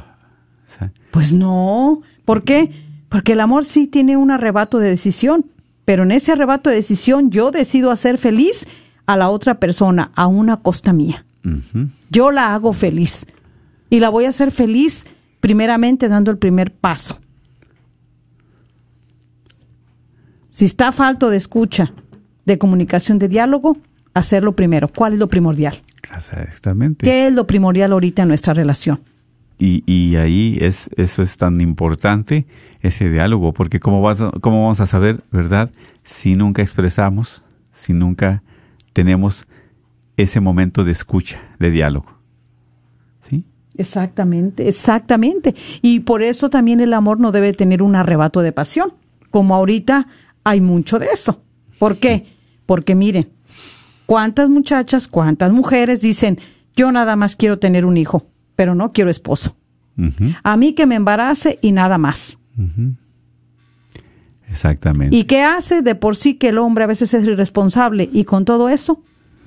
Sea, 0.68 0.92
Pues 1.12 1.34
no. 1.34 2.02
¿Por 2.26 2.44
qué? 2.44 2.72
Porque 3.10 3.32
el 3.34 3.40
amor 3.40 3.66
sí 3.66 3.88
tiene 3.88 4.18
un 4.18 4.30
arrebato 4.30 4.78
de 4.78 4.88
decisión, 4.88 5.48
pero 5.84 6.04
en 6.04 6.12
ese 6.12 6.32
arrebato 6.32 6.70
de 6.70 6.76
decisión 6.76 7.32
yo 7.32 7.50
decido 7.50 7.90
hacer 7.90 8.20
feliz 8.20 8.68
a 9.10 9.18
la 9.18 9.30
otra 9.32 9.56
persona 9.60 10.12
a 10.14 10.28
una 10.28 10.58
costa 10.58 10.94
mía. 10.94 11.26
Yo 12.12 12.30
la 12.30 12.54
hago 12.54 12.74
feliz 12.74 13.26
y 13.90 14.02
la 14.02 14.10
voy 14.10 14.26
a 14.26 14.30
hacer 14.30 14.52
feliz 14.52 15.08
primeramente 15.40 16.08
dando 16.08 16.30
el 16.30 16.38
primer 16.38 16.72
paso. 16.72 17.20
Si 20.52 20.66
está 20.66 20.92
falto 20.92 21.32
de 21.32 21.38
escucha, 21.38 21.92
de 22.46 22.60
comunicación, 22.60 23.18
de 23.18 23.30
diálogo, 23.30 23.78
hacerlo 24.14 24.56
primero. 24.56 24.88
¿Cuál 24.88 25.14
es 25.14 25.20
lo 25.20 25.28
primordial? 25.28 25.82
Exactamente. 26.16 27.04
¿Qué 27.08 27.26
es 27.26 27.34
lo 27.34 27.48
primordial 27.48 27.94
ahorita 27.94 28.22
en 28.22 28.28
nuestra 28.28 28.54
relación? 28.54 29.02
Y, 29.58 29.84
y 29.92 30.18
ahí 30.18 30.60
es 30.62 30.88
eso 30.98 31.24
es 31.24 31.36
tan 31.36 31.62
importante 31.62 32.46
ese 32.82 33.10
diálogo 33.10 33.54
porque 33.54 33.80
cómo 33.80 34.04
vas 34.04 34.20
cómo 34.42 34.62
vamos 34.62 34.82
a 34.82 34.86
saber 34.86 35.24
verdad 35.32 35.72
si 36.04 36.36
nunca 36.36 36.62
expresamos 36.62 37.44
si 37.74 37.92
nunca 37.92 38.42
tenemos 39.00 39.48
ese 40.18 40.42
momento 40.42 40.84
de 40.84 40.92
escucha 40.92 41.40
de 41.58 41.72
diálogo 41.72 42.20
sí 43.30 43.46
Exactamente, 43.78 44.68
exactamente. 44.68 45.56
Y 45.82 46.02
por 46.02 46.22
eso 46.22 46.50
también 46.50 46.82
el 46.82 46.94
amor 46.94 47.22
no 47.22 47.32
debe 47.32 47.54
tener 47.54 47.82
un 47.82 47.96
arrebato 47.96 48.42
de 48.42 48.52
pasión, 48.52 48.92
como 49.32 49.56
ahorita 49.56 50.08
hay 50.44 50.60
mucho 50.60 51.00
de 51.00 51.06
eso. 51.14 51.42
¿Por 51.78 51.96
qué? 51.96 52.26
Porque 52.66 52.94
miren, 52.94 53.30
cuántas 54.06 54.50
muchachas, 54.50 55.08
cuántas 55.08 55.54
mujeres 55.54 56.02
dicen, 56.02 56.38
yo 56.76 56.92
nada 56.92 57.16
más 57.16 57.38
quiero 57.38 57.58
tener 57.58 57.86
un 57.86 57.96
hijo, 57.96 58.28
pero 58.58 58.76
no 58.76 58.92
quiero 58.92 59.10
esposo. 59.10 59.56
A 60.44 60.58
mí 60.58 60.74
que 60.74 60.86
me 60.86 60.96
embarace 60.96 61.58
y 61.62 61.72
nada 61.72 61.98
más. 61.98 62.38
Exactamente 64.50 65.16
¿Y 65.16 65.24
qué 65.26 65.44
hace? 65.44 65.82
De 65.82 65.96
por 65.96 66.16
sí 66.16 66.36
que 66.36 66.50
el 66.50 66.58
hombre 66.58 66.84
a 66.84 66.88
veces 66.88 67.14
es 67.14 67.24
irresponsable 67.24 68.10
y 68.12 68.26
con 68.26 68.46
todo 68.46 68.70
eso, 68.70 69.02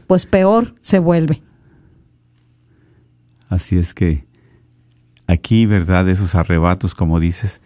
pues 0.07 0.27
peor 0.27 0.75
se 0.81 0.99
vuelve. 0.99 1.43
Así 3.49 3.79
es 3.79 3.93
que 3.93 4.25
aquí, 5.27 5.67
¿verdad? 5.67 6.09
Esos 6.09 6.35
arrebatos, 6.35 6.95
como 6.95 7.21
dices, 7.21 7.61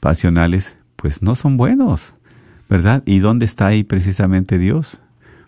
pasionales, 0.00 0.78
pues 0.96 1.22
no 1.22 1.34
son 1.34 1.56
buenos, 1.56 2.14
¿verdad? 2.68 3.02
¿Y 3.06 3.18
dónde 3.18 3.44
está 3.44 3.66
ahí 3.66 3.84
precisamente 3.84 4.58
Dios? 4.58 5.00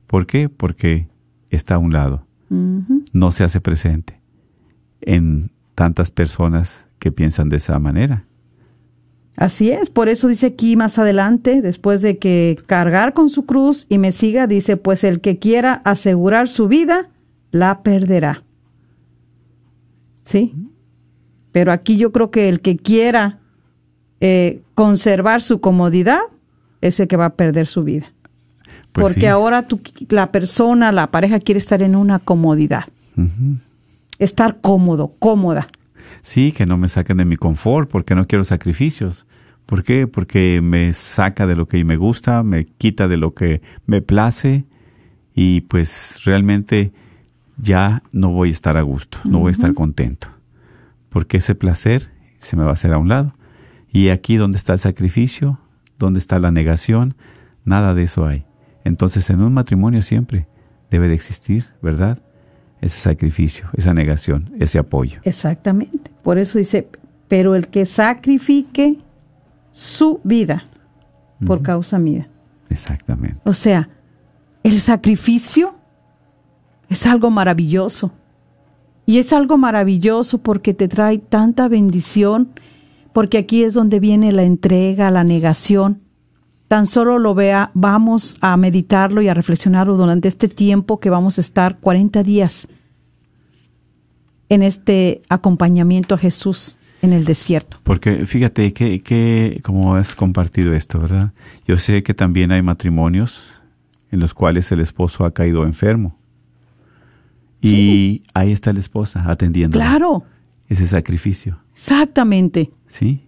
¿Por 0.06 0.26
qué? 0.26 0.48
Porque 0.48 1.08
está 1.50 1.76
a 1.76 1.78
un 1.78 1.92
lado, 1.92 2.26
no 3.12 3.30
se 3.30 3.44
hace 3.44 3.60
presente 3.60 4.20
en 5.00 5.50
tantas 5.74 6.10
personas 6.10 6.88
que 6.98 7.12
piensan 7.12 7.48
de 7.48 7.56
esa 7.56 7.78
manera. 7.78 8.24
Así 9.40 9.70
es, 9.70 9.88
por 9.88 10.10
eso 10.10 10.28
dice 10.28 10.48
aquí 10.48 10.76
más 10.76 10.98
adelante, 10.98 11.62
después 11.62 12.02
de 12.02 12.18
que 12.18 12.58
cargar 12.66 13.14
con 13.14 13.30
su 13.30 13.46
cruz 13.46 13.86
y 13.88 13.96
me 13.96 14.12
siga, 14.12 14.46
dice, 14.46 14.76
pues 14.76 15.02
el 15.02 15.22
que 15.22 15.38
quiera 15.38 15.80
asegurar 15.86 16.46
su 16.46 16.68
vida, 16.68 17.08
la 17.50 17.82
perderá. 17.82 18.44
¿Sí? 20.26 20.54
Pero 21.52 21.72
aquí 21.72 21.96
yo 21.96 22.12
creo 22.12 22.30
que 22.30 22.50
el 22.50 22.60
que 22.60 22.76
quiera 22.76 23.38
eh, 24.20 24.60
conservar 24.74 25.40
su 25.40 25.62
comodidad 25.62 26.20
es 26.82 27.00
el 27.00 27.08
que 27.08 27.16
va 27.16 27.24
a 27.24 27.34
perder 27.36 27.66
su 27.66 27.82
vida. 27.82 28.12
Pues 28.92 29.04
Porque 29.04 29.20
sí. 29.20 29.26
ahora 29.26 29.66
tú, 29.66 29.80
la 30.10 30.32
persona, 30.32 30.92
la 30.92 31.10
pareja 31.10 31.40
quiere 31.40 31.60
estar 31.60 31.80
en 31.80 31.96
una 31.96 32.18
comodidad, 32.18 32.84
estar 34.18 34.60
cómodo, 34.60 35.14
cómoda. 35.18 35.68
Sí, 36.20 36.52
que 36.52 36.66
no 36.66 36.76
me 36.76 36.88
saquen 36.88 37.16
de 37.16 37.24
mi 37.24 37.36
confort, 37.36 37.88
porque 37.88 38.14
no 38.14 38.26
quiero 38.26 38.44
sacrificios. 38.44 39.24
¿Por 39.70 39.84
qué? 39.84 40.08
Porque 40.08 40.60
me 40.60 40.92
saca 40.94 41.46
de 41.46 41.54
lo 41.54 41.68
que 41.68 41.84
me 41.84 41.96
gusta, 41.96 42.42
me 42.42 42.66
quita 42.66 43.06
de 43.06 43.16
lo 43.16 43.34
que 43.34 43.62
me 43.86 44.02
place 44.02 44.64
y 45.32 45.60
pues 45.60 46.24
realmente 46.24 46.90
ya 47.56 48.02
no 48.10 48.30
voy 48.30 48.48
a 48.48 48.50
estar 48.50 48.76
a 48.76 48.82
gusto, 48.82 49.18
no 49.24 49.38
voy 49.38 49.50
a 49.50 49.52
estar 49.52 49.72
contento, 49.72 50.26
porque 51.08 51.36
ese 51.36 51.54
placer 51.54 52.10
se 52.38 52.56
me 52.56 52.64
va 52.64 52.70
a 52.70 52.72
hacer 52.72 52.92
a 52.92 52.98
un 52.98 53.08
lado. 53.08 53.36
Y 53.92 54.08
aquí 54.08 54.34
donde 54.34 54.58
está 54.58 54.72
el 54.72 54.80
sacrificio, 54.80 55.60
donde 56.00 56.18
está 56.18 56.40
la 56.40 56.50
negación, 56.50 57.14
nada 57.64 57.94
de 57.94 58.02
eso 58.02 58.26
hay. 58.26 58.46
Entonces 58.82 59.30
en 59.30 59.40
un 59.40 59.54
matrimonio 59.54 60.02
siempre 60.02 60.48
debe 60.90 61.06
de 61.06 61.14
existir, 61.14 61.66
¿verdad? 61.80 62.20
Ese 62.80 62.98
sacrificio, 62.98 63.68
esa 63.74 63.94
negación, 63.94 64.50
ese 64.58 64.80
apoyo. 64.80 65.20
Exactamente. 65.22 66.10
Por 66.24 66.38
eso 66.38 66.58
dice, 66.58 66.88
pero 67.28 67.54
el 67.54 67.68
que 67.68 67.86
sacrifique 67.86 68.98
su 69.70 70.20
vida 70.24 70.64
por 71.46 71.62
causa 71.62 71.98
mía. 71.98 72.28
Exactamente. 72.68 73.40
O 73.44 73.54
sea, 73.54 73.88
el 74.62 74.78
sacrificio 74.78 75.74
es 76.88 77.06
algo 77.06 77.30
maravilloso. 77.30 78.12
Y 79.06 79.18
es 79.18 79.32
algo 79.32 79.58
maravilloso 79.58 80.38
porque 80.38 80.74
te 80.74 80.86
trae 80.86 81.18
tanta 81.18 81.68
bendición, 81.68 82.52
porque 83.12 83.38
aquí 83.38 83.64
es 83.64 83.74
donde 83.74 83.98
viene 83.98 84.30
la 84.30 84.44
entrega, 84.44 85.10
la 85.10 85.24
negación. 85.24 86.02
Tan 86.68 86.86
solo 86.86 87.18
lo 87.18 87.34
vea, 87.34 87.72
vamos 87.74 88.36
a 88.40 88.56
meditarlo 88.56 89.22
y 89.22 89.28
a 89.28 89.34
reflexionarlo 89.34 89.96
durante 89.96 90.28
este 90.28 90.46
tiempo 90.46 91.00
que 91.00 91.10
vamos 91.10 91.38
a 91.38 91.40
estar 91.40 91.78
40 91.80 92.22
días 92.22 92.68
en 94.48 94.62
este 94.62 95.22
acompañamiento 95.28 96.14
a 96.14 96.18
Jesús 96.18 96.76
en 97.02 97.12
el 97.12 97.24
desierto. 97.24 97.78
Porque 97.82 98.26
fíjate 98.26 98.72
que, 98.72 99.00
que 99.02 99.58
como 99.62 99.94
has 99.94 100.14
compartido 100.14 100.74
esto, 100.74 101.00
¿verdad? 101.00 101.32
Yo 101.66 101.78
sé 101.78 102.02
que 102.02 102.14
también 102.14 102.52
hay 102.52 102.62
matrimonios 102.62 103.52
en 104.10 104.20
los 104.20 104.34
cuales 104.34 104.70
el 104.72 104.80
esposo 104.80 105.24
ha 105.24 105.32
caído 105.32 105.64
enfermo. 105.64 106.16
Y 107.62 108.22
ahí 108.32 108.52
está 108.52 108.72
la 108.72 108.78
esposa 108.80 109.24
atendiendo. 109.30 109.76
Claro, 109.78 110.24
Ese 110.68 110.86
sacrificio. 110.86 111.58
exactamente. 111.72 112.70
¿Sí? 112.88 113.26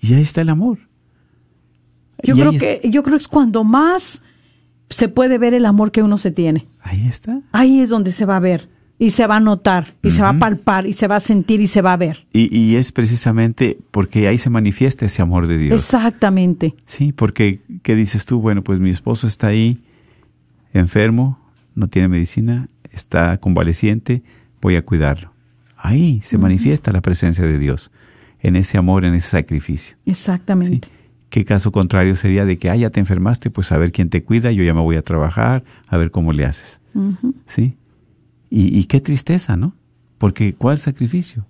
Y 0.00 0.14
ahí 0.14 0.22
está 0.22 0.40
el 0.40 0.48
amor. 0.48 0.78
Yo 2.22 2.34
Y 2.34 2.40
creo 2.40 2.52
que 2.52 2.80
yo 2.88 3.02
creo 3.02 3.16
que 3.16 3.22
es 3.22 3.28
cuando 3.28 3.62
más 3.64 4.22
se 4.88 5.08
puede 5.08 5.38
ver 5.38 5.54
el 5.54 5.66
amor 5.66 5.92
que 5.92 6.02
uno 6.02 6.16
se 6.18 6.30
tiene. 6.30 6.66
Ahí 6.82 7.06
está. 7.06 7.40
Ahí 7.52 7.80
es 7.80 7.90
donde 7.90 8.12
se 8.12 8.24
va 8.26 8.36
a 8.36 8.40
ver 8.40 8.68
y 8.98 9.10
se 9.10 9.26
va 9.26 9.36
a 9.36 9.40
notar 9.40 9.94
y 10.02 10.12
se 10.12 10.22
va 10.22 10.30
a 10.30 10.38
palpar 10.38 10.86
y 10.86 10.92
se 10.92 11.08
va 11.08 11.16
a 11.16 11.20
sentir 11.20 11.60
y 11.60 11.66
se 11.66 11.82
va 11.82 11.92
a 11.92 11.96
ver. 11.96 12.26
Y, 12.32 12.56
y 12.56 12.76
es 12.76 12.92
precisamente 12.92 13.78
porque 13.90 14.28
ahí 14.28 14.38
se 14.38 14.50
manifiesta 14.50 15.06
ese 15.06 15.22
amor 15.22 15.46
de 15.46 15.58
Dios. 15.58 15.74
Exactamente. 15.74 16.74
Sí, 16.86 17.12
porque 17.12 17.60
¿qué 17.82 17.96
dices 17.96 18.26
tú? 18.26 18.40
Bueno, 18.40 18.62
pues 18.62 18.78
mi 18.78 18.90
esposo 18.90 19.26
está 19.26 19.48
ahí 19.48 19.82
enfermo, 20.72 21.38
no 21.74 21.88
tiene 21.88 22.08
medicina, 22.08 22.68
está 22.90 23.38
convaleciente, 23.38 24.22
voy 24.60 24.76
a 24.76 24.84
cuidarlo. 24.84 25.32
Ahí 25.76 26.20
se 26.22 26.38
manifiesta 26.38 26.92
la 26.92 27.00
presencia 27.00 27.44
de 27.44 27.58
Dios, 27.58 27.90
en 28.40 28.54
ese 28.54 28.78
amor, 28.78 29.04
en 29.04 29.14
ese 29.14 29.30
sacrificio. 29.30 29.96
¿sí? 30.04 30.10
Exactamente. 30.10 30.88
¿Qué 31.28 31.44
caso 31.44 31.72
contrario 31.72 32.14
sería 32.14 32.44
de 32.44 32.58
que, 32.58 32.70
ah, 32.70 32.76
ya 32.76 32.90
te 32.90 33.00
enfermaste, 33.00 33.50
pues 33.50 33.72
a 33.72 33.78
ver 33.78 33.90
quién 33.90 34.10
te 34.10 34.22
cuida, 34.22 34.52
yo 34.52 34.62
ya 34.62 34.74
me 34.74 34.80
voy 34.80 34.96
a 34.96 35.02
trabajar, 35.02 35.64
a 35.88 35.96
ver 35.96 36.10
cómo 36.10 36.32
le 36.32 36.44
haces? 36.44 36.80
¿Sí? 37.46 37.74
Y, 38.54 38.78
y 38.78 38.84
qué 38.84 39.00
tristeza, 39.00 39.56
¿no? 39.56 39.72
Porque 40.18 40.52
¿cuál 40.54 40.76
sacrificio? 40.76 41.46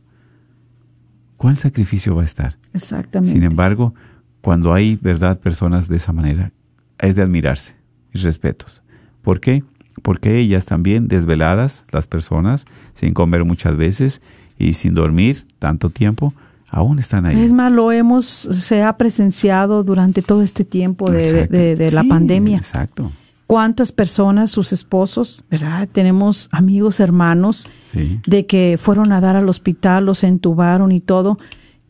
¿Cuál 1.37 1.57
sacrificio 1.57 2.15
va 2.15 2.23
a 2.23 2.25
estar? 2.25 2.57
Exactamente. 2.73 3.35
Sin 3.35 3.43
embargo, 3.43 3.93
cuando 4.41 4.73
hay, 4.73 4.97
¿verdad?, 5.03 5.41
personas 5.41 5.89
de 5.89 5.97
esa 5.97 6.13
manera, 6.13 6.53
es 7.01 7.17
de 7.17 7.23
admirarse 7.23 7.75
y 8.15 8.19
respetos. 8.19 8.83
¿Por 9.23 9.41
qué? 9.41 9.65
Porque 10.03 10.39
ellas 10.39 10.67
también, 10.67 11.09
desveladas, 11.09 11.85
las 11.91 12.07
personas, 12.07 12.67
sin 12.95 13.15
comer 13.15 13.45
muchas 13.45 13.77
veces 13.77 14.23
y 14.57 14.75
sin 14.75 14.95
dormir 14.95 15.45
tanto 15.59 15.91
tiempo, 15.91 16.33
aún 16.71 17.01
están 17.01 17.27
ahí. 17.27 17.41
Es 17.43 17.53
más, 17.53 17.73
lo 17.73 17.91
hemos, 17.91 18.27
se 18.27 18.83
ha 18.85 18.97
presenciado 18.97 19.83
durante 19.83 20.23
todo 20.23 20.43
este 20.43 20.65
tiempo 20.65 21.11
de, 21.11 21.17
de- 21.19 21.29
Exacto. 21.41 21.57
de- 21.57 21.77
de 21.77 21.91
la 21.91 22.03
Sí, 22.03 22.09
pandemia. 22.09 22.57
Exacto. 22.59 23.11
¿Cuántas 23.47 23.93
personas, 23.93 24.51
sus 24.51 24.73
esposos, 24.73 25.45
verdad? 25.51 25.89
Tenemos 25.91 26.49
amigos, 26.53 27.01
hermanos, 27.01 27.67
Sí. 27.93 28.19
de 28.27 28.47
que 28.47 28.79
fueron 28.81 29.13
a 29.13 29.21
dar 29.21 29.37
al 29.37 29.49
hospital, 29.49 30.07
los 30.07 30.25
entubaron 30.25 30.91
y 30.93 31.01
todo. 31.01 31.39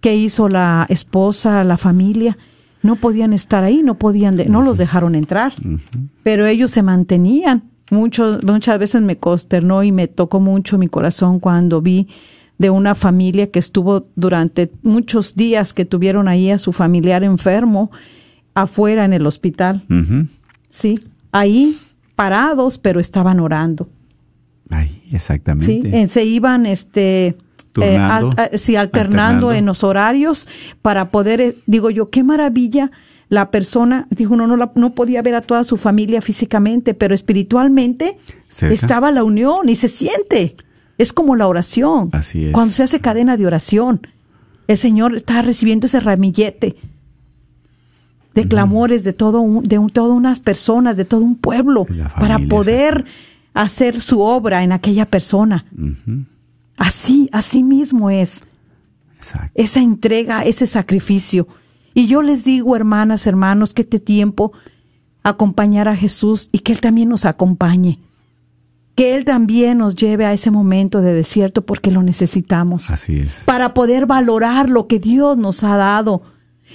¿Qué 0.00 0.16
hizo 0.16 0.48
la 0.48 0.86
esposa, 0.88 1.62
la 1.62 1.76
familia? 1.76 2.36
No 2.82 2.96
podían 2.96 3.32
estar 3.32 3.62
ahí, 3.62 3.82
no 3.84 3.94
podían, 3.96 4.36
de- 4.36 4.48
no 4.48 4.62
los 4.62 4.76
dejaron 4.78 5.14
entrar, 5.14 5.52
pero 6.24 6.46
ellos 6.46 6.72
se 6.72 6.82
mantenían. 6.82 7.62
Mucho, 7.92 8.40
muchas 8.44 8.78
veces 8.80 9.02
me 9.02 9.18
consternó 9.18 9.84
y 9.84 9.92
me 9.92 10.08
tocó 10.08 10.40
mucho 10.40 10.78
mi 10.78 10.88
corazón 10.88 11.38
cuando 11.38 11.80
vi 11.82 12.08
de 12.58 12.70
una 12.70 12.94
familia 12.96 13.50
que 13.50 13.58
estuvo 13.60 14.06
durante 14.16 14.72
muchos 14.82 15.34
días 15.36 15.72
que 15.72 15.84
tuvieron 15.84 16.26
ahí 16.26 16.50
a 16.50 16.58
su 16.58 16.72
familiar 16.72 17.22
enfermo 17.22 17.90
afuera 18.54 19.04
en 19.04 19.12
el 19.12 19.26
hospital. 19.26 19.84
Sí, 20.68 20.98
ahí 21.32 21.76
parados, 22.14 22.78
pero 22.78 23.00
estaban 23.00 23.40
orando. 23.40 23.88
Exactamente. 25.10 26.08
Se 26.08 26.24
iban 26.24 26.64
este 26.66 27.36
eh, 27.80 27.96
al- 27.98 28.30
sí, 28.54 28.76
alternando, 28.76 28.78
alternando. 29.48 29.52
en 29.52 29.66
los 29.66 29.84
horarios 29.84 30.48
para 30.80 31.10
poder 31.10 31.40
eh, 31.40 31.56
digo 31.66 31.90
yo, 31.90 32.08
qué 32.10 32.22
maravilla 32.24 32.90
la 33.28 33.50
persona, 33.50 34.06
dijo, 34.10 34.36
no, 34.36 34.46
no, 34.46 34.56
la- 34.56 34.72
no 34.74 34.94
podía 34.94 35.20
ver 35.22 35.34
a 35.34 35.40
toda 35.42 35.64
su 35.64 35.76
familia 35.76 36.20
físicamente, 36.22 36.94
pero 36.94 37.14
espiritualmente 37.14 38.18
Cerca. 38.48 38.74
estaba 38.74 39.10
la 39.10 39.24
unión 39.24 39.68
y 39.68 39.76
se 39.76 39.88
siente. 39.88 40.56
Es 40.98 41.12
como 41.12 41.34
la 41.36 41.46
oración. 41.46 42.10
Así 42.12 42.46
es. 42.46 42.52
Cuando 42.52 42.72
se 42.72 42.82
hace 42.82 43.00
cadena 43.00 43.36
de 43.36 43.46
oración, 43.46 44.06
el 44.68 44.76
Señor 44.78 45.16
está 45.16 45.42
recibiendo 45.42 45.86
ese 45.86 46.00
ramillete 46.00 46.76
de 48.34 48.48
clamores 48.48 49.04
de 49.04 49.12
todo 49.12 49.40
un, 49.40 49.62
de 49.62 49.78
un- 49.78 49.90
todas 49.90 50.12
unas 50.16 50.40
personas, 50.40 50.96
de 50.96 51.04
todo 51.04 51.20
un 51.22 51.36
pueblo, 51.36 51.86
para 52.18 52.38
poder 52.38 53.04
hacer 53.54 54.00
su 54.00 54.20
obra 54.20 54.62
en 54.62 54.72
aquella 54.72 55.06
persona. 55.06 55.66
Así, 56.78 57.28
así 57.32 57.62
mismo 57.62 58.10
es 58.10 58.42
Exacto. 59.18 59.50
esa 59.54 59.80
entrega, 59.80 60.44
ese 60.44 60.66
sacrificio. 60.66 61.46
Y 61.94 62.06
yo 62.06 62.22
les 62.22 62.42
digo, 62.44 62.74
hermanas, 62.74 63.26
hermanos, 63.26 63.74
que 63.74 63.82
este 63.82 64.00
tiempo 64.00 64.52
acompañar 65.22 65.86
a 65.88 65.94
Jesús 65.96 66.48
y 66.52 66.60
que 66.60 66.72
Él 66.72 66.80
también 66.80 67.08
nos 67.10 67.24
acompañe. 67.26 68.00
Que 68.94 69.14
Él 69.14 69.24
también 69.24 69.78
nos 69.78 69.94
lleve 69.94 70.24
a 70.26 70.32
ese 70.32 70.50
momento 70.50 71.00
de 71.00 71.14
desierto 71.14 71.64
porque 71.64 71.90
lo 71.90 72.02
necesitamos. 72.02 72.90
Así 72.90 73.20
es. 73.20 73.42
Para 73.44 73.74
poder 73.74 74.06
valorar 74.06 74.68
lo 74.68 74.86
que 74.86 74.98
Dios 74.98 75.36
nos 75.38 75.62
ha 75.64 75.76
dado. 75.76 76.22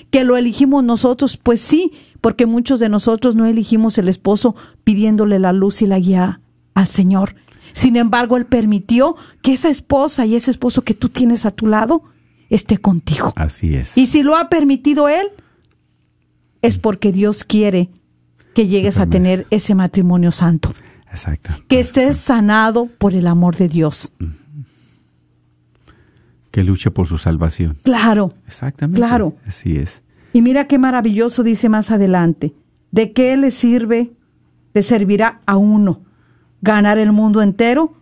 Que 0.10 0.24
lo 0.24 0.38
elegimos 0.38 0.84
nosotros, 0.84 1.38
pues 1.38 1.62
sí, 1.62 1.92
porque 2.22 2.46
muchos 2.46 2.80
de 2.80 2.90
nosotros 2.90 3.36
no 3.36 3.46
elegimos 3.46 3.98
el 3.98 4.08
esposo 4.08 4.56
pidiéndole 4.84 5.40
la 5.40 5.54
luz 5.54 5.82
y 5.82 5.88
la 5.88 6.00
guía 6.00 6.42
al 6.74 6.88
Señor. 6.88 7.36
Sin 7.74 7.96
embargo, 7.96 8.38
Él 8.38 8.46
permitió 8.46 9.16
que 9.42 9.54
esa 9.54 9.70
esposa 9.70 10.26
y 10.26 10.36
ese 10.36 10.52
esposo 10.52 10.82
que 10.82 10.94
tú 10.94 11.10
tienes 11.10 11.46
a 11.46 11.52
tu 11.52 11.68
lado 11.68 12.04
esté 12.50 12.78
contigo. 12.78 13.34
Así 13.36 13.76
es. 13.76 13.98
Y 13.98 14.08
si 14.08 14.24
lo 14.24 14.36
ha 14.36 14.50
permitido 14.50 15.10
Él, 15.10 15.28
es 16.62 16.78
porque 16.78 17.12
Dios 17.12 17.44
quiere 17.44 17.90
que 18.56 18.68
llegues 18.68 18.98
a 18.98 19.08
tener 19.08 19.46
ese 19.52 19.76
matrimonio 19.76 20.32
santo. 20.32 20.74
Exacto. 21.12 21.52
Que 21.68 21.80
estés 21.80 22.18
sanado 22.18 22.88
por 22.98 23.14
el 23.14 23.28
amor 23.28 23.56
de 23.56 23.68
Dios. 23.68 24.12
Que 26.58 26.64
luche 26.64 26.90
por 26.90 27.06
su 27.06 27.20
salvación. 27.20 27.78
Claro. 27.84 28.34
Exactamente. 28.48 29.00
Claro. 29.00 29.36
Así 29.46 29.76
es. 29.76 30.02
Y 30.34 30.42
mira 30.42 30.66
qué 30.66 30.80
maravilloso 30.80 31.44
dice 31.44 31.70
más 31.70 31.92
adelante. 31.92 32.56
¿De 32.90 33.14
qué 33.14 33.38
le 33.38 33.52
sirve, 33.52 34.14
le 34.74 34.82
servirá 34.82 35.40
a 35.46 35.58
uno 35.58 36.02
ganar 36.64 36.98
el 36.98 37.12
mundo 37.12 37.44
entero 37.44 37.94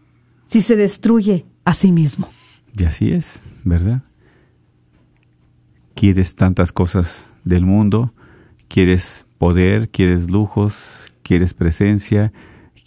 si 0.48 0.62
se 0.62 0.78
destruye 0.78 1.46
a 1.66 1.74
sí 1.74 1.92
mismo? 1.92 2.30
Y 2.80 2.86
así 2.86 3.12
es, 3.12 3.44
¿verdad? 3.66 4.04
Quieres 5.94 6.36
tantas 6.36 6.72
cosas 6.72 7.26
del 7.44 7.66
mundo, 7.66 8.14
quieres 8.70 9.26
poder, 9.38 9.90
quieres 9.90 10.32
lujos, 10.32 11.12
quieres 11.24 11.54
presencia, 11.54 12.32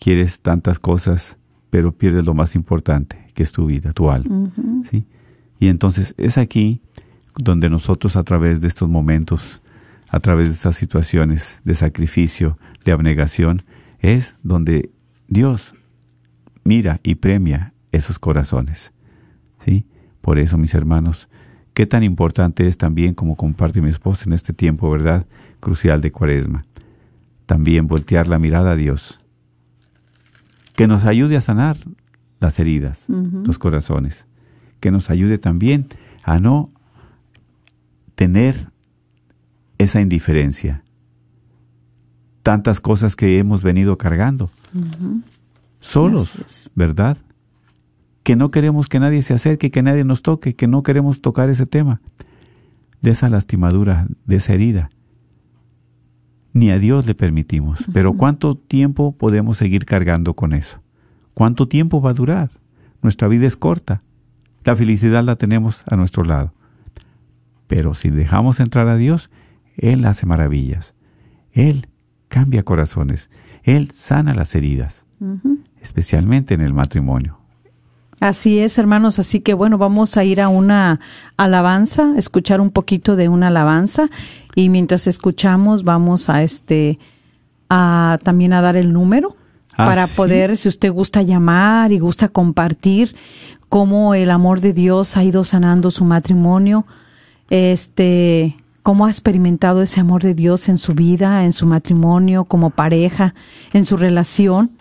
quieres 0.00 0.40
tantas 0.40 0.78
cosas, 0.78 1.36
pero 1.68 1.92
pierdes 1.92 2.24
lo 2.24 2.32
más 2.32 2.54
importante, 2.54 3.26
que 3.34 3.42
es 3.42 3.52
tu 3.52 3.66
vida, 3.66 3.92
tu 3.92 4.10
alma. 4.10 4.50
¿sí? 4.90 5.04
Y 5.58 5.68
entonces 5.68 6.14
es 6.18 6.38
aquí 6.38 6.80
donde 7.36 7.70
nosotros 7.70 8.16
a 8.16 8.24
través 8.24 8.60
de 8.60 8.68
estos 8.68 8.88
momentos, 8.88 9.62
a 10.08 10.20
través 10.20 10.48
de 10.48 10.54
estas 10.54 10.76
situaciones 10.76 11.60
de 11.64 11.74
sacrificio, 11.74 12.58
de 12.84 12.92
abnegación, 12.92 13.62
es 14.00 14.36
donde 14.42 14.90
Dios 15.28 15.74
mira 16.64 17.00
y 17.02 17.16
premia 17.16 17.74
esos 17.92 18.18
corazones. 18.18 18.92
¿sí? 19.64 19.86
Por 20.20 20.38
eso, 20.38 20.58
mis 20.58 20.74
hermanos, 20.74 21.28
qué 21.74 21.86
tan 21.86 22.02
importante 22.02 22.66
es 22.66 22.76
también, 22.76 23.14
como 23.14 23.36
comparte 23.36 23.80
mi 23.80 23.90
esposa 23.90 24.24
en 24.26 24.32
este 24.32 24.52
tiempo, 24.52 24.90
¿verdad? 24.90 25.26
Crucial 25.60 26.00
de 26.00 26.12
cuaresma. 26.12 26.64
También 27.46 27.86
voltear 27.86 28.26
la 28.26 28.38
mirada 28.38 28.72
a 28.72 28.76
Dios 28.76 29.20
que 30.78 30.86
nos 30.86 31.04
ayude 31.06 31.36
a 31.36 31.40
sanar 31.40 31.76
las 32.38 32.60
heridas, 32.60 33.06
los 33.08 33.58
corazones, 33.58 34.27
que 34.80 34.90
nos 34.90 35.10
ayude 35.10 35.38
también 35.38 35.86
a 36.22 36.38
no 36.38 36.70
tener 38.14 38.70
esa 39.78 40.00
indiferencia, 40.00 40.82
tantas 42.42 42.80
cosas 42.80 43.14
que 43.14 43.38
hemos 43.38 43.62
venido 43.62 43.96
cargando, 43.96 44.50
solos, 45.80 46.70
¿verdad? 46.74 47.16
Que 48.22 48.36
no 48.36 48.50
queremos 48.50 48.88
que 48.88 49.00
nadie 49.00 49.22
se 49.22 49.34
acerque, 49.34 49.70
que 49.70 49.82
nadie 49.82 50.04
nos 50.04 50.22
toque, 50.22 50.54
que 50.54 50.66
no 50.66 50.82
queremos 50.82 51.20
tocar 51.20 51.48
ese 51.48 51.66
tema, 51.66 52.00
de 53.00 53.12
esa 53.12 53.28
lastimadura, 53.28 54.08
de 54.26 54.36
esa 54.36 54.54
herida. 54.54 54.90
Ni 56.52 56.70
a 56.70 56.78
Dios 56.78 57.06
le 57.06 57.14
permitimos. 57.14 57.84
Pero 57.92 58.14
¿cuánto 58.14 58.56
tiempo 58.56 59.12
podemos 59.12 59.58
seguir 59.58 59.84
cargando 59.84 60.34
con 60.34 60.52
eso? 60.52 60.80
¿Cuánto 61.34 61.68
tiempo 61.68 62.00
va 62.00 62.10
a 62.10 62.14
durar? 62.14 62.50
Nuestra 63.00 63.28
vida 63.28 63.46
es 63.46 63.56
corta. 63.56 64.02
La 64.68 64.76
felicidad 64.76 65.24
la 65.24 65.36
tenemos 65.36 65.82
a 65.90 65.96
nuestro 65.96 66.24
lado. 66.24 66.52
Pero 67.68 67.94
si 67.94 68.10
dejamos 68.10 68.60
entrar 68.60 68.86
a 68.88 68.96
Dios, 68.96 69.30
Él 69.78 70.04
hace 70.04 70.26
maravillas. 70.26 70.92
Él 71.52 71.88
cambia 72.28 72.62
corazones. 72.64 73.30
Él 73.62 73.90
sana 73.92 74.34
las 74.34 74.54
heridas, 74.54 75.06
especialmente 75.80 76.52
en 76.52 76.60
el 76.60 76.74
matrimonio. 76.74 77.38
Así 78.20 78.58
es, 78.58 78.76
hermanos. 78.76 79.18
Así 79.18 79.40
que 79.40 79.54
bueno, 79.54 79.78
vamos 79.78 80.18
a 80.18 80.24
ir 80.24 80.38
a 80.38 80.50
una 80.50 81.00
alabanza, 81.38 82.12
escuchar 82.18 82.60
un 82.60 82.70
poquito 82.70 83.16
de 83.16 83.30
una 83.30 83.46
alabanza 83.48 84.10
y 84.54 84.68
mientras 84.68 85.06
escuchamos 85.06 85.82
vamos 85.82 86.28
a 86.28 86.42
este 86.42 86.98
a 87.70 88.18
también 88.22 88.52
a 88.52 88.60
dar 88.60 88.76
el 88.76 88.92
número 88.92 89.34
Ah, 89.78 89.86
para 89.86 90.06
¿sí? 90.08 90.16
poder, 90.16 90.56
si 90.56 90.68
usted 90.68 90.90
gusta 90.90 91.22
llamar 91.22 91.92
y 91.92 92.00
gusta 92.00 92.28
compartir 92.28 93.14
cómo 93.68 94.14
el 94.14 94.30
amor 94.30 94.60
de 94.60 94.72
Dios 94.72 95.16
ha 95.16 95.24
ido 95.24 95.44
sanando 95.44 95.90
su 95.90 96.04
matrimonio, 96.04 96.86
este, 97.50 98.56
cómo 98.82 99.06
ha 99.06 99.10
experimentado 99.10 99.82
ese 99.82 100.00
amor 100.00 100.22
de 100.22 100.34
Dios 100.34 100.68
en 100.68 100.78
su 100.78 100.94
vida, 100.94 101.44
en 101.44 101.52
su 101.52 101.66
matrimonio, 101.66 102.44
como 102.44 102.70
pareja, 102.70 103.34
en 103.72 103.84
su 103.84 103.96
relación, 103.96 104.78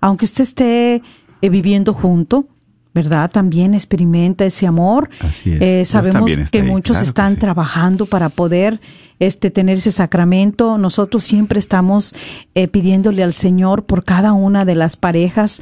aunque 0.00 0.24
usted 0.24 0.44
esté 0.44 1.02
eh, 1.42 1.48
viviendo 1.50 1.92
junto, 1.92 2.46
¿verdad? 2.94 3.30
También 3.30 3.74
experimenta 3.74 4.44
ese 4.44 4.66
amor. 4.66 5.10
Así 5.20 5.52
es. 5.52 5.60
Eh, 5.60 5.84
sabemos 5.84 6.32
que 6.50 6.62
ahí, 6.62 6.66
muchos 6.66 6.94
claro 6.96 7.04
que 7.04 7.08
están 7.08 7.34
sí. 7.34 7.40
trabajando 7.40 8.06
para 8.06 8.30
poder 8.30 8.80
este 9.18 9.50
tener 9.50 9.76
ese 9.76 9.92
sacramento. 9.92 10.78
Nosotros 10.78 11.22
siempre 11.22 11.58
estamos 11.58 12.14
eh, 12.54 12.66
pidiéndole 12.66 13.22
al 13.22 13.34
Señor 13.34 13.84
por 13.84 14.04
cada 14.04 14.32
una 14.32 14.64
de 14.64 14.74
las 14.74 14.96
parejas 14.96 15.60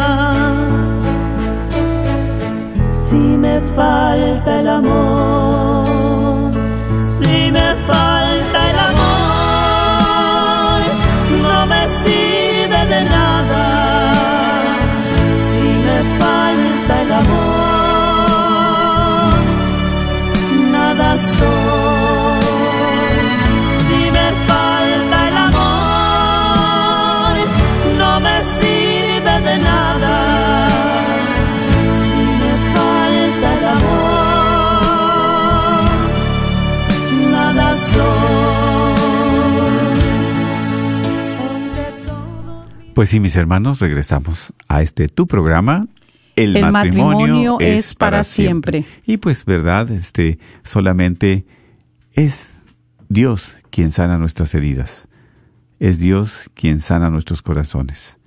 Me 3.59 3.75
falta 3.75 4.59
el 4.59 4.67
amor, 4.67 5.85
si 7.19 7.51
me 7.51 7.75
falta 7.87 8.16
Pues 42.97 43.09
sí, 43.09 43.19
mis 43.19 43.35
hermanos, 43.35 43.79
regresamos 43.79 44.53
a 44.67 44.81
este 44.81 45.07
tu 45.07 45.27
programa. 45.27 45.85
El, 46.35 46.57
El 46.57 46.71
matrimonio 46.71 47.59
es 47.59 47.93
para 47.93 48.23
siempre. 48.23 48.85
Y 49.05 49.17
pues, 49.17 49.45
verdad, 49.45 49.91
este 49.91 50.39
solamente 50.63 51.45
es 52.13 52.57
Dios 53.07 53.57
quien 53.69 53.91
sana 53.91 54.17
nuestras 54.17 54.55
heridas. 54.55 55.09
Es 55.79 55.99
Dios 55.99 56.49
quien 56.55 56.79
sana 56.79 57.11
nuestros 57.11 57.43
corazones. 57.43 58.17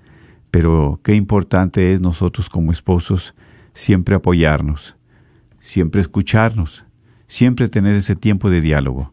Pero 0.52 1.00
qué 1.02 1.14
importante 1.14 1.92
es 1.92 2.00
nosotros 2.00 2.48
como 2.48 2.70
esposos 2.70 3.34
siempre 3.74 4.14
apoyarnos, 4.14 4.94
siempre 5.58 6.00
escucharnos, 6.00 6.84
siempre 7.26 7.66
tener 7.66 7.96
ese 7.96 8.14
tiempo 8.14 8.48
de 8.48 8.60
diálogo 8.60 9.12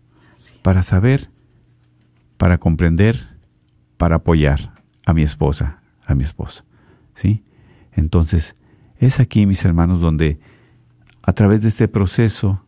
para 0.62 0.84
saber, 0.84 1.32
para 2.38 2.60
comprender, 2.60 3.30
para 3.98 4.18
apoyar 4.18 4.77
a 5.08 5.14
mi 5.14 5.24
esposa, 5.24 5.80
a 6.06 6.16
mi 6.16 6.24
esposo. 6.24 6.66
¿Sí? 7.16 7.42
Entonces, 7.94 8.56
es 9.00 9.22
aquí, 9.22 9.46
mis 9.46 9.64
hermanos, 9.64 10.02
donde 10.02 10.38
a 11.24 11.32
través 11.32 11.62
de 11.62 11.70
este 11.70 11.88
proceso 11.88 12.62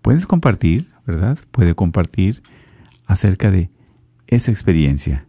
Puedes 0.02 0.26
compartir, 0.26 0.90
¿verdad? 1.06 1.38
Puede 1.52 1.76
compartir 1.76 2.42
acerca 3.06 3.52
de 3.52 3.70
esa 4.28 4.50
experiencia. 4.50 5.28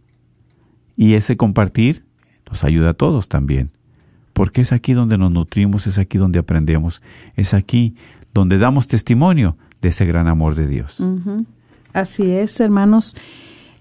Y 0.95 1.13
ese 1.13 1.37
compartir 1.37 2.03
nos 2.49 2.63
ayuda 2.63 2.91
a 2.91 2.93
todos 2.93 3.27
también. 3.27 3.71
Porque 4.33 4.61
es 4.61 4.71
aquí 4.71 4.93
donde 4.93 5.17
nos 5.17 5.31
nutrimos, 5.31 5.85
es 5.85 5.99
aquí 5.99 6.17
donde 6.17 6.39
aprendemos, 6.39 7.01
es 7.35 7.53
aquí 7.53 7.95
donde 8.33 8.57
damos 8.57 8.87
testimonio 8.87 9.57
de 9.81 9.89
ese 9.89 10.05
gran 10.05 10.27
amor 10.27 10.55
de 10.55 10.65
Dios. 10.65 11.03
Así 11.93 12.31
es, 12.31 12.59
hermanos. 12.59 13.15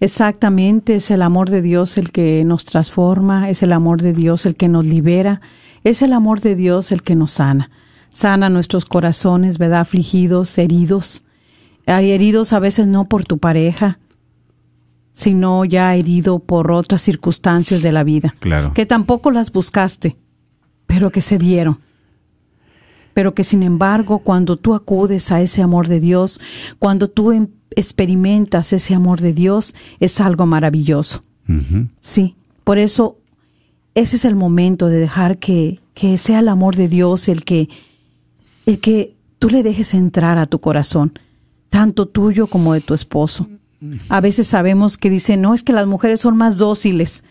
Exactamente, 0.02 0.96
es 0.96 1.12
el 1.12 1.22
amor 1.22 1.48
de 1.48 1.62
Dios 1.62 1.96
el 1.96 2.10
que 2.10 2.42
nos 2.44 2.64
transforma, 2.64 3.48
es 3.48 3.62
el 3.62 3.72
amor 3.72 4.02
de 4.02 4.12
Dios 4.12 4.46
el 4.46 4.56
que 4.56 4.66
nos 4.68 4.84
libera, 4.84 5.40
es 5.84 6.02
el 6.02 6.12
amor 6.12 6.40
de 6.40 6.56
Dios 6.56 6.90
el 6.90 7.02
que 7.02 7.14
nos 7.14 7.30
sana. 7.30 7.70
Sana 8.10 8.48
nuestros 8.48 8.84
corazones, 8.84 9.58
¿verdad? 9.58 9.82
Afligidos, 9.82 10.58
heridos. 10.58 11.22
Hay 11.86 12.10
heridos 12.10 12.52
a 12.52 12.58
veces 12.58 12.88
no 12.88 13.04
por 13.04 13.24
tu 13.24 13.38
pareja, 13.38 14.00
sino 15.12 15.64
ya 15.64 15.94
herido 15.94 16.40
por 16.40 16.72
otras 16.72 17.00
circunstancias 17.00 17.80
de 17.82 17.92
la 17.92 18.02
vida. 18.02 18.34
Claro. 18.40 18.72
Que 18.74 18.86
tampoco 18.86 19.30
las 19.30 19.52
buscaste, 19.52 20.16
pero 20.86 21.10
que 21.10 21.22
se 21.22 21.38
dieron. 21.38 21.78
pero 23.14 23.34
que 23.34 23.44
sin 23.44 23.62
embargo 23.62 24.20
cuando 24.20 24.56
tú 24.56 24.74
acudes 24.74 25.30
a 25.30 25.42
ese 25.42 25.60
amor 25.62 25.86
de 25.86 26.00
Dios, 26.00 26.40
cuando 26.78 27.08
tú 27.08 27.30
em- 27.30 27.48
experimentas 27.76 28.72
ese 28.72 28.94
amor 28.94 29.20
de 29.20 29.32
Dios, 29.32 29.74
es 30.00 30.20
algo 30.20 30.46
maravilloso. 30.46 31.20
Sí, 32.00 32.36
por 32.64 32.78
eso 32.78 33.18
ese 33.94 34.16
es 34.16 34.24
el 34.24 34.34
momento 34.34 34.88
de 34.88 34.96
dejar 34.98 35.38
que, 35.38 35.80
que 35.94 36.16
sea 36.18 36.38
el 36.38 36.48
amor 36.48 36.76
de 36.76 36.88
Dios 36.88 37.28
el 37.28 37.44
que, 37.44 37.68
el 38.64 38.80
que 38.80 39.14
tú 39.38 39.50
le 39.50 39.62
dejes 39.62 39.94
entrar 39.94 40.38
a 40.38 40.46
tu 40.46 40.60
corazón, 40.60 41.12
tanto 41.68 42.06
tuyo 42.06 42.46
como 42.46 42.74
de 42.74 42.80
tu 42.80 42.94
esposo. 42.94 43.48
A 44.08 44.20
veces 44.20 44.46
sabemos 44.46 44.96
que 44.96 45.10
dicen, 45.10 45.40
no, 45.40 45.54
es 45.54 45.64
que 45.64 45.72
las 45.72 45.88
mujeres 45.88 46.20
son 46.20 46.36
más 46.36 46.56
dóciles. 46.56 47.24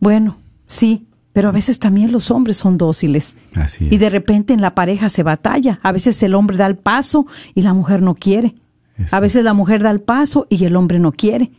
Bueno, 0.00 0.36
sí, 0.66 1.06
pero 1.32 1.48
a 1.48 1.52
veces 1.52 1.78
también 1.78 2.10
los 2.10 2.32
hombres 2.32 2.56
son 2.56 2.76
dóciles. 2.76 3.36
Así 3.54 3.86
es. 3.86 3.92
Y 3.92 3.98
de 3.98 4.10
repente 4.10 4.52
en 4.52 4.60
la 4.60 4.74
pareja 4.74 5.08
se 5.08 5.22
batalla. 5.22 5.78
A 5.82 5.92
veces 5.92 6.20
el 6.24 6.34
hombre 6.34 6.56
da 6.56 6.66
el 6.66 6.76
paso 6.76 7.26
y 7.54 7.62
la 7.62 7.74
mujer 7.74 8.02
no 8.02 8.16
quiere. 8.16 8.54
Eso 8.96 9.16
A 9.16 9.20
veces 9.20 9.42
la 9.44 9.54
mujer 9.54 9.82
da 9.82 9.90
el 9.90 10.00
paso 10.00 10.46
y 10.48 10.64
el 10.64 10.76
hombre 10.76 10.98
no 11.00 11.12
quiere. 11.12 11.50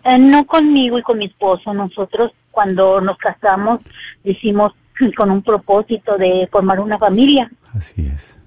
Eh, 0.02 0.18
no 0.18 0.44
conmigo 0.44 0.98
y 0.98 1.02
con 1.02 1.18
mi 1.18 1.26
esposo. 1.26 1.72
Nosotros 1.72 2.32
cuando 2.50 3.00
nos 3.00 3.16
casamos 3.18 3.80
decimos 4.24 4.72
con 5.16 5.30
un 5.30 5.42
propósito 5.42 6.18
de 6.18 6.48
formar 6.50 6.80
una 6.80 6.98
familia. 6.98 7.48
Así 7.72 8.04
es. 8.04 8.40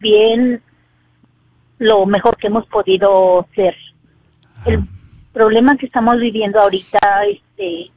Bien, 0.00 0.62
lo 1.78 2.06
mejor 2.06 2.38
que 2.38 2.46
hemos 2.46 2.66
podido 2.68 3.46
ser. 3.54 3.76
El 4.64 4.86
problema 5.32 5.76
que 5.76 5.86
estamos 5.86 6.18
viviendo 6.18 6.60
ahorita 6.60 6.98
este 7.26 7.90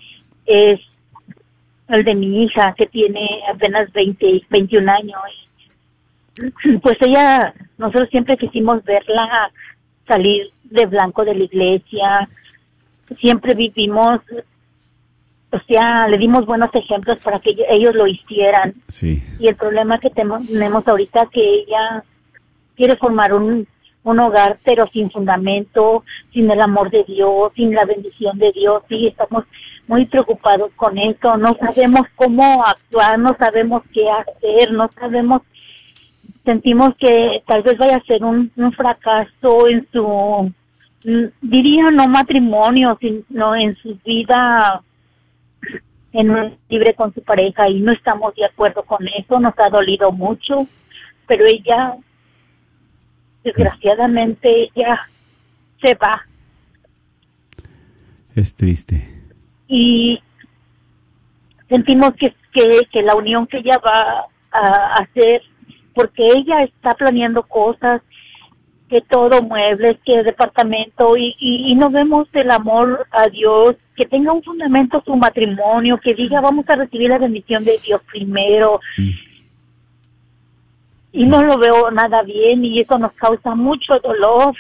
es 0.46 0.80
el 1.88 2.04
de 2.04 2.16
mi 2.16 2.44
hija 2.44 2.74
que 2.78 2.88
tiene 2.88 3.42
apenas 3.54 3.92
20, 3.94 4.44
21 4.50 4.92
años. 4.92 5.22
Y, 6.38 6.78
pues 6.84 6.98
ella, 7.02 7.54
nosotros 7.78 8.10
siempre 8.10 8.38
quisimos 8.38 8.84
verla 8.84 9.52
salir 10.08 10.52
de 10.64 10.86
blanco 10.86 11.24
de 11.26 11.36
la 11.36 11.44
iglesia. 11.44 12.30
Siempre 13.20 13.54
vivimos, 13.54 14.22
o 15.52 15.60
sea, 15.68 16.08
le 16.08 16.18
dimos 16.18 16.46
buenos 16.46 16.74
ejemplos 16.74 17.20
para 17.24 17.40
que 17.40 17.56
ellos 17.70 17.94
lo 17.94 18.08
hicieran. 18.08 18.74
Sí. 18.88 19.24
Y 19.40 19.48
el 19.48 19.56
problema 19.56 20.00
que 20.00 20.10
tenemos 20.10 20.88
ahorita 20.88 21.28
que 21.32 21.62
ella 21.62 22.04
quiere 22.76 22.96
formar 22.98 23.34
un, 23.34 23.68
un 24.06 24.20
hogar, 24.20 24.60
pero 24.64 24.88
sin 24.88 25.12
fundamento, 25.12 26.04
sin 26.32 26.50
el 26.50 26.62
amor 26.62 26.90
de 26.90 27.04
Dios, 27.04 27.52
sin 27.56 27.74
la 27.74 27.86
bendición 27.86 28.38
de 28.38 28.52
Dios. 28.54 28.84
Sí, 28.88 29.08
estamos 29.08 29.44
muy 29.88 30.06
preocupados 30.06 30.72
con 30.76 30.98
eso. 30.98 31.36
No 31.38 31.56
sabemos 31.56 32.04
cómo 32.16 32.64
actuar, 32.64 33.20
no 33.20 33.36
sabemos 33.38 33.84
qué 33.94 34.10
hacer, 34.10 34.72
no 34.72 34.90
sabemos. 34.98 35.42
Sentimos 36.46 36.96
que 36.98 37.44
tal 37.48 37.64
vez 37.64 37.78
vaya 37.78 37.98
a 37.98 38.04
ser 38.04 38.24
un, 38.24 38.52
un 38.56 38.72
fracaso 38.72 39.68
en 39.68 39.88
su, 39.92 40.52
diría 41.42 41.88
no 41.92 42.08
matrimonio, 42.08 42.98
sino 43.02 43.56
en 43.56 43.76
su 43.78 43.98
vida 44.06 44.82
en 46.14 46.58
libre 46.70 46.94
con 46.94 47.14
su 47.14 47.22
pareja 47.22 47.68
y 47.70 47.82
no 47.82 47.92
estamos 47.92 48.34
de 48.36 48.46
acuerdo 48.46 48.84
con 48.84 49.06
eso, 49.08 49.40
nos 49.40 49.54
ha 49.60 49.70
dolido 49.70 50.12
mucho, 50.12 50.66
pero 51.28 51.46
ella, 51.46 51.96
desgraciadamente, 53.46 54.70
ella 54.76 55.00
se 55.82 55.94
va 55.96 56.22
Es 58.36 58.54
triste. 58.56 59.08
y 59.68 60.20
sentimos 61.70 62.12
que, 62.20 62.34
que, 62.52 62.82
que 62.92 63.02
la 63.02 63.16
unión 63.16 63.48
que 63.48 63.60
ella 63.60 63.80
va 63.80 64.26
a 64.52 64.96
hacer, 64.96 65.42
porque 65.94 66.26
ella 66.26 66.60
está 66.64 66.92
planeando 66.92 67.44
cosas, 67.44 68.02
que 68.90 69.02
todo 69.02 69.42
muebles, 69.42 69.98
que 70.06 70.22
departamento, 70.24 71.18
y, 71.18 71.36
y, 71.40 71.72
y 71.72 71.76
no 71.76 71.90
vemos 71.90 72.28
el 72.34 72.52
amor 72.52 73.08
a 73.12 73.28
Dios, 73.30 73.76
que 73.96 74.06
tenga 74.06 74.32
un 74.32 74.44
fundamento 74.44 75.02
su 75.06 75.16
matrimonio, 75.16 75.98
que 75.98 76.14
diga 76.14 76.42
vamos 76.42 76.70
a 76.70 76.76
recibir 76.76 77.10
la 77.10 77.18
bendición 77.18 77.64
de 77.64 77.78
Dios 77.84 78.02
primero. 78.12 78.80
Y 81.18 81.26
no 81.26 81.42
lo 81.42 81.58
veo 81.58 81.90
nada 81.92 82.22
bien 82.24 82.66
y 82.66 82.82
eso 82.82 82.98
nos 82.98 83.14
causa 83.14 83.56
mucho 83.56 83.94
dolor. 84.04 84.54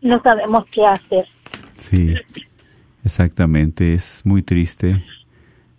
No 0.00 0.20
sabemos 0.22 0.64
qué 0.70 0.86
hacer. 0.86 1.24
Sí. 1.76 2.14
Exactamente. 3.04 3.94
Es 3.94 4.22
muy 4.24 4.42
triste. 4.42 4.90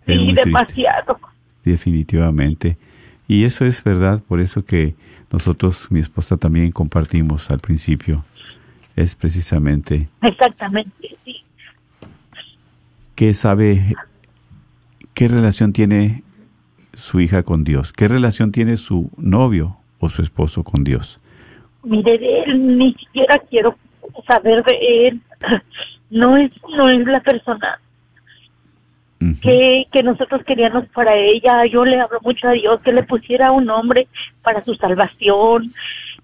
Es 0.06 0.14
Sí, 0.16 0.18
muy 0.18 0.26
triste. 0.34 0.42
demasiado. 0.44 1.18
Definitivamente. 1.64 2.76
Y 3.28 3.44
eso 3.44 3.64
es 3.64 3.82
verdad, 3.82 4.22
por 4.28 4.40
eso 4.40 4.64
que 4.64 4.94
nosotros, 5.30 5.90
mi 5.90 6.00
esposa 6.00 6.36
también 6.36 6.70
compartimos 6.72 7.50
al 7.50 7.60
principio. 7.60 8.24
Es 8.94 9.14
precisamente 9.14 10.08
Exactamente, 10.20 11.16
sí. 11.24 11.36
que 13.14 13.32
sabe 13.32 13.94
qué 15.14 15.28
relación 15.28 15.72
tiene 15.72 16.22
su 16.94 17.20
hija 17.20 17.42
con 17.42 17.64
Dios, 17.64 17.92
qué 17.92 18.08
relación 18.08 18.52
tiene 18.52 18.76
su 18.76 19.10
novio 19.16 19.76
o 19.98 20.10
su 20.10 20.22
esposo 20.22 20.64
con 20.64 20.84
Dios. 20.84 21.20
Mire, 21.84 22.18
de 22.18 22.40
él 22.42 22.78
ni 22.78 22.94
siquiera 22.94 23.38
quiero 23.50 23.76
saber 24.26 24.64
de 24.64 25.08
él. 25.08 25.20
No 26.10 26.36
es, 26.36 26.52
no 26.76 26.90
es 26.90 27.06
la 27.06 27.20
persona 27.20 27.80
que, 29.40 29.86
que 29.90 30.02
nosotros 30.02 30.42
queríamos 30.44 30.86
para 30.88 31.16
ella. 31.16 31.64
Yo 31.64 31.86
le 31.86 31.98
hablo 31.98 32.18
mucho 32.22 32.48
a 32.48 32.52
Dios 32.52 32.82
que 32.82 32.92
le 32.92 33.02
pusiera 33.02 33.50
un 33.50 33.70
hombre 33.70 34.08
para 34.42 34.62
su 34.62 34.74
salvación, 34.74 35.72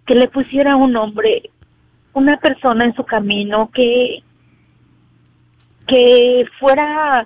que 0.05 0.15
le 0.15 0.29
pusiera 0.29 0.77
un 0.77 0.95
hombre, 0.95 1.51
una 2.13 2.37
persona 2.39 2.85
en 2.85 2.95
su 2.95 3.05
camino 3.05 3.71
que, 3.73 4.23
que 5.87 6.45
fuera 6.59 7.25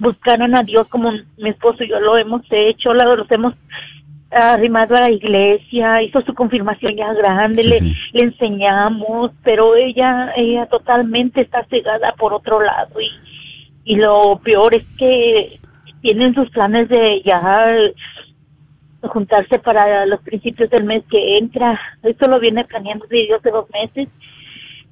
buscaran 0.00 0.56
a 0.56 0.62
Dios 0.62 0.88
como 0.88 1.12
mi 1.36 1.50
esposo 1.50 1.84
y 1.84 1.88
yo 1.88 2.00
lo 2.00 2.16
hemos 2.16 2.42
hecho, 2.50 2.92
los 2.94 3.30
hemos 3.30 3.54
arrimado 4.30 4.96
a 4.96 5.02
la 5.02 5.10
iglesia, 5.10 6.02
hizo 6.02 6.20
su 6.22 6.34
confirmación 6.34 6.96
ya 6.96 7.12
grande, 7.12 7.62
Sí, 7.62 7.68
le, 7.68 7.78
sí. 7.78 7.94
le 8.12 8.24
enseñamos, 8.24 9.30
pero 9.44 9.76
ella, 9.76 10.32
ella 10.36 10.66
totalmente 10.66 11.40
está 11.40 11.64
cegada 11.66 12.12
por 12.12 12.34
otro 12.34 12.60
lado 12.60 13.00
y, 13.00 13.08
y 13.84 13.96
lo 13.96 14.40
peor 14.42 14.74
es 14.74 14.84
que 14.98 15.60
tienen 16.00 16.34
sus 16.34 16.50
planes 16.50 16.88
de 16.88 17.22
ya 17.24 17.76
juntarse 19.02 19.58
para 19.58 20.06
los 20.06 20.20
principios 20.22 20.70
del 20.70 20.84
mes 20.84 21.04
que 21.10 21.38
entra. 21.38 21.80
Esto 22.02 22.28
lo 22.28 22.40
viene 22.40 22.64
planeando 22.64 23.06
desde 23.08 23.34
hace 23.34 23.50
dos 23.50 23.66
meses. 23.70 24.08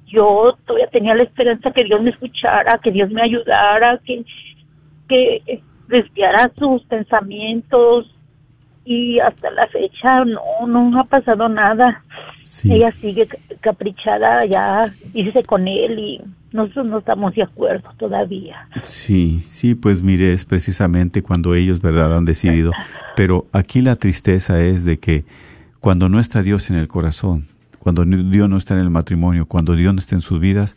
Yo 0.07 0.55
todavía 0.65 0.87
tenía 0.87 1.15
la 1.15 1.23
esperanza 1.23 1.71
que 1.71 1.83
Dios 1.83 2.01
me 2.01 2.11
escuchara, 2.11 2.77
que 2.77 2.91
Dios 2.91 3.09
me 3.09 3.23
ayudara, 3.23 3.99
que, 4.05 4.23
que 5.07 5.61
desviara 5.87 6.51
sus 6.57 6.83
pensamientos 6.85 8.09
y 8.85 9.19
hasta 9.19 9.49
la 9.51 9.67
fecha 9.67 10.25
no, 10.25 10.67
no 10.67 10.99
ha 10.99 11.05
pasado 11.05 11.47
nada. 11.47 12.03
Sí. 12.41 12.71
Ella 12.73 12.91
sigue 12.93 13.27
ca- 13.27 13.37
caprichada 13.61 14.45
ya, 14.45 14.91
irse 15.13 15.43
con 15.43 15.67
él 15.67 15.97
y 15.99 16.21
nosotros 16.51 16.87
no 16.87 16.97
estamos 16.99 17.33
de 17.35 17.43
acuerdo 17.43 17.89
todavía. 17.97 18.67
Sí, 18.83 19.39
sí, 19.39 19.75
pues 19.75 20.01
mire, 20.01 20.33
es 20.33 20.43
precisamente 20.45 21.21
cuando 21.23 21.55
ellos, 21.55 21.81
¿verdad?, 21.81 22.15
han 22.17 22.25
decidido. 22.25 22.71
Pero 23.15 23.45
aquí 23.53 23.81
la 23.81 23.95
tristeza 23.95 24.61
es 24.61 24.83
de 24.83 24.99
que 24.99 25.23
cuando 25.79 26.09
no 26.09 26.19
está 26.19 26.43
Dios 26.43 26.69
en 26.69 26.75
el 26.77 26.87
corazón, 26.87 27.45
cuando 27.79 28.03
Dios 28.05 28.49
no 28.49 28.57
está 28.57 28.73
en 28.73 28.81
el 28.81 28.89
matrimonio, 28.89 29.45
cuando 29.45 29.75
Dios 29.75 29.93
no 29.93 29.99
está 29.99 30.15
en 30.15 30.21
sus 30.21 30.39
vidas, 30.39 30.75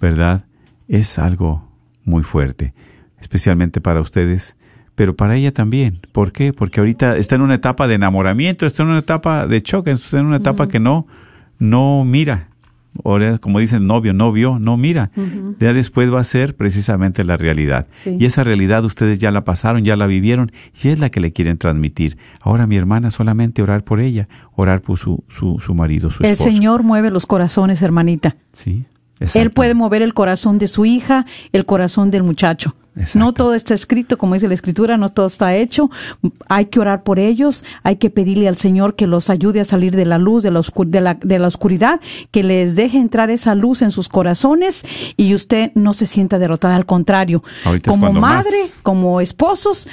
¿verdad? 0.00 0.44
Es 0.86 1.18
algo 1.18 1.66
muy 2.04 2.22
fuerte, 2.22 2.72
especialmente 3.20 3.80
para 3.80 4.00
ustedes, 4.00 4.56
pero 4.94 5.14
para 5.14 5.36
ella 5.36 5.52
también. 5.52 6.00
¿Por 6.12 6.32
qué? 6.32 6.52
Porque 6.52 6.80
ahorita 6.80 7.16
está 7.16 7.36
en 7.36 7.42
una 7.42 7.54
etapa 7.54 7.86
de 7.86 7.94
enamoramiento, 7.94 8.66
está 8.66 8.82
en 8.82 8.90
una 8.90 8.98
etapa 8.98 9.46
de 9.46 9.62
choque, 9.62 9.92
está 9.92 10.18
en 10.18 10.26
una 10.26 10.38
etapa 10.38 10.68
que 10.68 10.80
no, 10.80 11.06
no 11.58 12.04
mira. 12.04 12.48
Ahora, 13.04 13.38
como 13.38 13.60
dicen, 13.60 13.86
novio, 13.86 14.12
novio, 14.12 14.58
no 14.58 14.76
mira. 14.76 15.12
Ya 15.60 15.72
después 15.72 16.12
va 16.12 16.18
a 16.18 16.24
ser 16.24 16.56
precisamente 16.56 17.22
la 17.22 17.36
realidad. 17.36 17.86
Sí. 17.90 18.16
Y 18.18 18.24
esa 18.24 18.42
realidad 18.42 18.84
ustedes 18.84 19.20
ya 19.20 19.30
la 19.30 19.44
pasaron, 19.44 19.84
ya 19.84 19.94
la 19.94 20.06
vivieron, 20.06 20.50
y 20.82 20.88
es 20.88 20.98
la 20.98 21.10
que 21.10 21.20
le 21.20 21.32
quieren 21.32 21.58
transmitir. 21.58 22.18
Ahora 22.40 22.66
mi 22.66 22.76
hermana 22.76 23.10
solamente 23.12 23.62
orar 23.62 23.84
por 23.84 24.00
ella, 24.00 24.26
orar 24.56 24.80
por 24.80 24.98
su, 24.98 25.22
su, 25.28 25.60
su 25.60 25.74
marido, 25.74 26.10
su 26.10 26.24
El 26.24 26.30
esposo. 26.30 26.50
Señor 26.50 26.82
mueve 26.82 27.10
los 27.10 27.26
corazones, 27.26 27.82
hermanita. 27.82 28.36
Sí. 28.52 28.84
Él 29.34 29.50
puede 29.50 29.74
mover 29.74 30.02
el 30.02 30.14
corazón 30.14 30.58
de 30.58 30.66
su 30.66 30.84
hija, 30.84 31.24
el 31.52 31.66
corazón 31.66 32.10
del 32.10 32.22
muchacho. 32.22 32.74
Exacto. 32.98 33.18
No 33.18 33.32
todo 33.32 33.54
está 33.54 33.74
escrito, 33.74 34.18
como 34.18 34.34
dice 34.34 34.48
la 34.48 34.54
escritura, 34.54 34.96
no 34.96 35.08
todo 35.08 35.26
está 35.26 35.54
hecho. 35.54 35.90
Hay 36.48 36.66
que 36.66 36.80
orar 36.80 37.02
por 37.02 37.18
ellos, 37.18 37.64
hay 37.82 37.96
que 37.96 38.10
pedirle 38.10 38.48
al 38.48 38.56
Señor 38.56 38.96
que 38.96 39.06
los 39.06 39.30
ayude 39.30 39.60
a 39.60 39.64
salir 39.64 39.94
de 39.94 40.04
la 40.04 40.18
luz, 40.18 40.42
de 40.42 40.50
la, 40.50 40.62
de 40.86 41.00
la, 41.00 41.14
de 41.14 41.38
la 41.38 41.48
oscuridad, 41.48 42.00
que 42.30 42.42
les 42.42 42.74
deje 42.74 42.98
entrar 42.98 43.30
esa 43.30 43.54
luz 43.54 43.82
en 43.82 43.90
sus 43.90 44.08
corazones 44.08 44.84
y 45.16 45.34
usted 45.34 45.72
no 45.74 45.92
se 45.92 46.06
sienta 46.06 46.38
derrotada, 46.38 46.76
al 46.76 46.86
contrario. 46.86 47.42
Ahorita 47.64 47.90
como 47.90 48.12
madre, 48.12 48.56
más. 48.62 48.78
como 48.82 49.20
esposos, 49.20 49.88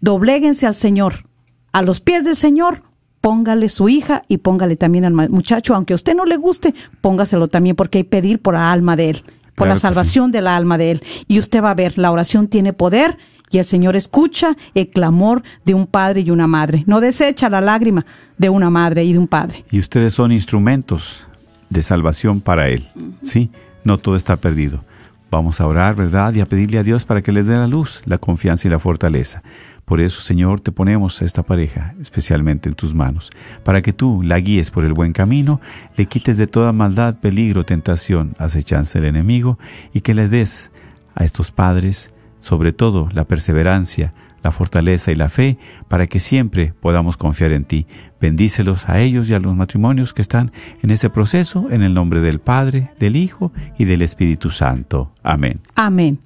dobléguense 0.00 0.66
al 0.66 0.74
Señor, 0.74 1.26
a 1.72 1.82
los 1.82 2.00
pies 2.00 2.24
del 2.24 2.36
Señor. 2.36 2.82
Póngale 3.20 3.68
su 3.70 3.88
hija 3.88 4.22
y 4.28 4.36
póngale 4.36 4.76
también 4.76 5.04
al 5.04 5.12
muchacho, 5.12 5.74
aunque 5.74 5.94
a 5.94 5.96
usted 5.96 6.14
no 6.14 6.24
le 6.24 6.36
guste, 6.36 6.74
póngaselo 7.00 7.48
también 7.48 7.74
porque 7.74 7.98
hay 7.98 8.04
que 8.04 8.10
pedir 8.10 8.40
por 8.40 8.54
la 8.54 8.70
alma 8.70 8.94
de 8.94 9.10
él, 9.10 9.24
por 9.56 9.66
Claro 9.66 9.74
la 9.74 9.80
salvación 9.80 10.30
de 10.30 10.42
la 10.42 10.54
alma 10.54 10.78
de 10.78 10.92
él. 10.92 11.02
Y 11.26 11.40
usted 11.40 11.62
va 11.62 11.72
a 11.72 11.74
ver, 11.74 11.98
la 11.98 12.12
oración 12.12 12.46
tiene 12.46 12.72
poder 12.72 13.18
y 13.50 13.58
el 13.58 13.64
Señor 13.64 13.96
escucha 13.96 14.56
el 14.74 14.88
clamor 14.88 15.42
de 15.64 15.74
un 15.74 15.86
padre 15.86 16.20
y 16.20 16.30
una 16.30 16.46
madre. 16.46 16.84
No 16.86 17.00
desecha 17.00 17.48
la 17.48 17.60
lágrima 17.60 18.06
de 18.38 18.50
una 18.50 18.70
madre 18.70 19.04
y 19.04 19.12
de 19.12 19.18
un 19.18 19.26
padre. 19.26 19.64
Y 19.70 19.78
ustedes 19.78 20.14
son 20.14 20.30
instrumentos 20.30 21.24
de 21.70 21.82
salvación 21.82 22.40
para 22.40 22.68
Él. 22.68 22.86
¿Sí? 23.22 23.50
No 23.82 23.98
todo 23.98 24.16
está 24.16 24.36
perdido. 24.36 24.84
Vamos 25.30 25.60
a 25.60 25.66
orar, 25.66 25.96
¿verdad? 25.96 26.34
Y 26.34 26.40
a 26.40 26.46
pedirle 26.46 26.78
a 26.78 26.82
Dios 26.82 27.04
para 27.04 27.22
que 27.22 27.32
les 27.32 27.46
dé 27.46 27.56
la 27.56 27.66
luz, 27.66 28.02
la 28.04 28.18
confianza 28.18 28.68
y 28.68 28.70
la 28.70 28.78
fortaleza. 28.78 29.42
Por 29.86 30.00
eso, 30.00 30.20
Señor, 30.20 30.60
te 30.60 30.72
ponemos 30.72 31.22
a 31.22 31.24
esta 31.24 31.44
pareja, 31.44 31.94
especialmente 32.00 32.68
en 32.68 32.74
tus 32.74 32.92
manos, 32.92 33.30
para 33.62 33.82
que 33.82 33.92
tú 33.92 34.20
la 34.24 34.40
guíes 34.40 34.72
por 34.72 34.84
el 34.84 34.92
buen 34.92 35.12
camino, 35.12 35.60
le 35.96 36.06
quites 36.06 36.36
de 36.36 36.48
toda 36.48 36.72
maldad, 36.72 37.20
peligro, 37.20 37.64
tentación, 37.64 38.34
acechanza 38.38 38.98
del 38.98 39.10
enemigo, 39.10 39.60
y 39.94 40.00
que 40.00 40.12
le 40.12 40.28
des 40.28 40.72
a 41.14 41.22
estos 41.22 41.52
padres, 41.52 42.12
sobre 42.40 42.72
todo, 42.72 43.08
la 43.12 43.28
perseverancia, 43.28 44.12
la 44.42 44.50
fortaleza 44.50 45.12
y 45.12 45.14
la 45.14 45.28
fe, 45.28 45.56
para 45.86 46.08
que 46.08 46.18
siempre 46.18 46.74
podamos 46.80 47.16
confiar 47.16 47.52
en 47.52 47.64
ti. 47.64 47.86
Bendícelos 48.20 48.88
a 48.88 49.00
ellos 49.00 49.28
y 49.30 49.34
a 49.34 49.38
los 49.38 49.54
matrimonios 49.54 50.12
que 50.14 50.22
están 50.22 50.50
en 50.82 50.90
ese 50.90 51.10
proceso, 51.10 51.68
en 51.70 51.82
el 51.82 51.94
nombre 51.94 52.20
del 52.20 52.40
Padre, 52.40 52.90
del 52.98 53.14
Hijo 53.14 53.52
y 53.78 53.84
del 53.84 54.02
Espíritu 54.02 54.50
Santo. 54.50 55.12
Amén. 55.22 55.60
Amén. 55.76 56.18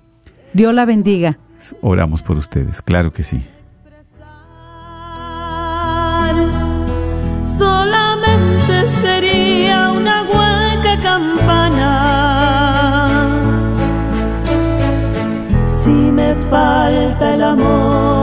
Dios 0.55 0.75
la 0.75 0.87
bendiga. 0.87 1.39
Oramos 1.83 2.23
por 2.23 2.39
ustedes, 2.39 2.83
claro 2.83 3.13
que 3.13 3.23
sí. 3.23 3.43
solamente 7.61 8.75
sería 9.03 9.91
una 9.91 10.23
hueca 10.23 10.95
campana. 11.03 11.93
Si 15.83 15.91
me 15.91 16.35
falta 16.51 17.35
el 17.35 17.43
amor, 17.43 18.20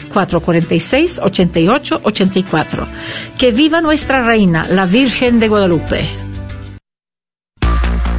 446-8884. 0.13 2.87
Que 3.37 3.51
viva 3.51 3.81
nuestra 3.81 4.23
reina, 4.23 4.65
la 4.69 4.85
Virgen 4.85 5.39
de 5.39 5.47
Guadalupe. 5.47 6.07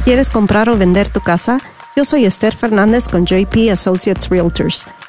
¿Quieres 0.03 0.29
comprar 0.29 0.67
o 0.69 0.77
vender 0.77 1.07
tu 1.09 1.21
casa? 1.21 1.61
Yo 1.95 2.05
soy 2.05 2.25
Esther 2.25 2.55
Fernández 2.55 3.07
con 3.07 3.25
JP 3.25 3.71
Associates 3.71 4.29
Realtors 4.29 4.87